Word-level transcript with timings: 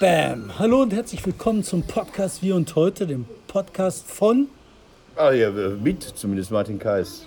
Bam! 0.00 0.58
Hallo 0.58 0.82
und 0.82 0.92
herzlich 0.92 1.24
willkommen 1.24 1.62
zum 1.62 1.82
Podcast 1.82 2.42
Wir 2.42 2.56
und 2.56 2.74
Heute, 2.74 3.06
dem 3.06 3.26
Podcast 3.46 4.04
von. 4.10 4.48
Ah 5.14 5.30
ja, 5.30 5.50
mit 5.50 6.02
zumindest 6.02 6.50
Martin 6.50 6.80
Kais. 6.80 7.26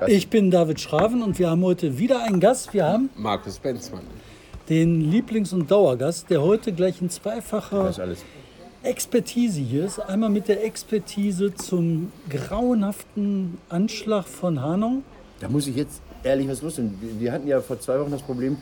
Gast. 0.00 0.12
Ich 0.12 0.28
bin 0.28 0.50
David 0.50 0.80
Schraven 0.80 1.22
und 1.22 1.38
wir 1.38 1.48
haben 1.48 1.62
heute 1.62 1.98
wieder 1.98 2.24
einen 2.24 2.40
Gast. 2.40 2.74
Wir 2.74 2.86
haben 2.86 3.08
Markus 3.16 3.60
Benzmann. 3.60 4.02
Den 4.68 5.12
Lieblings- 5.12 5.52
und 5.52 5.70
Dauergast, 5.70 6.28
der 6.28 6.42
heute 6.42 6.72
gleich 6.72 7.00
in 7.00 7.08
zweifacher 7.08 7.94
Expertise 8.82 9.60
hier 9.60 9.84
ist. 9.84 10.00
Einmal 10.00 10.30
mit 10.30 10.48
der 10.48 10.64
Expertise 10.64 11.54
zum 11.54 12.10
grauenhaften 12.28 13.58
Anschlag 13.68 14.26
von 14.26 14.60
Hanau. 14.60 15.02
Da 15.38 15.48
muss 15.48 15.68
ich 15.68 15.76
jetzt 15.76 16.02
ehrlich 16.24 16.48
was 16.48 16.62
loswerden. 16.62 16.98
Wir 17.20 17.30
hatten 17.30 17.46
ja 17.46 17.60
vor 17.60 17.78
zwei 17.78 18.00
Wochen 18.00 18.10
das 18.10 18.22
Problem, 18.22 18.56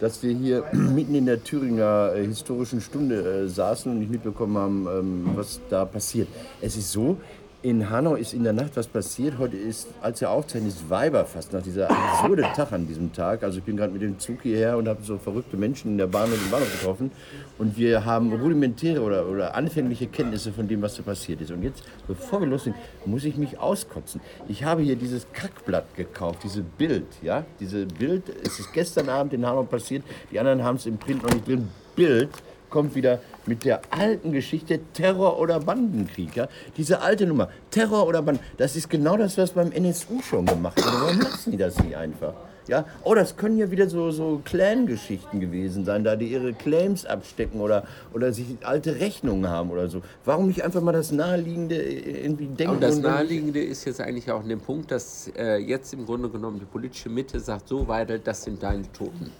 dass 0.00 0.22
wir 0.22 0.34
hier 0.34 0.64
mitten 0.72 1.14
in 1.14 1.26
der 1.26 1.42
Thüringer 1.42 2.12
äh, 2.14 2.26
historischen 2.26 2.80
Stunde 2.80 3.44
äh, 3.44 3.48
saßen 3.48 3.90
und 3.90 3.98
nicht 4.00 4.10
mitbekommen 4.10 4.56
haben, 4.56 4.86
ähm, 4.86 5.30
was 5.34 5.60
da 5.70 5.84
passiert. 5.84 6.28
Es 6.60 6.76
ist 6.76 6.92
so, 6.92 7.16
in 7.64 7.88
Hanau 7.88 8.14
ist 8.14 8.34
in 8.34 8.44
der 8.44 8.52
Nacht 8.52 8.72
was 8.74 8.86
passiert. 8.86 9.38
Heute 9.38 9.56
ist, 9.56 9.88
als 10.02 10.20
er 10.20 10.28
aufzeichnet, 10.30 10.72
ist 10.72 10.90
Weiberfast 10.90 11.54
nach 11.54 11.62
dieser 11.62 11.90
absurde 11.90 12.42
Tag 12.54 12.72
an 12.72 12.86
diesem 12.86 13.10
Tag. 13.14 13.42
Also 13.42 13.58
ich 13.58 13.64
bin 13.64 13.78
gerade 13.78 13.90
mit 13.90 14.02
dem 14.02 14.18
Zug 14.18 14.42
hierher 14.42 14.76
und 14.76 14.86
habe 14.86 15.02
so 15.02 15.16
verrückte 15.16 15.56
Menschen 15.56 15.92
in 15.92 15.98
der 15.98 16.06
Bahn 16.06 16.30
und 16.30 16.34
im 16.34 16.50
Bahnhof 16.50 16.70
getroffen. 16.70 17.10
Und 17.56 17.78
wir 17.78 18.04
haben 18.04 18.34
rudimentäre 18.34 19.00
oder, 19.00 19.26
oder 19.26 19.54
anfängliche 19.54 20.08
Kenntnisse 20.08 20.52
von 20.52 20.68
dem, 20.68 20.82
was 20.82 20.96
da 20.96 21.02
passiert 21.02 21.40
ist. 21.40 21.52
Und 21.52 21.62
jetzt, 21.62 21.82
bevor 22.06 22.40
wir 22.40 22.48
loslegen, 22.48 22.78
muss 23.06 23.24
ich 23.24 23.38
mich 23.38 23.58
auskotzen. 23.58 24.20
Ich 24.46 24.62
habe 24.62 24.82
hier 24.82 24.96
dieses 24.96 25.26
Kackblatt 25.32 25.96
gekauft, 25.96 26.40
diese 26.44 26.60
Bild. 26.60 27.06
Ja? 27.22 27.46
Diese 27.60 27.86
Bild, 27.86 28.24
es 28.44 28.60
ist 28.60 28.74
gestern 28.74 29.08
Abend 29.08 29.32
in 29.32 29.46
Hanau 29.46 29.62
passiert. 29.62 30.04
Die 30.30 30.38
anderen 30.38 30.62
haben 30.62 30.76
es 30.76 30.84
im 30.84 30.98
Print 30.98 31.22
noch 31.22 31.32
nicht 31.32 31.48
drin. 31.48 31.70
Bild 31.96 32.28
kommt 32.74 32.96
wieder 32.96 33.20
mit 33.46 33.64
der 33.64 33.82
alten 33.90 34.32
Geschichte 34.32 34.80
Terror 34.92 35.38
oder 35.38 35.60
Bandenkrieg. 35.60 36.34
Ja? 36.34 36.48
Diese 36.76 37.00
alte 37.00 37.24
Nummer, 37.24 37.48
Terror 37.70 38.08
oder 38.08 38.20
Banden, 38.20 38.42
das 38.56 38.74
ist 38.74 38.90
genau 38.90 39.16
das, 39.16 39.38
was 39.38 39.52
beim 39.52 39.70
NSU 39.70 40.20
schon 40.20 40.44
gemacht 40.44 40.76
wurde. 40.84 40.96
Warum 41.00 41.20
lassen 41.20 41.52
die 41.52 41.56
das 41.56 41.80
nicht 41.84 41.96
einfach? 41.96 42.34
Ja? 42.66 42.84
Oh, 43.04 43.14
das 43.14 43.36
können 43.36 43.58
ja 43.58 43.70
wieder 43.70 43.88
so, 43.88 44.10
so 44.10 44.40
Clan-Geschichten 44.44 45.38
gewesen 45.38 45.84
sein, 45.84 46.02
da 46.02 46.16
die 46.16 46.26
ihre 46.26 46.52
Claims 46.52 47.06
abstecken 47.06 47.60
oder, 47.60 47.84
oder 48.12 48.32
sich 48.32 48.46
alte 48.64 48.98
Rechnungen 48.98 49.48
haben 49.48 49.70
oder 49.70 49.86
so. 49.86 50.02
Warum 50.24 50.48
nicht 50.48 50.64
einfach 50.64 50.80
mal 50.80 50.90
das 50.90 51.12
Naheliegende 51.12 51.80
irgendwie 51.80 52.46
denken? 52.46 52.74
Und 52.74 52.82
das 52.82 52.98
Naheliegende 52.98 53.62
ist 53.62 53.84
jetzt 53.84 54.00
eigentlich 54.00 54.32
auch 54.32 54.40
an 54.40 54.48
dem 54.48 54.60
Punkt, 54.60 54.90
dass 54.90 55.30
äh, 55.36 55.58
jetzt 55.58 55.94
im 55.94 56.06
Grunde 56.06 56.28
genommen 56.28 56.58
die 56.58 56.66
politische 56.66 57.08
Mitte 57.08 57.38
sagt, 57.38 57.68
so 57.68 57.86
weiter, 57.86 58.18
das 58.18 58.42
sind 58.42 58.64
deine 58.64 58.90
Toten. 58.92 59.30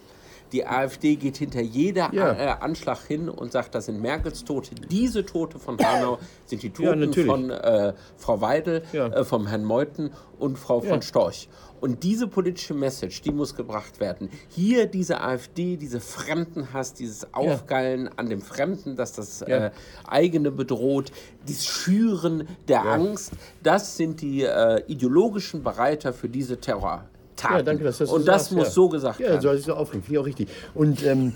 Die 0.55 0.65
AfD 0.65 1.17
geht 1.17 1.37
hinter 1.39 1.61
jeder 1.61 2.15
ja. 2.15 2.33
äh, 2.33 2.55
Anschlag 2.61 3.01
hin 3.09 3.29
und 3.29 3.51
sagt, 3.51 3.75
das 3.75 3.87
sind 3.87 4.01
Merkels 4.01 4.45
Tote. 4.45 4.77
Diese 4.89 5.27
Tote 5.27 5.59
von 5.59 5.77
Hanau 5.79 6.21
sind 6.47 6.63
die 6.63 6.71
Toten 6.71 7.13
ja, 7.13 7.25
von 7.25 7.51
äh, 7.51 7.93
Frau 8.17 8.41
Weidel, 8.41 8.85
ja. 8.93 9.09
äh, 9.09 9.25
vom 9.25 9.49
Herrn 9.49 9.65
Meuthen 9.65 10.13
und 10.39 10.57
Frau 10.57 10.81
von 10.81 11.03
Storch. 11.03 11.49
Und 11.81 12.05
diese 12.05 12.29
politische 12.29 12.73
Message, 12.73 13.21
die 13.23 13.33
muss 13.33 13.57
gebracht 13.57 13.99
werden. 13.99 14.31
Hier 14.49 14.87
diese 14.87 15.21
AfD, 15.21 15.77
diese 15.77 15.99
Fremdenhass, 15.99 16.95
dieses 16.95 17.35
Aufgeilen 17.35 18.09
an 18.17 18.29
dem 18.29 18.41
Fremden, 18.41 18.95
dass 18.95 19.13
das 19.13 19.43
äh, 19.43 19.73
eigene 20.07 20.53
bedroht, 20.53 21.11
dieses 21.49 21.67
Schüren 21.67 22.47
der 22.69 22.85
Angst, 22.87 23.33
das 23.65 23.97
sind 23.97 24.21
die 24.21 24.45
äh, 24.45 24.85
ideologischen 24.87 25.65
Bereiter 25.65 26.13
für 26.13 26.29
diese 26.29 26.59
Terror. 26.59 27.07
Taten. 27.37 27.55
Ja, 27.55 27.63
danke, 27.63 27.85
dass 27.85 27.99
das 27.99 28.11
Und 28.11 28.27
das 28.27 28.43
sagst, 28.43 28.53
muss 28.53 28.67
ja. 28.69 28.73
so 28.73 28.89
gesagt 28.89 29.21
werden. 29.21 29.35
Ja, 29.35 29.41
soll 29.41 29.57
ich 29.57 29.65
so 29.65 29.75
aufregen. 29.75 30.03
Finde 30.03 30.15
ich 30.15 30.21
auch 30.21 30.27
richtig. 30.27 30.49
Und 30.75 31.05
ähm, 31.05 31.33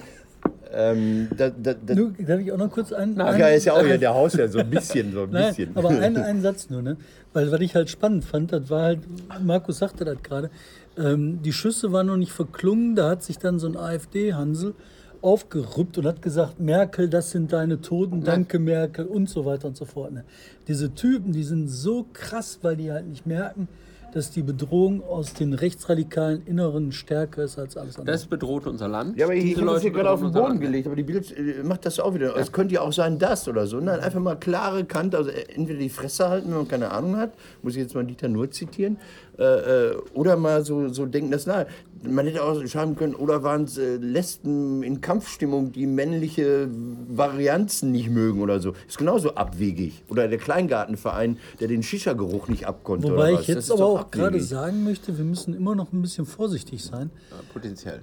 ähm, 0.73 1.29
da, 1.37 1.51
da, 1.51 1.75
da, 1.75 1.95
Nur, 1.95 2.13
darf 2.19 2.41
ich 2.41 2.53
auch 2.53 2.59
noch 2.59 2.71
kurz 2.71 2.93
einen. 2.93 3.21
Ach 3.21 3.37
ja, 3.37 3.49
ist 3.49 3.65
ja 3.65 3.73
auch 3.73 3.85
ja 3.85 3.97
der 3.97 4.15
Haus 4.15 4.35
ja 4.35 4.49
so 4.49 4.59
ein 4.59 4.71
bisschen. 4.71 5.13
So 5.13 5.23
ein 5.23 5.31
Nein, 5.31 5.49
bisschen. 5.49 5.77
aber 5.77 5.89
einen, 5.89 6.17
einen 6.19 6.43
Satz 6.43 6.69
nur, 6.69 6.83
ne? 6.83 6.97
Weil 7.33 7.51
was 7.51 7.61
ich 7.61 7.75
halt 7.75 7.89
spannend 7.89 8.25
fand, 8.25 8.53
das 8.53 8.69
war 8.69 8.83
halt, 8.83 9.01
Markus 9.43 9.79
sagte 9.79 10.05
das 10.05 10.23
gerade, 10.23 10.51
ähm, 10.99 11.41
die 11.43 11.53
Schüsse 11.53 11.93
waren 11.93 12.07
noch 12.07 12.17
nicht 12.17 12.33
verklungen, 12.33 12.97
da 12.97 13.11
hat 13.11 13.23
sich 13.23 13.39
dann 13.39 13.59
so 13.59 13.67
ein 13.67 13.77
AfD-Hansel 13.77 14.75
aufgerüppt 15.23 15.99
und 15.99 16.07
hat 16.07 16.23
gesagt, 16.23 16.61
Merkel, 16.61 17.09
das 17.09 17.31
sind 17.31 17.53
deine 17.53 17.81
Toten, 17.81 18.23
danke 18.23 18.59
Merkel 18.59 19.07
und 19.07 19.29
so 19.29 19.45
weiter 19.45 19.69
und 19.69 19.77
so 19.77 19.85
fort. 19.85 20.13
Ne? 20.13 20.25
Diese 20.69 20.95
Typen, 20.95 21.33
die 21.33 21.43
sind 21.43 21.69
so 21.69 22.07
krass, 22.13 22.61
weil 22.63 22.77
die 22.77 22.93
halt 22.93 23.07
nicht 23.09 23.27
merken, 23.27 23.69
dass 24.13 24.31
die 24.31 24.43
Bedrohung 24.43 25.03
aus 25.03 25.35
den 25.35 25.53
rechtsradikalen 25.53 26.45
Inneren 26.47 26.93
stärker 26.93 27.45
ist 27.45 27.59
als 27.59 27.77
alles 27.77 27.99
andere. 27.99 28.13
Das 28.13 28.27
bedroht 28.27 28.67
unser 28.67 28.89
Land. 28.89 29.19
Ja, 29.19 29.27
aber 29.27 29.35
ich 29.35 29.57
habe 29.57 29.67
das 29.67 29.83
hier 29.83 29.91
gerade 29.91 30.11
auf 30.11 30.21
den 30.21 30.33
Boden 30.33 30.49
Land. 30.49 30.61
gelegt, 30.61 30.87
aber 30.87 30.97
die 30.97 31.03
Bild 31.03 31.37
äh, 31.37 31.63
macht 31.63 31.85
das 31.85 32.01
auch 32.01 32.15
wieder. 32.15 32.29
Ja. 32.29 32.37
Es 32.37 32.53
könnte 32.53 32.75
ja 32.75 32.81
auch 32.81 32.93
sein, 32.93 33.19
das 33.19 33.47
oder 33.49 33.67
so. 33.67 33.81
Nein, 33.81 34.01
einfach 34.01 34.21
mal 34.21 34.37
klare 34.37 34.85
Kante, 34.85 35.19
also 35.19 35.31
entweder 35.31 35.79
die 35.79 35.91
Fresse 35.91 36.29
halten, 36.29 36.49
wenn 36.51 36.59
man 36.59 36.69
keine 36.69 36.91
Ahnung 36.91 37.17
hat, 37.17 37.33
muss 37.63 37.75
ich 37.75 37.83
jetzt 37.83 37.95
mal 37.95 38.05
Dieter 38.05 38.29
Nur 38.29 38.51
zitieren, 38.51 38.99
äh, 39.39 39.91
äh, 39.91 39.97
oder 40.15 40.37
mal 40.37 40.65
so, 40.65 40.89
so 40.89 41.07
denken, 41.07 41.31
das 41.31 41.47
nahe. 41.47 41.67
Man 42.03 42.27
hätte 42.27 42.43
auch 42.43 42.65
schreiben 42.67 42.97
können, 42.97 43.15
oder 43.15 43.43
waren 43.43 43.65
es 43.65 43.79
äh, 43.79 43.97
Lesben 43.97 44.83
in 44.83 45.01
Kampfstimmung, 45.01 45.73
die 45.73 45.87
männliche 45.87 46.69
Varianzen 47.09 47.93
nicht 47.93 48.11
mögen 48.11 48.41
oder 48.41 48.61
so. 48.61 48.75
Ist 48.87 48.99
genauso 48.99 49.35
abwegig. 49.35 50.03
Oder 50.09 50.29
der 50.29 50.39
Kleingartenverein, 50.39 51.39
der 51.61 51.69
den 51.69 51.83
Shisha-Geruch 51.83 52.49
nicht 52.49 52.67
abkonnte. 52.67 53.13
Wobei 53.13 53.35
ich 53.35 53.47
jetzt 53.47 53.71
aber 53.71 53.87
auch 53.87 54.11
gerade 54.11 54.41
sagen 54.41 54.85
möchte, 54.85 55.17
wir 55.17 55.25
müssen 55.25 55.55
immer 55.55 55.75
noch 55.75 55.93
ein 55.93 56.03
bisschen 56.03 56.27
vorsichtig 56.27 56.85
sein. 56.85 57.11
Ja, 57.31 57.37
potenziell. 57.53 58.01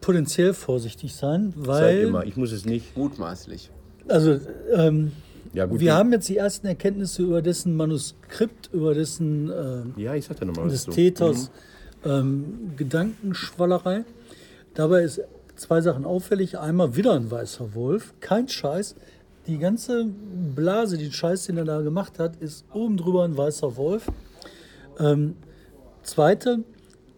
Potenziell 0.00 0.54
vorsichtig 0.54 1.14
sein, 1.14 1.52
weil. 1.56 1.96
Sag 1.96 2.08
immer, 2.08 2.24
ich 2.24 2.36
muss 2.36 2.52
es 2.52 2.64
nicht. 2.64 2.96
Mutmaßlich. 2.96 3.70
Also, 4.08 4.40
ähm, 4.74 5.12
ja, 5.52 5.66
gut, 5.66 5.80
wir 5.80 5.94
haben 5.94 6.12
jetzt 6.12 6.28
die 6.28 6.36
ersten 6.36 6.66
Erkenntnisse 6.66 7.22
über 7.22 7.42
dessen 7.42 7.76
Manuskript, 7.76 8.70
über 8.72 8.94
dessen 8.94 9.50
äh, 9.50 10.00
ja, 10.00 10.14
ich 10.14 10.24
sag 10.24 10.40
nochmal 10.44 10.68
des 10.68 10.84
so. 10.84 10.92
Täters 10.92 11.50
mhm. 12.04 12.10
ähm, 12.10 12.72
Gedankenschwallerei. 12.76 14.04
Dabei 14.74 15.02
ist 15.02 15.20
zwei 15.56 15.80
Sachen 15.80 16.04
auffällig. 16.04 16.58
Einmal 16.58 16.96
wieder 16.96 17.12
ein 17.12 17.30
weißer 17.30 17.74
Wolf, 17.74 18.14
kein 18.20 18.48
Scheiß. 18.48 18.94
Die 19.46 19.58
ganze 19.58 20.06
Blase, 20.54 20.96
die 20.96 21.10
Scheiß, 21.10 21.46
den 21.46 21.58
er 21.58 21.64
da 21.64 21.80
gemacht 21.80 22.18
hat, 22.18 22.36
ist 22.36 22.64
oben 22.72 22.96
drüber 22.96 23.24
ein 23.24 23.36
weißer 23.36 23.76
Wolf. 23.76 24.10
Ähm, 24.98 25.36
zweite, 26.02 26.60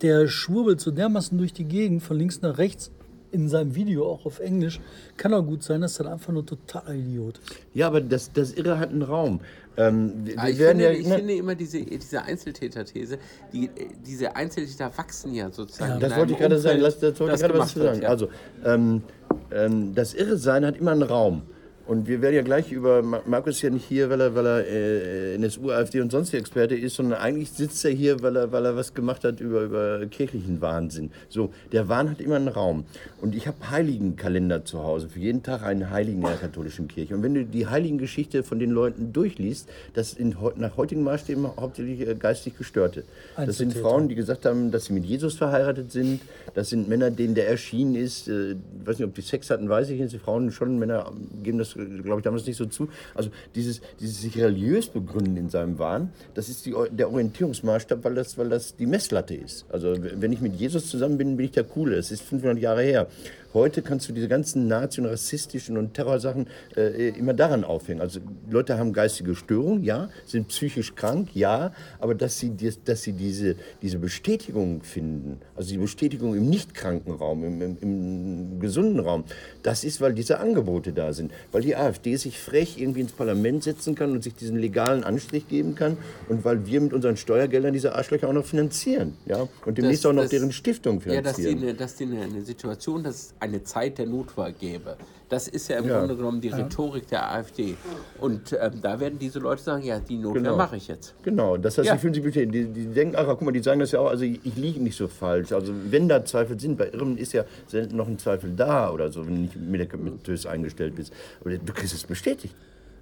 der 0.03 0.27
schwurbelt 0.29 0.81
so 0.81 0.91
dermaßen 0.91 1.37
durch 1.39 1.53
die 1.53 1.65
Gegend 1.65 2.03
von 2.03 2.17
links 2.17 2.41
nach 2.41 2.59
rechts 2.59 2.91
in 3.35 3.49
seinem 3.49 3.75
Video 3.75 4.07
auch 4.07 4.25
auf 4.25 4.39
Englisch, 4.39 4.81
kann 5.17 5.35
auch 5.35 5.43
gut 5.43 5.63
sein, 5.63 5.81
dass 5.81 5.99
er 6.01 6.13
einfach 6.13 6.33
nur 6.33 6.47
total 6.47 6.97
Idiot 6.97 7.39
ist. 7.39 7.57
Ja, 7.75 7.89
aber 7.89 8.01
das, 8.01 8.33
das 8.33 8.53
Irre 8.53 8.79
hat 8.79 8.91
einen 8.91 9.03
Raum. 9.03 9.41
Ähm, 9.77 10.13
wir, 10.25 10.35
ich, 10.49 10.57
finde, 10.57 10.85
ja, 10.85 10.91
ich 10.93 11.07
finde, 11.07 11.35
immer 11.35 11.55
diese, 11.55 11.83
diese 11.83 12.23
Einzeltäter-These, 12.23 13.19
die, 13.53 13.69
diese 14.07 14.37
Einzeltäter 14.37 14.97
wachsen 14.97 15.35
ja 15.35 15.51
sozusagen. 15.51 15.95
Ja, 15.95 15.99
das 15.99 16.17
wollte 16.17 16.33
ich 16.33 16.39
gerade 16.39 16.59
sagen, 16.59 16.81
das, 16.81 17.01
das 17.01 17.19
wollte 17.19 17.35
ich 17.35 17.41
gerade 17.41 17.59
was 17.59 17.75
sagen. 17.75 18.03
Ja. 18.03 18.09
Also, 18.09 18.29
ähm, 18.65 19.03
ähm, 19.51 19.95
das 19.95 20.15
Irresein 20.15 20.65
hat 20.65 20.77
immer 20.77 20.93
einen 20.93 21.03
Raum. 21.03 21.43
Und 21.87 22.09
wir 22.09 22.23
werden 22.23 22.35
ja 22.35 22.43
gleich 22.43 22.73
über, 22.73 23.03
Markus 23.03 23.57
ist 23.57 23.63
ja 23.63 23.69
nicht 23.69 23.85
hier, 23.85 24.09
weil 24.09 24.21
er, 24.21 24.35
weil 24.35 24.47
er 24.47 24.67
äh, 24.67 25.35
NSU, 25.35 25.71
AfD 25.71 26.01
und 26.01 26.11
sonstige 26.11 26.41
Experte 26.41 26.75
ist, 26.75 26.97
sondern 26.97 27.21
eigentlich 27.21 27.51
sitzt 27.51 27.85
er 27.85 27.91
hier, 27.91 28.23
weil 28.23 28.37
er, 28.37 28.53
weil 28.53 28.65
er 28.65 28.75
was 28.75 28.95
gemacht 28.95 29.23
hat 29.23 29.41
über, 29.41 29.63
über 29.63 30.07
kirchlichen 30.07 30.63
Wahnsinn. 30.63 31.11
So, 31.29 31.53
der 31.73 31.89
Wahn 31.91 32.11
hat 32.11 32.23
immer 32.23 32.37
einen 32.37 32.49
Raum. 32.49 32.85
Und 33.21 33.35
ich 33.35 33.47
habe 33.47 33.71
Heiligenkalender 33.71 34.65
zu 34.65 34.83
Hause, 34.83 35.11
für 35.11 35.19
jeden 35.19 35.43
Tag 35.43 35.63
einen 35.63 35.91
Heiligen 35.91 36.23
in 36.23 36.29
der 36.29 36.37
katholischen 36.37 36.89
Kirche. 36.89 37.15
Und 37.15 37.23
wenn 37.23 37.35
du 37.35 37.45
die 37.45 37.67
Heiligengeschichte 37.67 38.45
von 38.45 38.59
den 38.59 38.71
Leuten 38.71 39.13
durchliest, 39.13 39.69
das 39.93 40.13
sind 40.13 40.37
nach 40.57 40.79
heutigen 40.79 41.03
Maßstäben 41.03 41.47
hauptsächlich 41.59 42.01
äh, 42.09 42.15
geistig 42.15 42.57
Gestörte. 42.57 43.05
Das 43.37 43.59
sind 43.59 43.75
Frauen, 43.75 44.09
die 44.09 44.15
gesagt 44.15 44.47
haben, 44.47 44.71
dass 44.71 44.87
sie 44.87 44.95
mit 44.95 45.05
Jesus 45.05 45.35
verheiratet 45.35 45.93
sind. 45.93 46.23
Das 46.55 46.71
sind 46.71 46.89
Männer, 46.89 47.11
denen 47.11 47.35
der 47.35 47.49
erschienen 47.49 47.95
ist. 47.95 48.29
Äh, 48.29 48.53
ich 48.53 48.87
weiß 48.87 48.99
nicht, 48.99 49.09
ob 49.09 49.15
die 49.15 49.21
Sex 49.21 49.51
hatten, 49.51 49.69
weiß 49.69 49.91
ich 49.91 50.01
nicht. 50.01 50.15
Die 50.15 50.19
Frauen 50.19 50.51
schon, 50.51 50.79
Männer 50.79 51.13
geben 51.43 51.59
das 51.59 51.74
glaube 51.75 52.21
ich, 52.21 52.25
damals 52.25 52.47
nicht 52.47 52.57
so 52.57 52.67
zu. 52.67 52.89
Also 53.15 53.31
dieses, 53.55 53.81
dieses 54.01 54.23
sich 54.23 54.37
religiös 54.39 54.89
begründen 54.89 55.37
in 55.37 55.51
seinem 55.51 55.79
Wahn, 55.79 56.13
das 56.35 56.49
ist 56.49 56.67
die, 56.67 56.75
der 56.91 57.11
Orientierungsmaßstab, 57.11 58.03
weil 58.05 58.15
das, 58.15 58.39
weil 58.39 58.49
das 58.49 58.77
die 58.77 58.87
Messlatte 58.87 59.35
ist. 59.35 59.67
Also 59.71 59.95
wenn 59.99 60.33
ich 60.33 60.41
mit 60.41 60.55
Jesus 60.57 60.89
zusammen 60.89 61.19
bin, 61.19 61.37
bin 61.37 61.47
ich 61.47 61.53
der 61.53 61.65
Coole. 61.65 61.97
Das 61.97 62.11
ist 62.11 62.23
500 62.23 62.59
Jahre 62.59 62.83
her. 62.83 63.07
Heute 63.55 63.83
kannst 63.83 64.09
du 64.09 64.13
diese 64.13 64.27
ganzen 64.27 64.67
nazi- 64.67 65.01
und 65.01 65.07
rassistischen 65.07 65.79
und 65.79 65.95
Terrorsachen 65.95 66.49
äh, 66.77 67.11
immer 67.11 67.35
daran 67.35 67.63
aufhängen. 67.63 68.01
Also 68.01 68.19
Leute 68.51 68.77
haben 68.79 68.93
geistige 68.93 69.37
Störungen, 69.37 69.85
ja, 69.85 70.09
sind 70.27 70.49
psychisch 70.49 70.97
krank, 70.97 71.29
ja, 71.35 71.73
aber 72.01 72.17
dass 72.17 72.41
sie, 72.41 72.53
dass 72.85 73.03
sie 73.03 73.13
diese, 73.13 73.55
diese 73.81 73.99
Bestätigung 73.99 74.83
finden, 74.83 75.39
also 75.55 75.71
die 75.71 75.79
Bestätigung 75.79 76.35
im 76.35 76.51
nicht 76.51 76.75
kranken 76.75 77.13
Raum, 77.13 77.45
im, 77.45 77.63
im, 77.63 77.77
im 77.81 78.61
gesunden 78.61 78.99
Raum, 78.99 79.23
das 79.63 79.85
ist, 79.85 80.01
weil 80.01 80.15
diese 80.15 80.41
Angebote 80.41 80.93
da 80.93 81.13
sind. 81.13 81.31
Weil 81.53 81.63
die 81.63 81.77
AfD 81.77 82.17
sich 82.17 82.41
frech 82.41 82.81
irgendwie 82.81 83.03
ins 83.03 83.13
Parlament 83.13 83.63
setzen 83.63 83.95
kann 83.95 84.11
und 84.11 84.25
sich 84.25 84.35
diesen 84.35 84.59
legalen 84.59 85.05
Anstrich 85.05 85.47
geben 85.47 85.77
kann 85.77 85.97
und 86.29 86.45
weil 86.45 86.67
wir 86.67 86.81
mit 86.81 86.93
unseren 86.93 87.17
Steuergeldern 87.17 87.73
diese 87.73 87.95
Arschlöcher 87.95 88.29
auch 88.29 88.33
noch 88.33 88.47
finanzieren, 88.47 89.15
ja, 89.27 89.47
und 89.65 89.79
demnächst 89.79 90.05
das, 90.05 90.11
auch 90.11 90.15
noch 90.15 90.23
das, 90.23 90.31
deren 90.31 90.51
Stiftung 90.51 91.01
finanzieren. 91.01 91.63
Ja, 91.63 91.73
dass 91.73 91.95
die, 91.95 92.05
dass 92.05 92.13
die 92.13 92.17
eine, 92.17 92.23
eine 92.23 92.43
Situation, 92.43 93.05
dass 93.05 93.33
eine 93.45 93.63
Zeit 93.63 93.99
der 93.99 94.07
Notwehr 94.07 94.53
gäbe. 94.53 94.97
Das 95.29 95.49
ist 95.49 95.69
ja 95.69 95.79
im 95.79 95.89
ja. 95.89 95.99
Grunde 95.99 96.17
genommen 96.17 96.41
die 96.41 96.49
Rhetorik 96.49 97.09
der 97.09 97.31
AfD. 97.33 97.77
Und 98.21 98.57
ähm, 98.61 98.81
da 98.83 99.01
werden 99.01 99.19
diese 99.19 99.39
Leute 99.39 99.63
sagen, 99.63 99.83
ja, 99.83 99.99
die 99.99 100.17
Notwehr 100.17 100.43
genau. 100.43 100.57
mache 100.57 100.77
ich 100.77 100.89
jetzt. 100.89 101.15
Genau, 101.23 101.57
das 101.57 101.79
heißt, 101.79 101.87
ja. 101.87 101.95
sie 101.95 101.99
fühlen 101.99 102.15
sich 102.15 102.23
bestätigt. 102.23 102.55
Die, 102.55 102.67
die, 102.67 102.87
denken, 102.87 103.17
ach, 103.17 103.27
guck 103.27 103.43
mal, 103.43 103.53
die 103.53 103.63
sagen 103.63 103.81
das 103.81 103.93
ja 103.93 104.01
auch, 104.01 104.11
also 104.11 104.25
ich, 104.25 104.41
ich 104.45 104.57
liege 104.57 104.81
nicht 104.81 104.97
so 104.97 105.09
falsch. 105.09 105.53
Also 105.53 105.73
wenn 105.91 106.09
da 106.09 106.25
Zweifel 106.25 106.59
sind, 106.61 106.77
bei 106.77 106.91
Irren 106.91 107.17
ist 107.17 107.33
ja 107.33 107.45
selten 107.67 107.97
noch 107.97 108.07
ein 108.07 108.19
Zweifel 108.19 108.53
da 108.55 108.91
oder 108.91 109.11
so, 109.11 109.27
wenn 109.27 109.35
du 109.35 109.41
nicht 109.43 109.57
medikamentös 109.57 110.47
eingestellt 110.47 110.95
bist. 110.95 111.13
Aber 111.41 111.57
du 111.57 111.73
kriegst 111.73 111.95
es 111.95 112.05
bestätigt. 112.05 112.55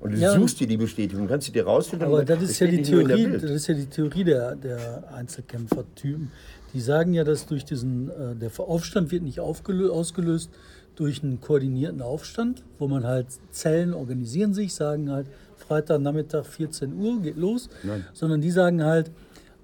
Und 0.03 0.15
du 0.15 0.19
ja, 0.19 0.33
suchst 0.33 0.59
dir 0.59 0.67
die 0.67 0.77
Bestätigung, 0.77 1.29
kannst 1.29 1.47
sie 1.47 1.53
dir 1.53 1.65
rausfinden. 1.65 2.09
Aber 2.09 2.25
das 2.25 2.43
ist 2.43 2.59
ja 2.59 2.67
die 2.67 2.83
Theorie, 2.83 3.31
das 3.33 3.51
ist 3.51 3.69
ja 3.69 3.75
die 3.75 3.87
Theorie 3.87 4.25
der, 4.25 4.57
der 4.57 5.05
Einzelkämpfertypen. 5.15 6.33
Die 6.75 6.81
sagen 6.81 7.15
ja, 7.15 7.23
dass 7.23 7.47
durch 7.47 7.65
diesen, 7.65 8.09
äh, 8.09 8.35
der 8.35 8.51
Aufstand 8.59 9.13
wird 9.13 9.23
nicht 9.23 9.39
ausgelöst 9.39 10.51
durch 10.97 11.23
einen 11.23 11.41
koordinierten 11.41 12.03
Aufstand, 12.03 12.65
wo 12.81 12.89
man 12.89 13.05
halt 13.05 13.27
Zellen 13.53 13.95
organisieren 13.95 14.55
sich, 14.55 14.75
sagen 14.75 15.09
halt, 15.09 15.29
Freitagnachmittag 15.57 16.47
14 16.47 16.95
Uhr 16.95 17.23
geht 17.23 17.37
los, 17.37 17.71
Nein. 17.85 18.05
sondern 18.13 18.41
die 18.41 18.51
sagen 18.51 18.83
halt, 18.83 19.13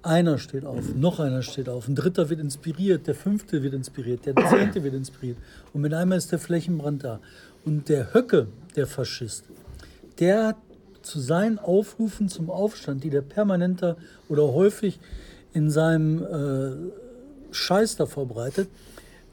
einer 0.01 0.37
steht 0.37 0.63
auf, 0.63 0.95
noch 0.95 1.19
einer 1.19 1.41
steht 1.41 1.67
auf, 1.67 1.89
ein 1.89 1.95
dritter 1.95 2.29
wird 2.29 2.39
inspiriert, 2.39 3.07
der 3.07 3.15
fünfte 3.15 3.61
wird 3.61 3.73
inspiriert, 3.73 4.25
der 4.25 4.35
zehnte 4.35 4.81
wird 4.83 4.93
inspiriert. 4.93 5.37
Und 5.73 5.81
mit 5.81 5.93
einmal 5.93 6.17
ist 6.17 6.31
der 6.31 6.39
Flächenbrand 6.39 7.03
da. 7.03 7.19
Und 7.65 7.89
der 7.89 8.13
Höcke, 8.13 8.47
der 8.77 8.87
Faschist, 8.87 9.43
der 10.19 10.55
zu 11.01 11.19
seinen 11.19 11.59
Aufrufen 11.59 12.27
zum 12.29 12.49
Aufstand, 12.49 13.03
die 13.03 13.09
der 13.09 13.21
permanenter 13.21 13.97
oder 14.27 14.53
häufig 14.53 14.99
in 15.53 15.69
seinem 15.69 16.23
äh, 16.23 17.53
Scheiß 17.53 17.95
da 17.95 18.05
verbreitet, 18.05 18.69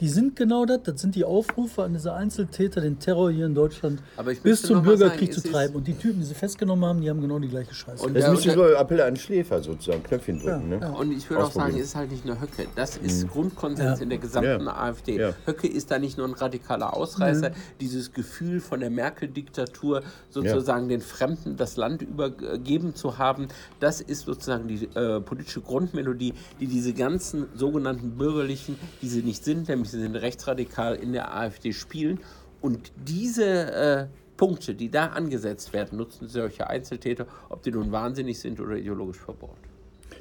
die 0.01 0.09
sind 0.09 0.37
genau 0.37 0.67
das, 0.67 0.83
das 0.83 1.01
sind 1.01 1.15
die 1.15 1.25
Aufrufe 1.25 1.83
an 1.83 1.95
diese 1.95 2.13
Einzeltäter, 2.13 2.81
den 2.81 2.99
Terror 2.99 3.31
hier 3.31 3.47
in 3.47 3.55
Deutschland 3.55 4.03
bis 4.43 4.63
zum 4.63 4.83
Bürgerkrieg 4.83 5.33
sagen, 5.33 5.45
zu 5.45 5.51
treiben. 5.51 5.75
Und 5.75 5.87
die 5.87 5.95
Typen, 5.95 6.21
die 6.21 6.27
sie 6.27 6.35
festgenommen 6.35 6.85
haben, 6.85 7.01
die 7.01 7.09
haben 7.09 7.21
genau 7.21 7.39
die 7.39 7.49
gleiche 7.49 7.75
Scheiße. 7.75 8.05
Und 8.05 8.15
das 8.15 8.31
müsste 8.31 8.53
so 8.53 8.65
Appell 8.65 9.01
an 9.01 9.17
Schläfer 9.17 9.63
sozusagen, 9.63 10.03
Knöpfchen 10.03 10.39
drücken. 10.39 10.71
Ja, 10.73 10.79
ne? 10.79 10.81
ja. 10.81 10.91
Und 10.91 11.13
ich 11.13 11.29
würde 11.31 11.45
auch 11.45 11.53
sagen, 11.53 11.75
es 11.77 11.87
ist 11.87 11.97
halt 11.97 12.11
nicht 12.11 12.25
nur 12.25 12.41
Höcke. 12.41 12.67
Das 12.75 12.97
ist 12.97 13.25
mhm. 13.25 13.29
Grundkonsens 13.29 13.99
ja. 13.99 14.03
in 14.03 14.11
der 14.11 14.19
gesamten 14.19 14.69
AfD. 14.69 15.33
Höcke 15.47 15.67
ist 15.67 15.91
da 15.91 15.99
nicht 15.99 16.19
nur 16.19 16.27
ein 16.27 16.35
radikaler 16.35 16.95
Ausreißer. 16.95 17.51
Mhm. 17.51 17.55
Dieses 17.81 18.13
Gefühl 18.13 18.61
von 18.61 18.81
der 18.81 18.91
Merkel-Diktatur 18.91 20.03
sozusagen 20.31 20.89
den 20.89 21.01
Fremden 21.01 21.57
das 21.57 21.77
Land 21.77 22.03
übergeben 22.03 22.95
zu 22.95 23.19
haben, 23.19 23.49
das 23.81 24.01
ist 24.01 24.27
sozusagen 24.27 24.69
die 24.69 24.85
äh, 24.95 25.21
politische 25.21 25.61
Grundmelodie, 25.61 26.35
die 26.61 26.67
diese 26.67 26.93
ganzen 26.93 27.47
sogenannten 27.55 28.13
Bürgerlichen, 28.13 28.79
die 29.03 29.09
sie 29.09 29.23
nicht 29.23 29.45
sind, 29.45 29.69
nämlich 29.69 29.86
sie 29.87 30.01
sind 30.01 30.17
rechtsradikal 30.17 30.95
in 30.97 31.13
der 31.13 31.35
AfD 31.35 31.73
spielen. 31.73 32.21
Und 32.61 32.93
diese 32.97 33.73
äh, 33.73 34.07
Punkte, 34.37 34.75
die 34.75 34.91
da 34.91 35.07
angesetzt 35.07 35.73
werden, 35.73 35.99
nutzen 35.99 36.29
solche 36.29 36.69
Einzeltäter, 36.69 37.27
ob 37.49 37.63
die 37.63 37.71
nun 37.71 37.93
wahnsinnig 37.93 38.39
sind 38.39 38.61
oder 38.61 38.77
ideologisch 38.77 39.19
verbohrt. 39.19 39.66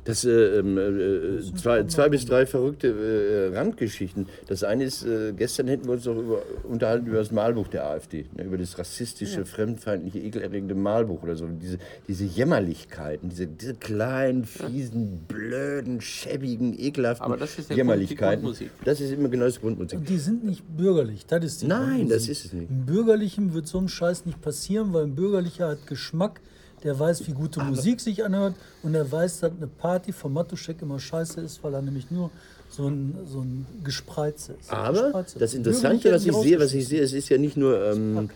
Das, 0.06 0.24
äh, 0.24 0.30
ähm, 0.30 0.78
äh, 0.78 1.42
zwei, 1.56 1.84
zwei 1.86 2.10
bis 2.10 2.26
drei 2.26 2.46
verrückte 2.46 3.52
äh, 3.52 3.58
Randgeschichten. 3.58 4.28
Das 4.48 4.64
eine 4.64 4.84
ist, 4.84 5.04
äh, 5.04 5.34
gestern 5.36 5.68
hätten 5.68 5.86
wir 5.86 5.94
uns 5.94 6.06
noch 6.06 6.18
über, 6.18 6.44
unterhalten 6.64 7.08
über 7.08 7.18
das 7.18 7.32
Malbuch 7.32 7.68
der 7.70 7.88
AfD, 7.88 8.26
ne, 8.38 8.44
über 8.44 8.58
das 8.58 8.78
rassistische, 8.78 9.40
ja. 9.40 9.46
fremdfeindliche, 9.46 10.20
ekelerregende 10.20 10.76
Malbuch 10.76 11.24
oder 11.24 11.36
so. 11.36 11.48
Diese, 11.48 11.80
diese 12.08 12.24
Jämmerlichkeiten, 12.26 13.30
diese, 13.30 13.48
diese 13.48 13.74
kleinen, 13.74 14.46
fiesen, 14.46 15.26
blöden, 15.28 16.02
schäbigen, 16.02 16.78
ekelhaften 16.78 17.26
Aber 17.26 17.38
das 17.38 17.58
ist 17.58 17.72
ja 17.72 17.76
Jämmerlichkeiten. 17.76 18.56
Das 18.84 19.02
ist 19.02 19.12
immer 19.12 19.30
genau 19.30 19.46
das 19.46 19.60
Grundmusik. 19.60 19.98
Und 19.98 20.10
die 20.10 20.20
sind 20.20 20.46
nicht 20.46 20.64
bürgerlich, 20.78 21.26
das 21.26 21.44
ist 21.44 21.64
die 21.64 21.68
Nein, 21.68 22.10
das 22.10 22.28
ist 22.28 22.46
es 22.46 22.54
nicht. 22.54 22.70
Im 22.70 22.86
Bürgerlichen 22.86 23.56
wird 23.56 23.66
so 23.68 23.80
ein 23.80 23.90
Scheiß 23.90 24.28
nicht 24.28 24.40
passieren, 24.42 24.94
weil 24.94 25.06
ein 25.06 25.16
Bürgerlicher 25.16 25.70
hat 25.70 25.88
Geschmack 25.88 26.42
der 26.86 26.98
weiß, 26.98 27.28
wie 27.28 27.34
gute 27.34 27.62
Musik 27.62 28.00
sich 28.00 28.24
anhört 28.24 28.54
und 28.84 28.94
er 28.94 29.12
weiß, 29.12 29.40
dass 29.42 29.52
eine 29.52 29.68
Party 29.68 30.14
von 30.14 30.32
Matuschek 30.32 30.82
immer 30.84 31.00
scheiße 31.00 31.42
ist, 31.42 31.64
weil 31.64 31.74
er 31.74 31.82
nämlich 31.82 32.12
nur 32.12 32.30
so 32.70 32.88
ein, 32.88 33.18
so 33.26 33.42
ein 33.42 33.66
Gespreiz 33.84 34.50
ist. 34.50 34.72
Aber 34.72 35.06
Gespreize. 35.06 35.40
das 35.40 35.54
Interessante, 35.56 36.12
was 36.12 36.26
ich 36.26 36.36
sehe, 36.36 36.60
was 36.60 36.74
ich 36.74 36.88
sehe, 36.88 37.02
es 37.02 37.14
ist 37.14 37.30
ja 37.30 37.40
nicht 37.40 37.58
nur, 37.58 37.84
ähm, 37.92 38.30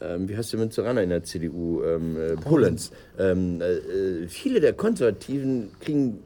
ähm, 0.00 0.28
wie 0.28 0.36
heißt 0.36 0.52
der 0.52 0.60
Münzeraner 0.60 1.02
in 1.02 1.10
der 1.10 1.22
CDU, 1.24 1.82
ähm, 1.82 2.16
äh, 2.16 2.36
Pullens. 2.36 2.90
Ähm, 3.18 3.60
äh, 3.60 3.74
äh, 3.74 4.28
viele 4.28 4.60
der 4.60 4.72
Konservativen 4.72 5.70
kriegen 5.78 6.20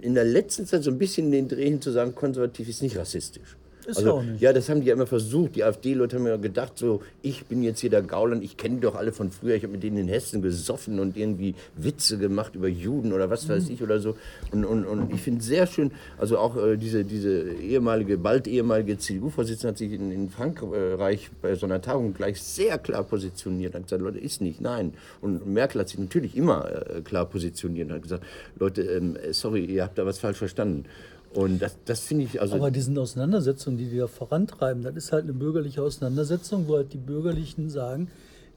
in 0.00 0.14
der 0.14 0.24
letzten 0.24 0.64
Zeit 0.64 0.82
so 0.82 0.90
ein 0.90 0.98
bisschen 0.98 1.30
den 1.30 1.48
Dreh 1.48 1.64
hin 1.64 1.82
zu 1.82 1.90
sagen, 1.90 2.14
konservativ 2.14 2.66
ist 2.68 2.82
nicht 2.82 2.96
rassistisch. 2.96 3.56
Ist 3.90 3.98
also, 3.98 4.12
auch 4.14 4.22
nicht. 4.22 4.40
Ja, 4.40 4.52
das 4.52 4.68
haben 4.68 4.80
die 4.80 4.86
ja 4.86 4.94
immer 4.94 5.06
versucht. 5.06 5.56
Die 5.56 5.64
AfD-Leute 5.64 6.16
haben 6.16 6.26
ja 6.26 6.36
gedacht, 6.36 6.78
so, 6.78 7.02
ich 7.22 7.46
bin 7.46 7.62
jetzt 7.62 7.80
hier 7.80 7.90
der 7.90 8.02
Gauland, 8.02 8.44
ich 8.44 8.56
kenne 8.56 8.80
doch 8.80 8.94
alle 8.94 9.12
von 9.12 9.30
früher, 9.30 9.56
ich 9.56 9.62
habe 9.64 9.72
mit 9.72 9.82
denen 9.82 9.96
in 9.96 10.08
Hessen 10.08 10.42
gesoffen 10.42 11.00
und 11.00 11.16
irgendwie 11.16 11.54
Witze 11.76 12.18
gemacht 12.18 12.54
über 12.54 12.68
Juden 12.68 13.12
oder 13.12 13.30
was 13.30 13.48
weiß 13.48 13.66
mhm. 13.66 13.74
ich 13.74 13.82
oder 13.82 14.00
so. 14.00 14.16
Und, 14.52 14.64
und, 14.64 14.84
und 14.84 15.12
ich 15.12 15.20
finde 15.20 15.42
sehr 15.42 15.66
schön, 15.66 15.90
also 16.18 16.38
auch 16.38 16.56
äh, 16.56 16.76
diese, 16.76 17.04
diese 17.04 17.52
ehemalige, 17.52 18.16
bald 18.18 18.46
ehemalige 18.46 18.98
CDU-Vorsitzende 18.98 19.68
hat 19.72 19.78
sich 19.78 19.92
in, 19.92 20.12
in, 20.12 20.30
Frankreich 20.30 21.30
bei 21.42 21.54
so 21.54 21.66
einer 21.66 21.82
Tagung 21.82 22.14
gleich 22.14 22.40
sehr 22.40 22.78
klar 22.78 23.02
positioniert. 23.02 23.74
Hat 23.74 23.84
gesagt, 23.84 24.02
Leute, 24.02 24.18
ist 24.18 24.40
nicht, 24.40 24.60
nein. 24.60 24.94
Und 25.20 25.46
Merkel 25.46 25.80
hat 25.80 25.88
sich 25.88 25.98
natürlich 25.98 26.36
immer 26.36 26.70
äh, 26.70 27.00
klar 27.00 27.26
positioniert 27.26 27.88
und 27.88 27.94
hat 27.96 28.02
gesagt, 28.02 28.24
Leute, 28.58 28.82
ähm, 28.82 29.16
sorry, 29.32 29.64
ihr 29.64 29.82
habt 29.82 29.98
da 29.98 30.06
was 30.06 30.18
falsch 30.18 30.38
verstanden. 30.38 30.84
Und 31.32 31.60
das, 31.62 31.76
das 31.84 32.00
finde 32.00 32.24
ich 32.24 32.40
also. 32.40 32.56
Aber 32.56 32.70
diese 32.70 32.98
Auseinandersetzungen, 33.00 33.78
die 33.78 33.88
die 33.88 33.98
da 33.98 34.08
vorantreiben, 34.08 34.82
das 34.82 34.96
ist 34.96 35.12
halt 35.12 35.24
eine 35.24 35.32
bürgerliche 35.32 35.82
Auseinandersetzung, 35.82 36.66
wo 36.66 36.76
halt 36.76 36.92
die 36.92 36.98
Bürgerlichen 36.98 37.70
sagen, 37.70 38.08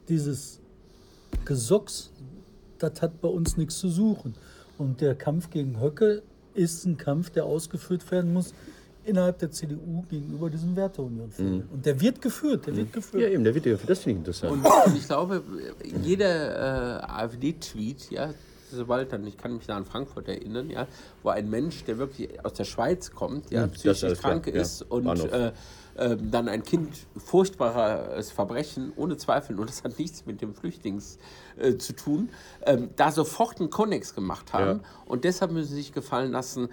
dieses 0.10 0.60
Gesocks, 1.46 2.10
das 2.80 3.02
hat 3.02 3.22
bei 3.22 3.28
uns 3.28 3.58
nichts 3.58 3.78
zu 3.80 3.90
suchen. 3.90 4.34
Und 4.78 5.02
der 5.02 5.14
Kampf 5.14 5.52
gegen 5.52 5.80
Höcke 5.80 6.24
ist 6.56 6.86
ein 6.86 6.98
Kampf, 6.98 7.30
der 7.30 7.46
ausgeführt 7.46 8.10
werden 8.12 8.34
muss 8.34 8.54
innerhalb 9.06 9.38
der 9.40 9.52
CDU 9.52 10.04
gegenüber 10.10 10.50
diesem 10.50 10.76
Werteunion. 10.76 11.32
Mhm. 11.38 11.64
Und 11.72 11.86
der 11.86 12.00
wird 12.00 12.22
geführt, 12.22 12.66
der 12.66 12.74
mhm. 12.74 12.78
wird 12.78 12.94
geführt. 12.94 13.24
Ja, 13.24 13.30
eben, 13.30 13.44
der 13.44 13.54
wird 13.54 13.66
geführt. 13.66 13.90
Das 13.90 14.00
finde 14.00 14.12
ich 14.12 14.20
interessant. 14.20 14.54
Und, 14.54 14.66
und, 14.66 14.98
ich 14.98 15.06
glaube, 15.06 15.44
jeder 16.02 17.02
äh, 17.02 17.06
AfD-Tweet, 17.06 18.12
ja, 18.12 18.34
sobald 18.76 19.14
dann, 19.14 19.26
ich 19.28 19.38
kann 19.38 19.56
mich 19.56 19.66
da 19.66 19.78
an 19.78 19.86
Frankfurt 19.86 20.28
erinnern, 20.28 20.70
ja, 20.70 20.88
wo 21.22 21.30
ein 21.30 21.50
Mensch, 21.50 21.84
der 21.84 21.98
wirklich 21.98 22.44
aus 22.46 22.54
der 22.54 22.66
Schweiz 22.66 23.12
kommt, 23.12 23.52
ja, 23.52 23.64
hm, 23.64 23.72
psychisch 23.72 24.20
krank 24.20 24.44
klar. 24.44 24.56
ist 24.56 24.82
ja. 24.82 24.88
und 24.88 25.08
äh, 25.08 25.52
äh, 25.96 26.18
dann 26.18 26.50
ein 26.50 26.64
Kind 26.64 26.90
furchtbares 27.18 28.32
Verbrechen, 28.32 28.94
ohne 28.96 29.18
Zweifel, 29.18 29.60
und 29.60 29.70
das 29.70 29.84
hat 29.84 30.00
nichts 30.00 30.26
mit 30.26 30.42
dem 30.42 30.56
Flüchtlings 30.56 31.20
äh, 31.58 31.78
zu 31.78 31.94
tun, 31.94 32.30
ähm, 32.66 32.90
da 32.96 33.12
sofort 33.12 33.60
einen 33.60 33.70
Konnex 33.70 34.16
gemacht 34.16 34.54
haben. 34.54 34.80
Ja. 34.82 34.90
Und 35.06 35.24
deshalb 35.24 35.52
müssen 35.52 35.70
sie 35.70 35.76
sich 35.76 35.94
gefallen 35.94 36.32
lassen, 36.32 36.70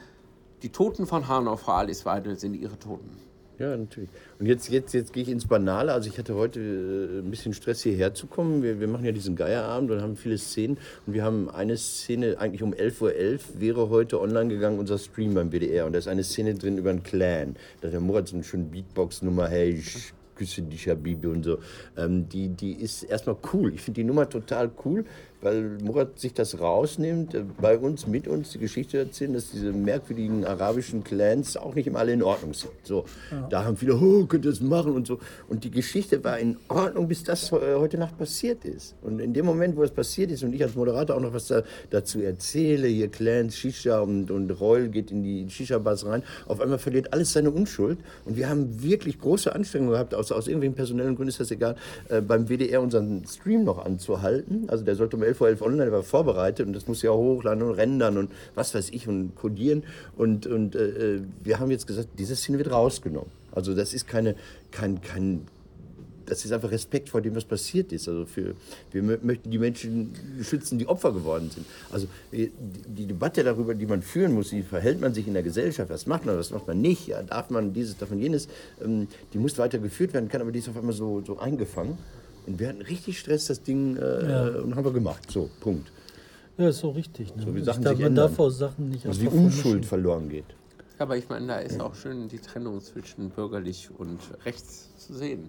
die 0.62 0.71
Toten 0.71 1.07
von 1.07 1.28
Hanau, 1.28 1.57
Frau 1.57 1.73
Alice 1.73 2.04
Weidel, 2.04 2.38
sind 2.38 2.54
ihre 2.54 2.78
Toten. 2.78 3.16
Ja, 3.61 3.76
natürlich. 3.76 4.09
Und 4.38 4.47
jetzt, 4.47 4.71
jetzt, 4.71 4.95
jetzt 4.95 5.12
gehe 5.12 5.23
ich 5.23 5.29
ins 5.29 5.47
Banale. 5.47 5.93
Also 5.93 6.09
ich 6.09 6.17
hatte 6.17 6.35
heute 6.35 6.61
äh, 6.61 7.19
ein 7.19 7.31
bisschen 7.31 7.52
Stress 7.52 7.83
hierher 7.83 8.14
zu 8.14 8.26
kommen. 8.26 8.62
Wir, 8.62 8.81
wir 8.81 8.88
machen 8.88 9.05
ja 9.05 9.12
diesen 9.12 9.37
Geierabend 9.37 9.90
und 9.90 10.00
haben 10.00 10.17
viele 10.17 10.38
Szenen. 10.38 10.79
Und 11.07 11.12
wir 11.12 11.23
haben 11.25 11.50
eine 11.50 11.76
Szene, 11.76 12.38
eigentlich 12.38 12.62
um 12.62 12.73
11.11 12.73 13.02
Uhr 13.02 13.61
wäre 13.61 13.90
heute 13.90 14.19
online 14.19 14.49
gegangen, 14.49 14.79
unser 14.79 14.97
Stream 14.97 15.35
beim 15.35 15.52
WDR. 15.52 15.85
Und 15.85 15.93
da 15.93 15.99
ist 15.99 16.09
eine 16.09 16.25
Szene 16.25 16.55
drin 16.55 16.79
über 16.79 16.88
einen 16.88 17.02
Clan. 17.02 17.55
Da 17.83 17.88
hat 17.88 17.93
der 17.93 18.00
Murat 18.00 18.29
so 18.29 18.37
eine 18.37 18.45
schöne 18.45 18.64
Beatbox-Nummer, 18.64 19.49
hey, 19.49 19.73
ich 19.73 20.14
küsse 20.37 20.62
dich, 20.62 20.88
Habibi 20.88 21.26
und 21.26 21.45
so. 21.45 21.59
Ähm, 21.99 22.31
die, 22.31 22.49
die 22.49 22.73
ist 22.73 23.02
erstmal 23.02 23.37
cool. 23.52 23.75
Ich 23.75 23.83
finde 23.83 24.00
die 24.00 24.07
Nummer 24.07 24.26
total 24.26 24.71
cool 24.87 25.05
weil 25.42 25.78
Murat 25.82 26.18
sich 26.18 26.35
das 26.35 26.61
rausnimmt, 26.61 27.35
äh, 27.35 27.44
bei 27.61 27.78
uns, 27.78 28.06
mit 28.06 28.28
uns 28.28 28.50
die 28.50 28.59
Geschichte 28.59 28.99
erzählen, 28.99 29.32
dass 29.32 29.50
diese 29.50 29.73
merkwürdigen 29.73 30.44
arabischen 30.44 31.04
Clans 31.04 31.56
auch 31.56 31.75
nicht 31.75 31.87
immer 31.87 32.00
alle 32.00 32.12
in 32.12 32.23
Ordnung 32.23 32.54
sind. 32.54 32.73
So, 32.82 33.04
ja. 33.30 33.47
Da 33.49 33.64
haben 33.64 33.76
viele, 33.76 33.97
oh, 33.97 34.26
könnt 34.26 34.44
ihr 34.44 34.50
das 34.50 34.61
machen 34.61 34.92
und 34.92 35.06
so. 35.06 35.18
Und 35.49 35.64
die 35.64 35.70
Geschichte 35.70 36.23
war 36.25 36.38
in 36.38 36.56
Ordnung, 36.68 37.09
bis 37.09 37.25
das 37.25 37.52
äh, 37.52 37.75
heute 37.76 37.99
Nacht 37.99 38.18
passiert 38.18 38.64
ist. 38.64 38.94
Und 39.02 39.20
in 39.20 39.32
dem 39.32 39.47
Moment, 39.47 39.76
wo 39.76 39.82
es 39.82 39.90
passiert 39.90 40.30
ist 40.30 40.42
und 40.42 40.52
ich 40.52 40.62
als 40.62 40.75
Moderator 40.75 41.16
auch 41.16 41.20
noch 41.20 41.32
was 41.32 41.47
da, 41.47 41.62
dazu 41.90 42.20
erzähle, 42.20 42.88
hier 42.88 43.09
Clans, 43.09 43.56
Shisha 43.56 44.00
und, 44.00 44.30
und 44.30 44.50
Reul 44.61 44.88
geht 44.88 45.11
in 45.11 45.23
die 45.23 45.49
Shisha-Bars 45.49 46.06
rein, 46.06 46.23
auf 46.47 46.61
einmal 46.61 46.78
verliert 46.78 47.12
alles 47.12 47.32
seine 47.32 47.50
Unschuld. 47.50 47.99
Und 48.25 48.37
wir 48.37 48.49
haben 48.49 48.82
wirklich 48.82 49.18
große 49.18 49.54
Anstrengungen 49.54 49.92
gehabt, 49.92 50.14
aus, 50.14 50.32
aus 50.32 50.47
irgendwelchen 50.47 50.75
personellen 50.75 51.14
Gründen 51.16 51.30
ist 51.30 51.40
das 51.40 51.50
egal, 51.50 51.76
äh, 52.09 52.20
beim 52.20 52.49
WDR 52.49 52.82
unseren 52.82 53.25
Stream 53.26 53.64
noch 53.64 53.85
anzuhalten. 53.85 54.64
Also 54.68 54.85
der 54.85 54.97
sollte 54.97 55.16
um 55.16 55.23
11 55.31 55.41
Uhr 55.41 55.49
11 55.49 55.63
online 55.63 55.93
war 55.93 56.03
vorbereitet 56.03 56.67
und 56.67 56.73
das 56.75 56.87
muss 56.87 57.03
ja 57.03 57.13
hochladen 57.13 57.63
und 57.63 57.73
rendern 57.73 58.19
und 58.19 58.31
was 58.55 58.75
weiß 58.75 58.91
ich 58.91 59.09
und 59.09 59.35
codieren. 59.35 59.85
Und, 60.17 60.47
und 60.47 60.77
äh, 60.77 61.21
wir 61.43 61.59
haben 61.59 61.71
jetzt 61.71 61.87
gesagt, 61.87 62.09
diese 62.19 62.37
Szene 62.37 62.59
wird 62.59 62.71
rausgenommen. 62.71 63.31
Also 63.53 63.75
das 63.75 63.95
ist 63.95 64.07
keine, 64.07 64.37
kein, 64.71 65.01
kein 65.01 65.47
das 66.31 66.45
ist 66.45 66.53
einfach 66.53 66.71
Respekt 66.71 67.09
vor 67.09 67.21
dem, 67.21 67.35
was 67.35 67.45
passiert 67.45 67.93
ist. 67.93 68.09
Also 68.09 68.25
für, 68.25 68.55
wir 68.93 69.03
möchten 69.03 69.51
die 69.51 69.59
Menschen 69.59 70.13
schützen, 70.43 70.79
die 70.79 70.87
Opfer 70.87 71.13
geworden 71.13 71.51
sind. 71.51 71.67
Also 71.91 72.07
die, 72.33 72.53
die 72.87 73.07
Debatte 73.07 73.43
darüber, 73.43 73.75
die 73.75 73.87
man 73.87 74.01
führen 74.03 74.33
muss, 74.35 74.53
wie 74.53 74.63
verhält 74.63 75.01
man 75.01 75.13
sich 75.13 75.27
in 75.27 75.35
der 75.35 75.43
Gesellschaft, 75.43 75.91
was 75.91 76.07
macht 76.07 76.25
man, 76.25 76.39
was 76.39 76.51
macht 76.51 76.67
man 76.67 76.81
nicht, 76.81 77.09
ja, 77.09 77.23
darf 77.23 77.51
man 77.51 77.73
dieses, 77.73 77.99
darf 77.99 78.11
man 78.11 78.21
jenes, 78.21 78.49
ähm, 78.83 79.09
die 79.33 79.39
muss 79.39 79.59
weiter 79.59 79.79
geführt 79.79 80.15
werden 80.15 80.29
kann, 80.29 80.41
aber 80.41 80.53
die 80.53 80.61
ist 80.61 80.69
auf 80.69 80.77
einmal 80.77 80.95
so, 80.95 81.23
so 81.27 81.39
eingefangen. 81.39 81.99
Und 82.47 82.59
wir 82.59 82.68
hatten 82.68 82.82
richtig 82.82 83.18
Stress, 83.18 83.47
das 83.47 83.62
Ding, 83.62 83.97
äh, 83.97 84.30
ja. 84.30 84.49
und 84.61 84.75
haben 84.75 84.85
wir 84.85 84.92
gemacht. 84.92 85.30
So, 85.30 85.50
Punkt. 85.61 85.90
Ja, 86.59 86.68
ist 86.68 86.78
so 86.78 86.90
richtig. 86.90 87.35
Ne? 87.37 87.42
So 87.42 87.54
wie 87.54 87.62
Sachen 87.62 87.82
darf, 87.82 87.97
sich 87.97 88.04
man 88.04 88.14
darf 88.14 88.38
auch 88.38 88.50
Sachen 88.50 88.90
nicht 88.90 89.06
Also 89.06 89.20
die 89.20 89.28
Unschuld 89.28 89.87
verloren 89.87 90.28
geht. 90.28 90.44
Aber 90.99 91.16
ich 91.16 91.28
meine, 91.30 91.47
da 91.47 91.59
ist 91.61 91.80
auch 91.80 91.94
schön 91.94 92.28
die 92.28 92.38
Trennung 92.38 92.82
zwischen 92.82 93.30
bürgerlich 93.30 93.88
und 93.97 94.18
rechts 94.44 94.90
zu 94.99 95.14
sehen. 95.14 95.49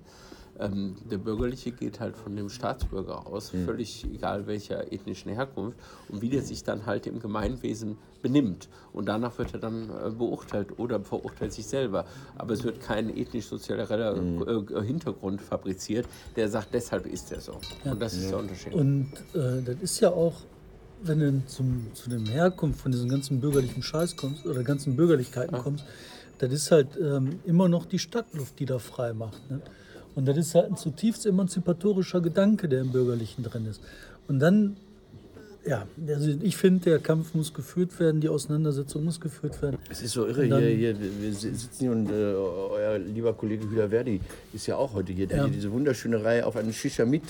Ähm, 0.59 0.95
der 1.09 1.17
Bürgerliche 1.17 1.71
geht 1.71 1.99
halt 1.99 2.15
von 2.15 2.35
dem 2.35 2.49
Staatsbürger 2.49 3.27
aus, 3.27 3.53
mhm. 3.53 3.65
völlig 3.65 4.05
egal 4.05 4.47
welcher 4.47 4.91
ethnischen 4.91 5.31
Herkunft, 5.31 5.77
und 6.09 6.21
wie 6.21 6.29
der 6.29 6.41
sich 6.41 6.63
dann 6.63 6.85
halt 6.85 7.07
im 7.07 7.19
Gemeinwesen 7.19 7.97
benimmt. 8.21 8.69
Und 8.93 9.07
danach 9.07 9.37
wird 9.37 9.53
er 9.53 9.59
dann 9.59 9.89
äh, 9.89 10.09
beurteilt 10.11 10.77
oder 10.77 10.99
verurteilt 11.01 11.53
sich 11.53 11.65
selber. 11.65 12.05
Aber 12.37 12.53
es 12.53 12.63
wird 12.63 12.79
kein 12.79 13.15
ethnisch-sozialer 13.15 14.15
mhm. 14.15 14.67
äh, 14.75 14.81
Hintergrund 14.83 15.41
fabriziert, 15.41 16.07
der 16.35 16.49
sagt, 16.49 16.73
deshalb 16.73 17.05
ist 17.05 17.31
er 17.31 17.41
so. 17.41 17.57
Ja. 17.83 17.93
Und 17.93 18.01
das 18.01 18.13
ist 18.13 18.29
der 18.29 18.37
Unterschied. 18.37 18.73
Und 18.73 19.11
äh, 19.33 19.61
das 19.63 19.75
ist 19.81 19.99
ja 19.99 20.09
auch 20.09 20.35
wenn 21.03 21.19
du 21.19 21.45
zum, 21.47 21.87
zu 21.93 22.09
dem 22.09 22.25
Herkunft 22.25 22.79
von 22.79 22.91
diesem 22.91 23.09
ganzen 23.09 23.41
bürgerlichen 23.41 23.81
Scheiß 23.81 24.15
kommst 24.15 24.45
oder 24.45 24.63
ganzen 24.63 24.95
Bürgerlichkeiten 24.95 25.55
ja. 25.55 25.61
kommst, 25.61 25.83
das 26.39 26.51
ist 26.51 26.71
halt 26.71 26.89
ähm, 26.97 27.39
immer 27.45 27.69
noch 27.69 27.85
die 27.85 27.99
Stadtluft, 27.99 28.59
die 28.59 28.65
da 28.65 28.79
frei 28.79 29.13
macht. 29.13 29.49
Ne? 29.49 29.61
Und 30.15 30.27
das 30.27 30.37
ist 30.37 30.55
halt 30.55 30.67
ein 30.67 30.77
zutiefst 30.77 31.25
emanzipatorischer 31.25 32.21
Gedanke, 32.21 32.67
der 32.67 32.81
im 32.81 32.91
Bürgerlichen 32.91 33.43
drin 33.43 33.65
ist. 33.65 33.81
Und 34.27 34.39
dann, 34.39 34.75
ja, 35.65 35.85
also 36.07 36.31
ich 36.41 36.57
finde, 36.57 36.83
der 36.85 36.99
Kampf 36.99 37.33
muss 37.33 37.53
geführt 37.53 37.97
werden, 37.99 38.19
die 38.19 38.29
Auseinandersetzung 38.29 39.05
muss 39.05 39.19
geführt 39.19 39.61
werden. 39.61 39.77
Es 39.89 40.01
ist 40.01 40.13
so 40.13 40.27
irre, 40.27 40.47
dann, 40.47 40.61
hier, 40.61 40.75
hier, 40.75 40.95
wir 40.99 41.33
sitzen 41.33 41.69
hier 41.79 41.91
und 41.91 42.09
äh, 42.09 42.13
euer 42.13 42.97
lieber 42.97 43.33
Kollege 43.33 43.69
Hüder 43.69 43.89
Verdi 43.89 44.19
ist 44.53 44.67
ja 44.67 44.75
auch 44.75 44.93
heute 44.93 45.13
hier. 45.13 45.27
Der 45.27 45.37
ja. 45.37 45.43
hat 45.45 45.53
diese 45.53 45.71
wunderschöne 45.71 46.23
Reihe 46.23 46.45
auf 46.45 46.55
einen 46.55 46.73
Shisha 46.73 47.05
mit. 47.05 47.23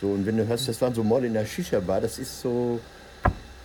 So, 0.00 0.08
und 0.08 0.26
wenn 0.26 0.36
du 0.36 0.46
hörst, 0.46 0.68
das 0.68 0.80
waren 0.80 0.94
so 0.94 1.02
Morde 1.04 1.26
in 1.26 1.34
der 1.34 1.46
Shisha-Bar, 1.46 2.00
das 2.00 2.18
ist 2.18 2.40
so, 2.40 2.80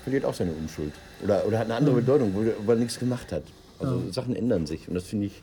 verliert 0.04 0.26
auch 0.26 0.34
seine 0.34 0.52
Unschuld. 0.52 0.92
Oder, 1.24 1.46
oder 1.46 1.60
hat 1.60 1.66
eine 1.66 1.76
andere 1.76 1.96
Bedeutung, 1.96 2.34
wo, 2.34 2.44
wo 2.66 2.72
er 2.72 2.78
nichts 2.78 3.00
gemacht 3.00 3.32
hat. 3.32 3.44
Also 3.80 4.04
ja. 4.06 4.14
Sachen 4.14 4.36
ändern 4.36 4.66
sich 4.68 4.88
und 4.88 4.96
das 4.96 5.06
finde 5.06 5.28
ich. 5.28 5.42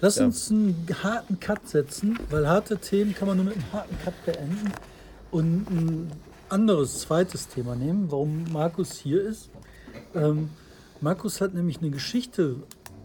Lass 0.00 0.16
ja. 0.16 0.24
uns 0.24 0.50
einen 0.50 0.86
harten 1.02 1.40
Cut 1.40 1.66
setzen, 1.68 2.18
weil 2.30 2.48
harte 2.48 2.78
Themen 2.78 3.14
kann 3.14 3.28
man 3.28 3.36
nur 3.36 3.46
mit 3.46 3.54
einem 3.54 3.72
harten 3.72 3.96
Cut 4.04 4.14
beenden. 4.24 4.72
Und 5.30 5.70
ein 5.70 6.12
anderes, 6.48 7.00
zweites 7.00 7.48
Thema 7.48 7.74
nehmen, 7.74 8.10
warum 8.10 8.44
Markus 8.52 8.92
hier 8.92 9.22
ist. 9.22 9.50
Ähm, 10.14 10.50
Markus 11.00 11.40
hat 11.40 11.54
nämlich 11.54 11.78
eine 11.80 11.90
Geschichte 11.90 12.56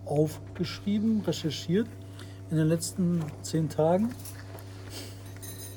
aufgeschrieben, 0.05 1.21
recherchiert 1.25 1.87
in 2.51 2.57
den 2.57 2.67
letzten 2.67 3.21
zehn 3.41 3.69
Tagen. 3.69 4.09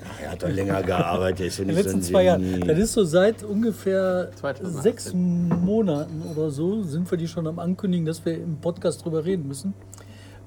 Ach, 0.05 0.21
er 0.23 0.31
hat 0.33 0.43
doch 0.43 0.49
länger 0.49 0.83
gearbeitet. 0.83 1.59
in 1.59 1.69
den 1.69 1.77
letzten 1.77 2.03
zwei 2.03 2.25
Jahren. 2.25 2.61
Das 2.67 2.79
ist 2.79 2.93
so 2.93 3.05
seit 3.05 3.45
ungefähr 3.45 4.31
2018. 4.37 4.83
sechs 4.83 5.13
Monaten 5.15 6.23
oder 6.23 6.51
so 6.51 6.83
sind 6.83 7.11
wir 7.11 7.19
die 7.19 7.29
schon 7.29 7.47
am 7.47 7.59
Ankündigen, 7.59 8.07
dass 8.07 8.25
wir 8.25 8.35
im 8.35 8.57
Podcast 8.59 9.05
drüber 9.05 9.25
reden 9.25 9.47
müssen. 9.49 9.75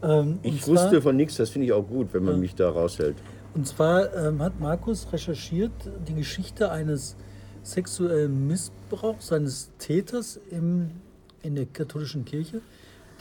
Ähm, 0.05 0.39
ich 0.43 0.61
zwar, 0.61 0.75
wusste 0.75 1.01
von 1.01 1.15
nichts, 1.15 1.35
das 1.35 1.49
finde 1.49 1.65
ich 1.67 1.73
auch 1.73 1.87
gut, 1.87 2.13
wenn 2.13 2.23
man 2.23 2.35
ja. 2.35 2.39
mich 2.39 2.55
da 2.55 2.69
raushält. 2.69 3.15
Und 3.53 3.67
zwar 3.67 4.13
ähm, 4.15 4.41
hat 4.41 4.59
Markus 4.59 5.07
recherchiert 5.11 5.71
die 6.07 6.13
Geschichte 6.13 6.71
eines 6.71 7.15
sexuellen 7.63 8.47
Missbrauchs 8.47 9.27
seines 9.27 9.71
Täters 9.79 10.39
im, 10.51 10.91
in 11.41 11.55
der 11.55 11.65
katholischen 11.65 12.25
Kirche, 12.25 12.61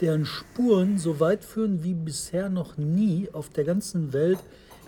deren 0.01 0.25
Spuren 0.25 0.97
so 0.97 1.19
weit 1.19 1.43
führen 1.43 1.83
wie 1.83 1.93
bisher 1.93 2.49
noch 2.49 2.77
nie 2.77 3.29
auf 3.33 3.49
der 3.49 3.63
ganzen 3.63 4.13
Welt 4.13 4.39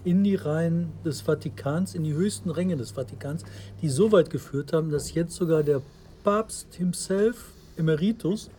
in 0.04 0.24
die 0.24 0.36
Reihen 0.36 0.92
des 1.04 1.22
Vatikans, 1.22 1.96
in 1.96 2.04
die 2.04 2.14
höchsten 2.14 2.50
Ränge 2.50 2.78
des 2.78 2.92
Vatikans, 2.92 3.44
die 3.82 3.90
so 3.90 4.12
weit 4.12 4.30
geführt 4.30 4.74
haben, 4.74 4.92
dass 4.92 5.14
jetzt 5.14 5.34
sogar 5.34 5.64
der 5.64 5.82
Papst 6.24 6.76
himself, 6.76 7.52
Emeritus, 7.78 8.50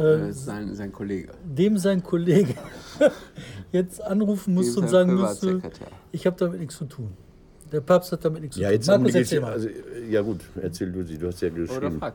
äh, 0.00 0.32
sein, 0.32 0.74
sein 0.74 0.92
Kollege. 0.92 1.28
Dem 1.44 1.78
sein 1.78 2.02
Kollege 2.02 2.54
jetzt 3.72 4.02
anrufen 4.02 4.54
musste 4.54 4.80
und 4.80 4.88
sagen 4.88 5.14
musste, 5.14 5.60
ich 6.12 6.26
habe 6.26 6.36
damit 6.38 6.60
nichts 6.60 6.76
zu 6.76 6.84
tun. 6.84 7.12
Der 7.72 7.80
Papst 7.80 8.12
hat 8.12 8.24
damit 8.24 8.42
nichts 8.42 8.56
ja, 8.56 8.70
zu 8.80 8.92
tun. 8.92 9.02
Markus, 9.02 9.14
erzähl 9.14 9.40
mal. 9.40 9.52
Also, 9.52 9.68
ja 10.08 10.22
gut, 10.22 10.40
erzähl 10.60 10.90
du 10.90 11.04
sie, 11.04 11.18
du 11.18 11.26
hast 11.28 11.40
ja 11.42 11.50
geschrieben. 11.50 11.98
Oder 11.98 12.14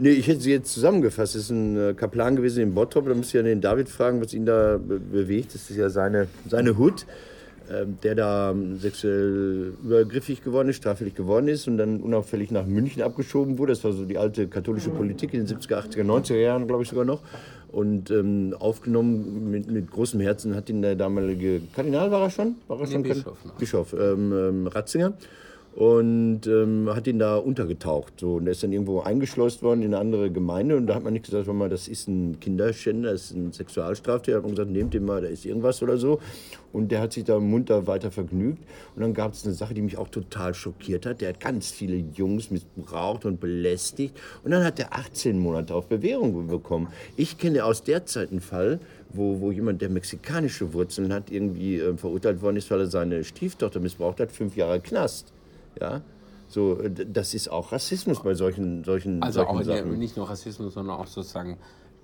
Nee, 0.00 0.10
ich 0.10 0.28
hätte 0.28 0.40
sie 0.40 0.52
jetzt 0.52 0.72
zusammengefasst. 0.72 1.34
Das 1.34 1.42
ist 1.42 1.50
ein 1.50 1.76
äh, 1.76 1.94
Kaplan 1.94 2.36
gewesen 2.36 2.62
in 2.62 2.72
Bottrop. 2.74 3.06
Da 3.08 3.14
müsst 3.14 3.34
ihr 3.34 3.40
ja 3.40 3.44
den 3.44 3.60
David 3.60 3.88
fragen, 3.88 4.20
was 4.20 4.32
ihn 4.32 4.46
da 4.46 4.78
bewegt. 4.78 5.54
Das 5.54 5.70
ist 5.70 5.76
ja 5.76 5.90
seine, 5.90 6.28
seine 6.48 6.78
Hut. 6.78 7.04
Ähm, 7.70 7.98
der 8.02 8.14
da 8.14 8.50
ähm, 8.50 8.78
sexuell 8.78 9.74
übergriffig 9.84 10.42
geworden 10.42 10.70
ist, 10.70 10.76
straffällig 10.76 11.14
geworden 11.14 11.48
ist 11.48 11.68
und 11.68 11.76
dann 11.76 12.00
unauffällig 12.00 12.50
nach 12.50 12.64
München 12.64 13.02
abgeschoben 13.02 13.58
wurde. 13.58 13.72
Das 13.72 13.84
war 13.84 13.92
so 13.92 14.06
die 14.06 14.16
alte 14.16 14.48
katholische 14.48 14.88
Politik 14.88 15.34
in 15.34 15.44
den 15.44 15.58
70er, 15.58 15.82
80er, 15.82 16.02
90er 16.02 16.36
Jahren, 16.36 16.66
glaube 16.66 16.84
ich 16.84 16.88
sogar 16.88 17.04
noch. 17.04 17.20
Und 17.70 18.10
ähm, 18.10 18.54
aufgenommen 18.58 19.50
mit, 19.50 19.70
mit 19.70 19.90
großem 19.90 20.18
Herzen 20.20 20.54
hat 20.54 20.70
ihn 20.70 20.80
der 20.80 20.96
damalige 20.96 21.60
Kardinal, 21.74 22.10
war 22.10 22.22
er 22.22 22.30
schon? 22.30 22.54
War 22.68 22.80
er 22.80 22.86
schon 22.86 23.02
nee, 23.02 23.08
Bischof. 23.08 23.36
Bischof 23.58 23.92
ähm, 23.92 24.32
ähm, 24.32 24.66
Ratzinger 24.66 25.12
und 25.78 26.44
ähm, 26.48 26.90
hat 26.92 27.06
ihn 27.06 27.20
da 27.20 27.36
untergetaucht. 27.36 28.14
So. 28.18 28.34
Und 28.34 28.46
er 28.46 28.50
ist 28.50 28.64
dann 28.64 28.72
irgendwo 28.72 28.98
eingeschleust 28.98 29.62
worden 29.62 29.82
in 29.82 29.94
eine 29.94 29.98
andere 29.98 30.28
Gemeinde 30.28 30.76
und 30.76 30.88
da 30.88 30.96
hat 30.96 31.04
man 31.04 31.12
nicht 31.12 31.26
gesagt, 31.26 31.46
mal, 31.46 31.68
das 31.68 31.86
ist 31.86 32.08
ein 32.08 32.40
Kinderschänder, 32.40 33.12
das 33.12 33.26
ist 33.26 33.36
ein 33.36 33.52
Sexualstraftäter. 33.52 34.32
Da 34.32 34.36
hat 34.38 34.42
man 34.42 34.56
gesagt, 34.56 34.70
nehmt 34.72 34.92
den 34.92 35.04
mal, 35.04 35.22
da 35.22 35.28
ist 35.28 35.46
irgendwas 35.46 35.80
oder 35.80 35.96
so. 35.96 36.18
Und 36.72 36.90
der 36.90 37.00
hat 37.00 37.12
sich 37.12 37.22
da 37.22 37.38
munter 37.38 37.86
weiter 37.86 38.10
vergnügt. 38.10 38.58
Und 38.96 39.02
dann 39.02 39.14
gab 39.14 39.34
es 39.34 39.44
eine 39.44 39.54
Sache, 39.54 39.72
die 39.72 39.82
mich 39.82 39.96
auch 39.96 40.08
total 40.08 40.52
schockiert 40.52 41.06
hat. 41.06 41.20
Der 41.20 41.28
hat 41.28 41.38
ganz 41.38 41.70
viele 41.70 41.94
Jungs 42.12 42.50
missbraucht 42.50 43.24
und 43.24 43.38
belästigt. 43.38 44.18
Und 44.42 44.50
dann 44.50 44.64
hat 44.64 44.80
er 44.80 44.92
18 44.94 45.38
Monate 45.38 45.76
auf 45.76 45.86
Bewährung 45.86 46.48
bekommen. 46.48 46.88
Ich 47.16 47.38
kenne 47.38 47.64
aus 47.64 47.84
der 47.84 48.04
Zeit 48.04 48.32
einen 48.32 48.40
Fall, 48.40 48.80
wo, 49.10 49.40
wo 49.40 49.52
jemand, 49.52 49.80
der 49.80 49.90
mexikanische 49.90 50.72
Wurzeln 50.72 51.12
hat, 51.12 51.30
irgendwie 51.30 51.76
äh, 51.76 51.96
verurteilt 51.96 52.42
worden 52.42 52.56
ist, 52.56 52.68
weil 52.72 52.80
er 52.80 52.88
seine 52.88 53.22
Stieftochter 53.22 53.78
missbraucht 53.78 54.18
hat, 54.18 54.32
fünf 54.32 54.56
Jahre 54.56 54.80
Knast. 54.80 55.32
Ja? 55.80 56.02
So, 56.48 56.78
das 56.88 57.34
ist 57.34 57.50
auch 57.50 57.72
Rassismus 57.72 58.22
bei 58.22 58.34
solchen, 58.34 58.82
solchen, 58.82 59.22
also 59.22 59.40
solchen 59.40 59.58
auch 59.58 59.62
Sachen. 59.62 59.98
nicht 59.98 60.16
nur 60.16 60.30
Rassismus, 60.30 60.72
sondern 60.72 60.96
auch 60.96 61.06
sozusagen 61.06 61.58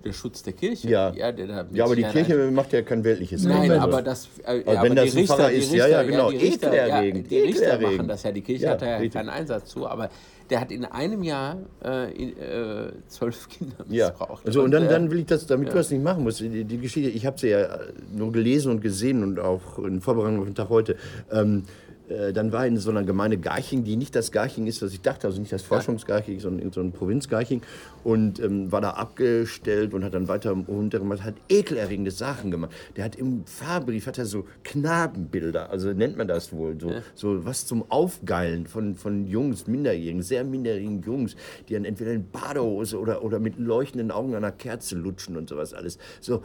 der 0.05 0.13
Schutz 0.13 0.43
der 0.43 0.53
Kirche. 0.53 0.87
Ja, 0.87 1.11
ja, 1.13 1.31
der 1.31 1.65
ja 1.73 1.85
aber 1.85 1.95
die 1.95 2.03
Kirche 2.03 2.51
macht 2.51 2.71
ja 2.73 2.83
kein 2.83 3.03
weltliches 3.03 3.43
Nein, 3.43 3.71
aber 3.71 4.03
das. 4.03 4.29
Äh, 4.43 4.63
also 4.65 4.83
wenn 4.83 4.95
das 4.95 5.15
ein 5.15 5.25
Pfarrer 5.25 5.51
ist, 5.51 5.73
ja, 5.73 5.87
ja, 5.87 6.03
genau, 6.03 6.29
ja, 6.29 6.37
die 6.37 6.45
Richter, 6.45 6.67
ekelerregend. 6.67 7.31
Ja, 7.31 7.39
die 7.39 7.47
Richter 7.47 7.79
machen 7.79 8.07
das 8.07 8.23
ja, 8.23 8.31
die 8.31 8.41
Kirche 8.41 8.65
ja, 8.65 8.71
hat 8.71 8.81
da 8.83 8.85
ja 8.85 8.97
richtig. 8.97 9.13
keinen 9.13 9.29
Einsatz 9.29 9.71
zu, 9.71 9.87
aber 9.87 10.09
der 10.49 10.61
hat 10.61 10.71
in 10.71 10.85
einem 10.85 11.23
Jahr 11.23 11.57
äh, 11.83 12.11
äh, 12.11 12.91
zwölf 13.07 13.49
Kinder 13.49 13.77
missbraucht. 13.87 14.43
Ja. 14.43 14.47
Also, 14.47 14.61
und, 14.61 14.71
dann, 14.71 14.87
dann 14.87 15.09
will 15.09 15.19
ich 15.19 15.25
das, 15.25 15.47
damit 15.47 15.67
ja. 15.67 15.73
du 15.73 15.79
das 15.79 15.89
nicht 15.89 16.03
machen 16.03 16.23
musst, 16.23 16.39
die, 16.39 16.63
die 16.63 16.77
Geschichte, 16.77 17.09
ich 17.09 17.25
habe 17.25 17.39
sie 17.39 17.49
ja 17.49 17.79
nur 18.15 18.31
gelesen 18.31 18.71
und 18.71 18.81
gesehen 18.81 19.23
und 19.23 19.39
auch 19.39 19.79
in 19.79 20.01
Vorbereitung 20.01 20.39
auf 20.39 20.45
den 20.45 20.55
Tag 20.55 20.69
heute. 20.69 20.97
Ähm, 21.31 21.63
äh, 21.63 21.84
dann 22.33 22.51
war 22.51 22.67
in 22.67 22.77
so 22.77 22.91
einer 22.91 23.03
Gemeinde 23.03 23.37
Garching, 23.37 23.83
die 23.83 23.95
nicht 23.95 24.15
das 24.15 24.31
Garching 24.31 24.67
ist, 24.67 24.81
was 24.81 24.93
ich 24.93 25.01
dachte, 25.01 25.27
also 25.27 25.39
nicht 25.39 25.51
das 25.51 25.63
Forschungsgarching, 25.63 26.39
sondern 26.39 26.71
so 26.71 26.81
ein 26.81 26.91
Provinzgarching. 26.91 27.61
Und 28.03 28.39
ähm, 28.39 28.71
war 28.71 28.81
da 28.81 28.91
abgestellt 28.91 29.93
und 29.93 30.03
hat 30.03 30.13
dann 30.13 30.27
weiter 30.27 30.51
runtergemacht, 30.51 31.23
hat 31.23 31.35
ekelerregende 31.49 32.11
Sachen 32.11 32.51
gemacht. 32.51 32.71
Der 32.95 33.05
hat 33.05 33.15
im 33.15 33.45
Fahrbrief 33.45 34.05
hat 34.05 34.19
er 34.19 34.25
so 34.25 34.45
Knabenbilder, 34.63 35.71
also 35.71 35.91
nennt 35.93 36.15
man 36.17 36.27
das 36.27 36.53
wohl, 36.53 36.79
so, 36.79 36.89
ja. 36.89 37.01
so 37.15 37.45
was 37.45 37.65
zum 37.65 37.89
Aufgeilen 37.89 38.67
von, 38.67 38.95
von 38.95 39.25
Jungs, 39.25 39.65
Minderjährigen, 39.65 40.21
sehr 40.21 40.43
minderjährigen 40.43 41.01
Jungs, 41.01 41.35
die 41.67 41.73
dann 41.73 41.85
entweder 41.85 42.11
in 42.11 42.29
Badehose 42.29 42.99
oder, 42.99 43.23
oder 43.23 43.39
mit 43.39 43.57
leuchtenden 43.57 44.11
Augen 44.11 44.35
an 44.35 44.43
einer 44.43 44.51
Kerze 44.51 44.95
lutschen 44.95 45.37
und 45.37 45.49
sowas 45.49 45.73
alles. 45.73 45.97
So 46.21 46.43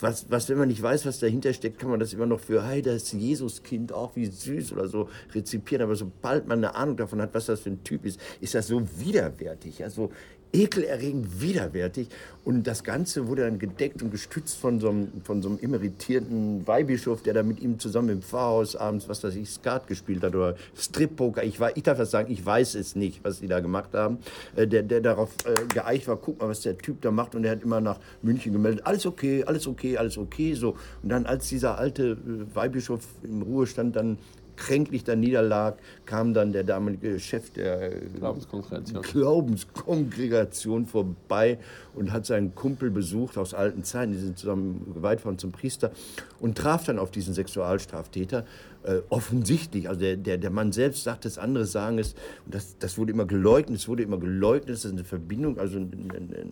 was, 0.00 0.30
was, 0.30 0.48
wenn 0.48 0.58
man 0.58 0.68
nicht 0.68 0.82
weiß, 0.82 1.06
was 1.06 1.18
dahinter 1.18 1.52
steckt, 1.52 1.78
kann 1.78 1.90
man 1.90 2.00
das 2.00 2.12
immer 2.12 2.26
noch 2.26 2.40
für, 2.40 2.66
hey, 2.66 2.82
das 2.82 3.12
Jesuskind, 3.12 3.92
auch 3.92 4.16
wie 4.16 4.26
süß 4.26 4.72
oder 4.72 4.88
so 4.88 5.08
rezipieren. 5.34 5.82
Aber 5.82 5.96
sobald 5.96 6.46
man 6.46 6.58
eine 6.58 6.74
Ahnung 6.74 6.96
davon 6.96 7.20
hat, 7.20 7.34
was 7.34 7.46
das 7.46 7.60
für 7.60 7.70
ein 7.70 7.84
Typ 7.84 8.04
ist, 8.04 8.20
ist 8.40 8.54
das 8.54 8.68
so 8.68 8.82
widerwärtig. 8.98 9.82
Also 9.84 10.10
ekelerregend 10.52 11.40
widerwärtig. 11.40 12.08
Und 12.44 12.66
das 12.66 12.82
Ganze 12.82 13.26
wurde 13.26 13.42
dann 13.42 13.58
gedeckt 13.58 14.02
und 14.02 14.10
gestützt 14.10 14.56
von 14.56 14.80
so 14.80 14.88
einem, 14.88 15.08
von 15.22 15.42
so 15.42 15.50
einem 15.50 15.58
emeritierten 15.60 16.66
Weihbischof, 16.66 17.22
der 17.22 17.34
da 17.34 17.42
mit 17.42 17.60
ihm 17.60 17.78
zusammen 17.78 18.08
im 18.08 18.22
Pfarrhaus 18.22 18.74
abends, 18.74 19.06
was 19.06 19.22
weiß 19.22 19.34
ich, 19.34 19.50
Skat 19.50 19.86
gespielt 19.86 20.22
hat 20.22 20.34
oder 20.34 20.56
Strip-Poker. 20.74 21.44
Ich, 21.44 21.60
ich 21.74 21.82
darf 21.82 21.98
das 21.98 22.10
sagen, 22.10 22.32
ich 22.32 22.44
weiß 22.44 22.74
es 22.76 22.96
nicht, 22.96 23.22
was 23.22 23.40
die 23.40 23.48
da 23.48 23.60
gemacht 23.60 23.90
haben. 23.92 24.18
Äh, 24.56 24.66
der, 24.66 24.82
der 24.82 25.02
darauf 25.02 25.30
äh, 25.44 25.66
geeicht 25.74 26.08
war, 26.08 26.16
guck 26.16 26.40
mal, 26.40 26.48
was 26.48 26.62
der 26.62 26.78
Typ 26.78 27.02
da 27.02 27.10
macht. 27.10 27.34
Und 27.34 27.44
er 27.44 27.50
hat 27.50 27.62
immer 27.62 27.82
nach 27.82 27.98
München 28.22 28.52
gemeldet, 28.52 28.86
alles 28.86 29.04
okay, 29.04 29.44
alles 29.44 29.66
okay, 29.66 29.98
alles 29.98 30.16
okay. 30.16 30.54
So. 30.54 30.76
Und 31.02 31.10
dann, 31.10 31.26
als 31.26 31.48
dieser 31.48 31.76
alte 31.76 32.12
äh, 32.12 32.56
Weihbischof 32.56 33.06
im 33.22 33.42
Ruhestand 33.42 33.94
dann 33.94 34.16
kränklich 34.58 35.04
da 35.04 35.16
niederlag, 35.16 35.76
kam 36.04 36.34
dann 36.34 36.52
der 36.52 36.64
damalige 36.64 37.18
Chef 37.18 37.50
der 37.50 37.90
Glaubenskongregation. 38.18 39.02
Glaubenskongregation 39.02 40.86
vorbei 40.86 41.58
und 41.94 42.12
hat 42.12 42.26
seinen 42.26 42.54
Kumpel 42.54 42.90
besucht 42.90 43.38
aus 43.38 43.54
alten 43.54 43.84
Zeiten. 43.84 44.12
Die 44.12 44.18
sind 44.18 44.38
zusammen 44.38 44.92
geweiht 44.92 45.24
worden 45.24 45.38
zum 45.38 45.52
Priester 45.52 45.92
und 46.40 46.58
traf 46.58 46.84
dann 46.84 46.98
auf 46.98 47.10
diesen 47.10 47.34
Sexualstraftäter. 47.34 48.44
Äh, 48.88 49.02
offensichtlich, 49.10 49.86
also 49.86 50.00
der, 50.00 50.16
der, 50.16 50.38
der 50.38 50.48
Mann 50.48 50.72
selbst 50.72 51.04
sagt 51.04 51.26
es, 51.26 51.36
andere 51.36 51.66
sagen 51.66 51.98
es, 51.98 52.14
und 52.46 52.54
das, 52.54 52.78
das 52.78 52.96
wurde 52.96 53.12
immer 53.12 53.26
geleugnet, 53.26 53.80
es 53.80 53.86
wurde 53.86 54.02
immer 54.02 54.16
geleugnet, 54.16 54.70
das 54.70 54.86
ist 54.86 54.92
eine 54.92 55.04
Verbindung, 55.04 55.58
also 55.58 55.76
eine, 55.76 55.90
eine, 55.92 56.16
eine 56.16 56.50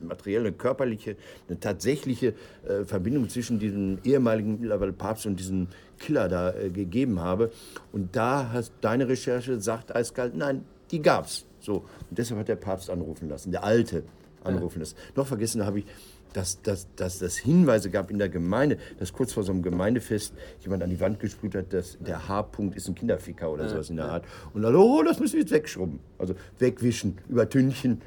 materielle, 0.00 0.48
eine 0.48 0.56
körperliche, 0.56 1.14
eine 1.46 1.60
tatsächliche 1.60 2.34
äh, 2.66 2.84
Verbindung 2.84 3.28
zwischen 3.28 3.60
diesem 3.60 3.98
ehemaligen 4.02 4.58
mittlerweile 4.58 4.92
Papst 4.92 5.26
und 5.26 5.38
diesem 5.38 5.68
Killer 6.00 6.28
da 6.28 6.52
äh, 6.54 6.70
gegeben 6.70 7.20
habe. 7.20 7.52
Und 7.92 8.16
da 8.16 8.50
hast 8.52 8.72
deine 8.80 9.06
Recherche 9.06 9.60
sagt 9.60 9.94
eiskalt, 9.94 10.34
nein, 10.34 10.64
die 10.90 11.00
gab's. 11.00 11.46
So. 11.60 11.84
Und 12.10 12.18
deshalb 12.18 12.40
hat 12.40 12.48
der 12.48 12.56
Papst 12.56 12.90
anrufen 12.90 13.28
lassen, 13.28 13.52
der 13.52 13.62
Alte 13.62 14.02
anrufen 14.42 14.80
lassen. 14.80 14.96
Noch 15.14 15.28
vergessen 15.28 15.64
habe 15.64 15.78
ich, 15.78 15.84
dass, 16.36 16.60
dass, 16.60 16.86
dass 16.96 17.18
das 17.18 17.36
Hinweise 17.36 17.90
gab 17.90 18.10
in 18.10 18.18
der 18.18 18.28
Gemeinde, 18.28 18.76
dass 18.98 19.12
kurz 19.12 19.32
vor 19.32 19.42
so 19.42 19.52
einem 19.52 19.62
Gemeindefest 19.62 20.34
jemand 20.60 20.82
an 20.82 20.90
die 20.90 21.00
Wand 21.00 21.18
gesprüht 21.18 21.54
hat, 21.54 21.72
dass 21.72 21.96
der 21.98 22.28
H-Punkt 22.28 22.76
ist 22.76 22.88
ein 22.88 22.94
Kinderficker 22.94 23.50
oder 23.50 23.68
sowas 23.68 23.88
in 23.88 23.96
der 23.96 24.06
Art. 24.06 24.24
Und 24.52 24.62
dann, 24.62 24.76
oh, 24.76 25.02
das 25.02 25.18
müssen 25.18 25.34
wir 25.34 25.40
jetzt 25.40 25.52
wegschrubben. 25.52 25.98
Also 26.18 26.34
wegwischen, 26.58 27.18
übertünchen, 27.28 28.02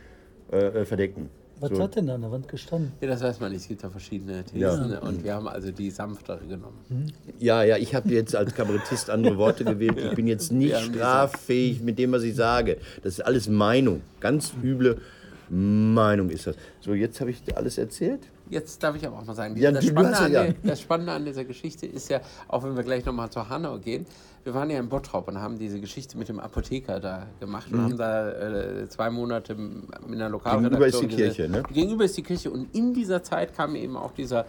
äh, 0.52 0.58
äh 0.58 0.86
verdecken. 0.86 1.30
Was 1.60 1.72
so. 1.72 1.82
hat 1.82 1.96
denn 1.96 2.08
da 2.08 2.16
an 2.16 2.22
der 2.22 2.32
Wand 2.32 2.48
gestanden? 2.48 2.94
Ja, 3.02 3.08
das 3.08 3.22
weiß 3.22 3.40
man 3.40 3.52
nicht. 3.52 3.64
Es 3.64 3.68
gibt 3.68 3.84
ja 3.84 3.90
verschiedene 3.90 4.44
Thesen. 4.44 4.92
Ja. 4.92 5.00
Und 5.00 5.24
wir 5.24 5.34
haben 5.34 5.48
also 5.48 5.72
die 5.72 5.90
sanftere 5.90 6.46
genommen. 6.48 6.78
Mhm. 6.88 7.08
Ja, 7.40 7.64
ja, 7.64 7.78
ich 7.78 7.96
habe 7.96 8.10
jetzt 8.10 8.36
als 8.36 8.54
Kabarettist 8.54 9.10
andere 9.10 9.38
Worte 9.38 9.66
gewählt. 9.66 9.98
Ich 9.98 10.16
bin 10.16 10.28
jetzt 10.28 10.52
nicht 10.52 10.78
straffähig 10.78 11.82
mit 11.82 12.00
dem, 12.00 12.12
was 12.12 12.24
ich 12.24 12.36
sage. 12.36 12.78
Das 13.04 13.14
ist 13.14 13.22
alles 13.22 13.50
Meinung. 13.50 14.02
Ganz 14.22 14.54
üble 14.64 15.02
Meinung 15.50 16.30
ist 16.30 16.48
das. 16.48 16.56
So, 16.82 16.94
jetzt 16.94 17.20
habe 17.22 17.32
ich 17.32 17.44
dir 17.44 17.58
alles 17.58 17.78
erzählt. 17.78 18.22
Jetzt 18.50 18.82
darf 18.82 18.96
ich 18.96 19.06
aber 19.06 19.18
auch 19.18 19.26
mal 19.26 19.36
sagen, 19.36 19.56
ja, 19.58 19.72
das, 19.72 19.86
Spannende 19.86 20.18
ja, 20.18 20.28
ja. 20.28 20.44
Der, 20.44 20.56
das, 20.64 20.82
Spannende 20.82 21.12
an 21.12 21.26
dieser 21.26 21.46
Geschichte 21.46 21.86
ist 21.86 22.10
ja, 22.10 22.22
auch 22.48 22.64
wenn 22.64 22.76
wir 22.76 22.84
gleich 22.84 23.06
nochmal 23.06 23.30
zur 23.30 23.48
Hanau 23.48 23.78
gehen, 23.78 24.06
wir 24.44 24.54
waren 24.54 24.70
ja 24.70 24.80
in 24.80 24.90
Bottrop 24.90 25.28
und 25.28 25.40
haben 25.40 25.60
diese 25.60 25.80
Geschichte 25.80 26.18
mit 26.18 26.30
dem 26.30 26.40
Apotheker 26.40 27.00
da 27.00 27.28
gemacht 27.40 27.72
mhm. 27.72 27.78
und 27.78 27.84
haben 27.84 27.98
da 27.98 28.30
äh, 28.32 28.90
zwei 28.90 29.10
Monate 29.10 29.54
in 29.54 30.18
der 30.18 30.30
Lokalredaktion... 30.30 30.72
Gegenüber 30.72 30.88
ist 30.88 31.02
die 31.02 31.08
Kirche, 31.08 31.50
ne? 31.50 31.64
Gegenüber 31.72 32.06
ist 32.06 32.18
die 32.18 32.24
Kirche 32.24 32.52
und 32.52 32.76
in 32.76 32.94
dieser 32.94 33.22
Zeit 33.22 33.56
kam 33.56 33.76
eben 33.76 33.98
auch 33.98 34.12
dieser 34.12 34.46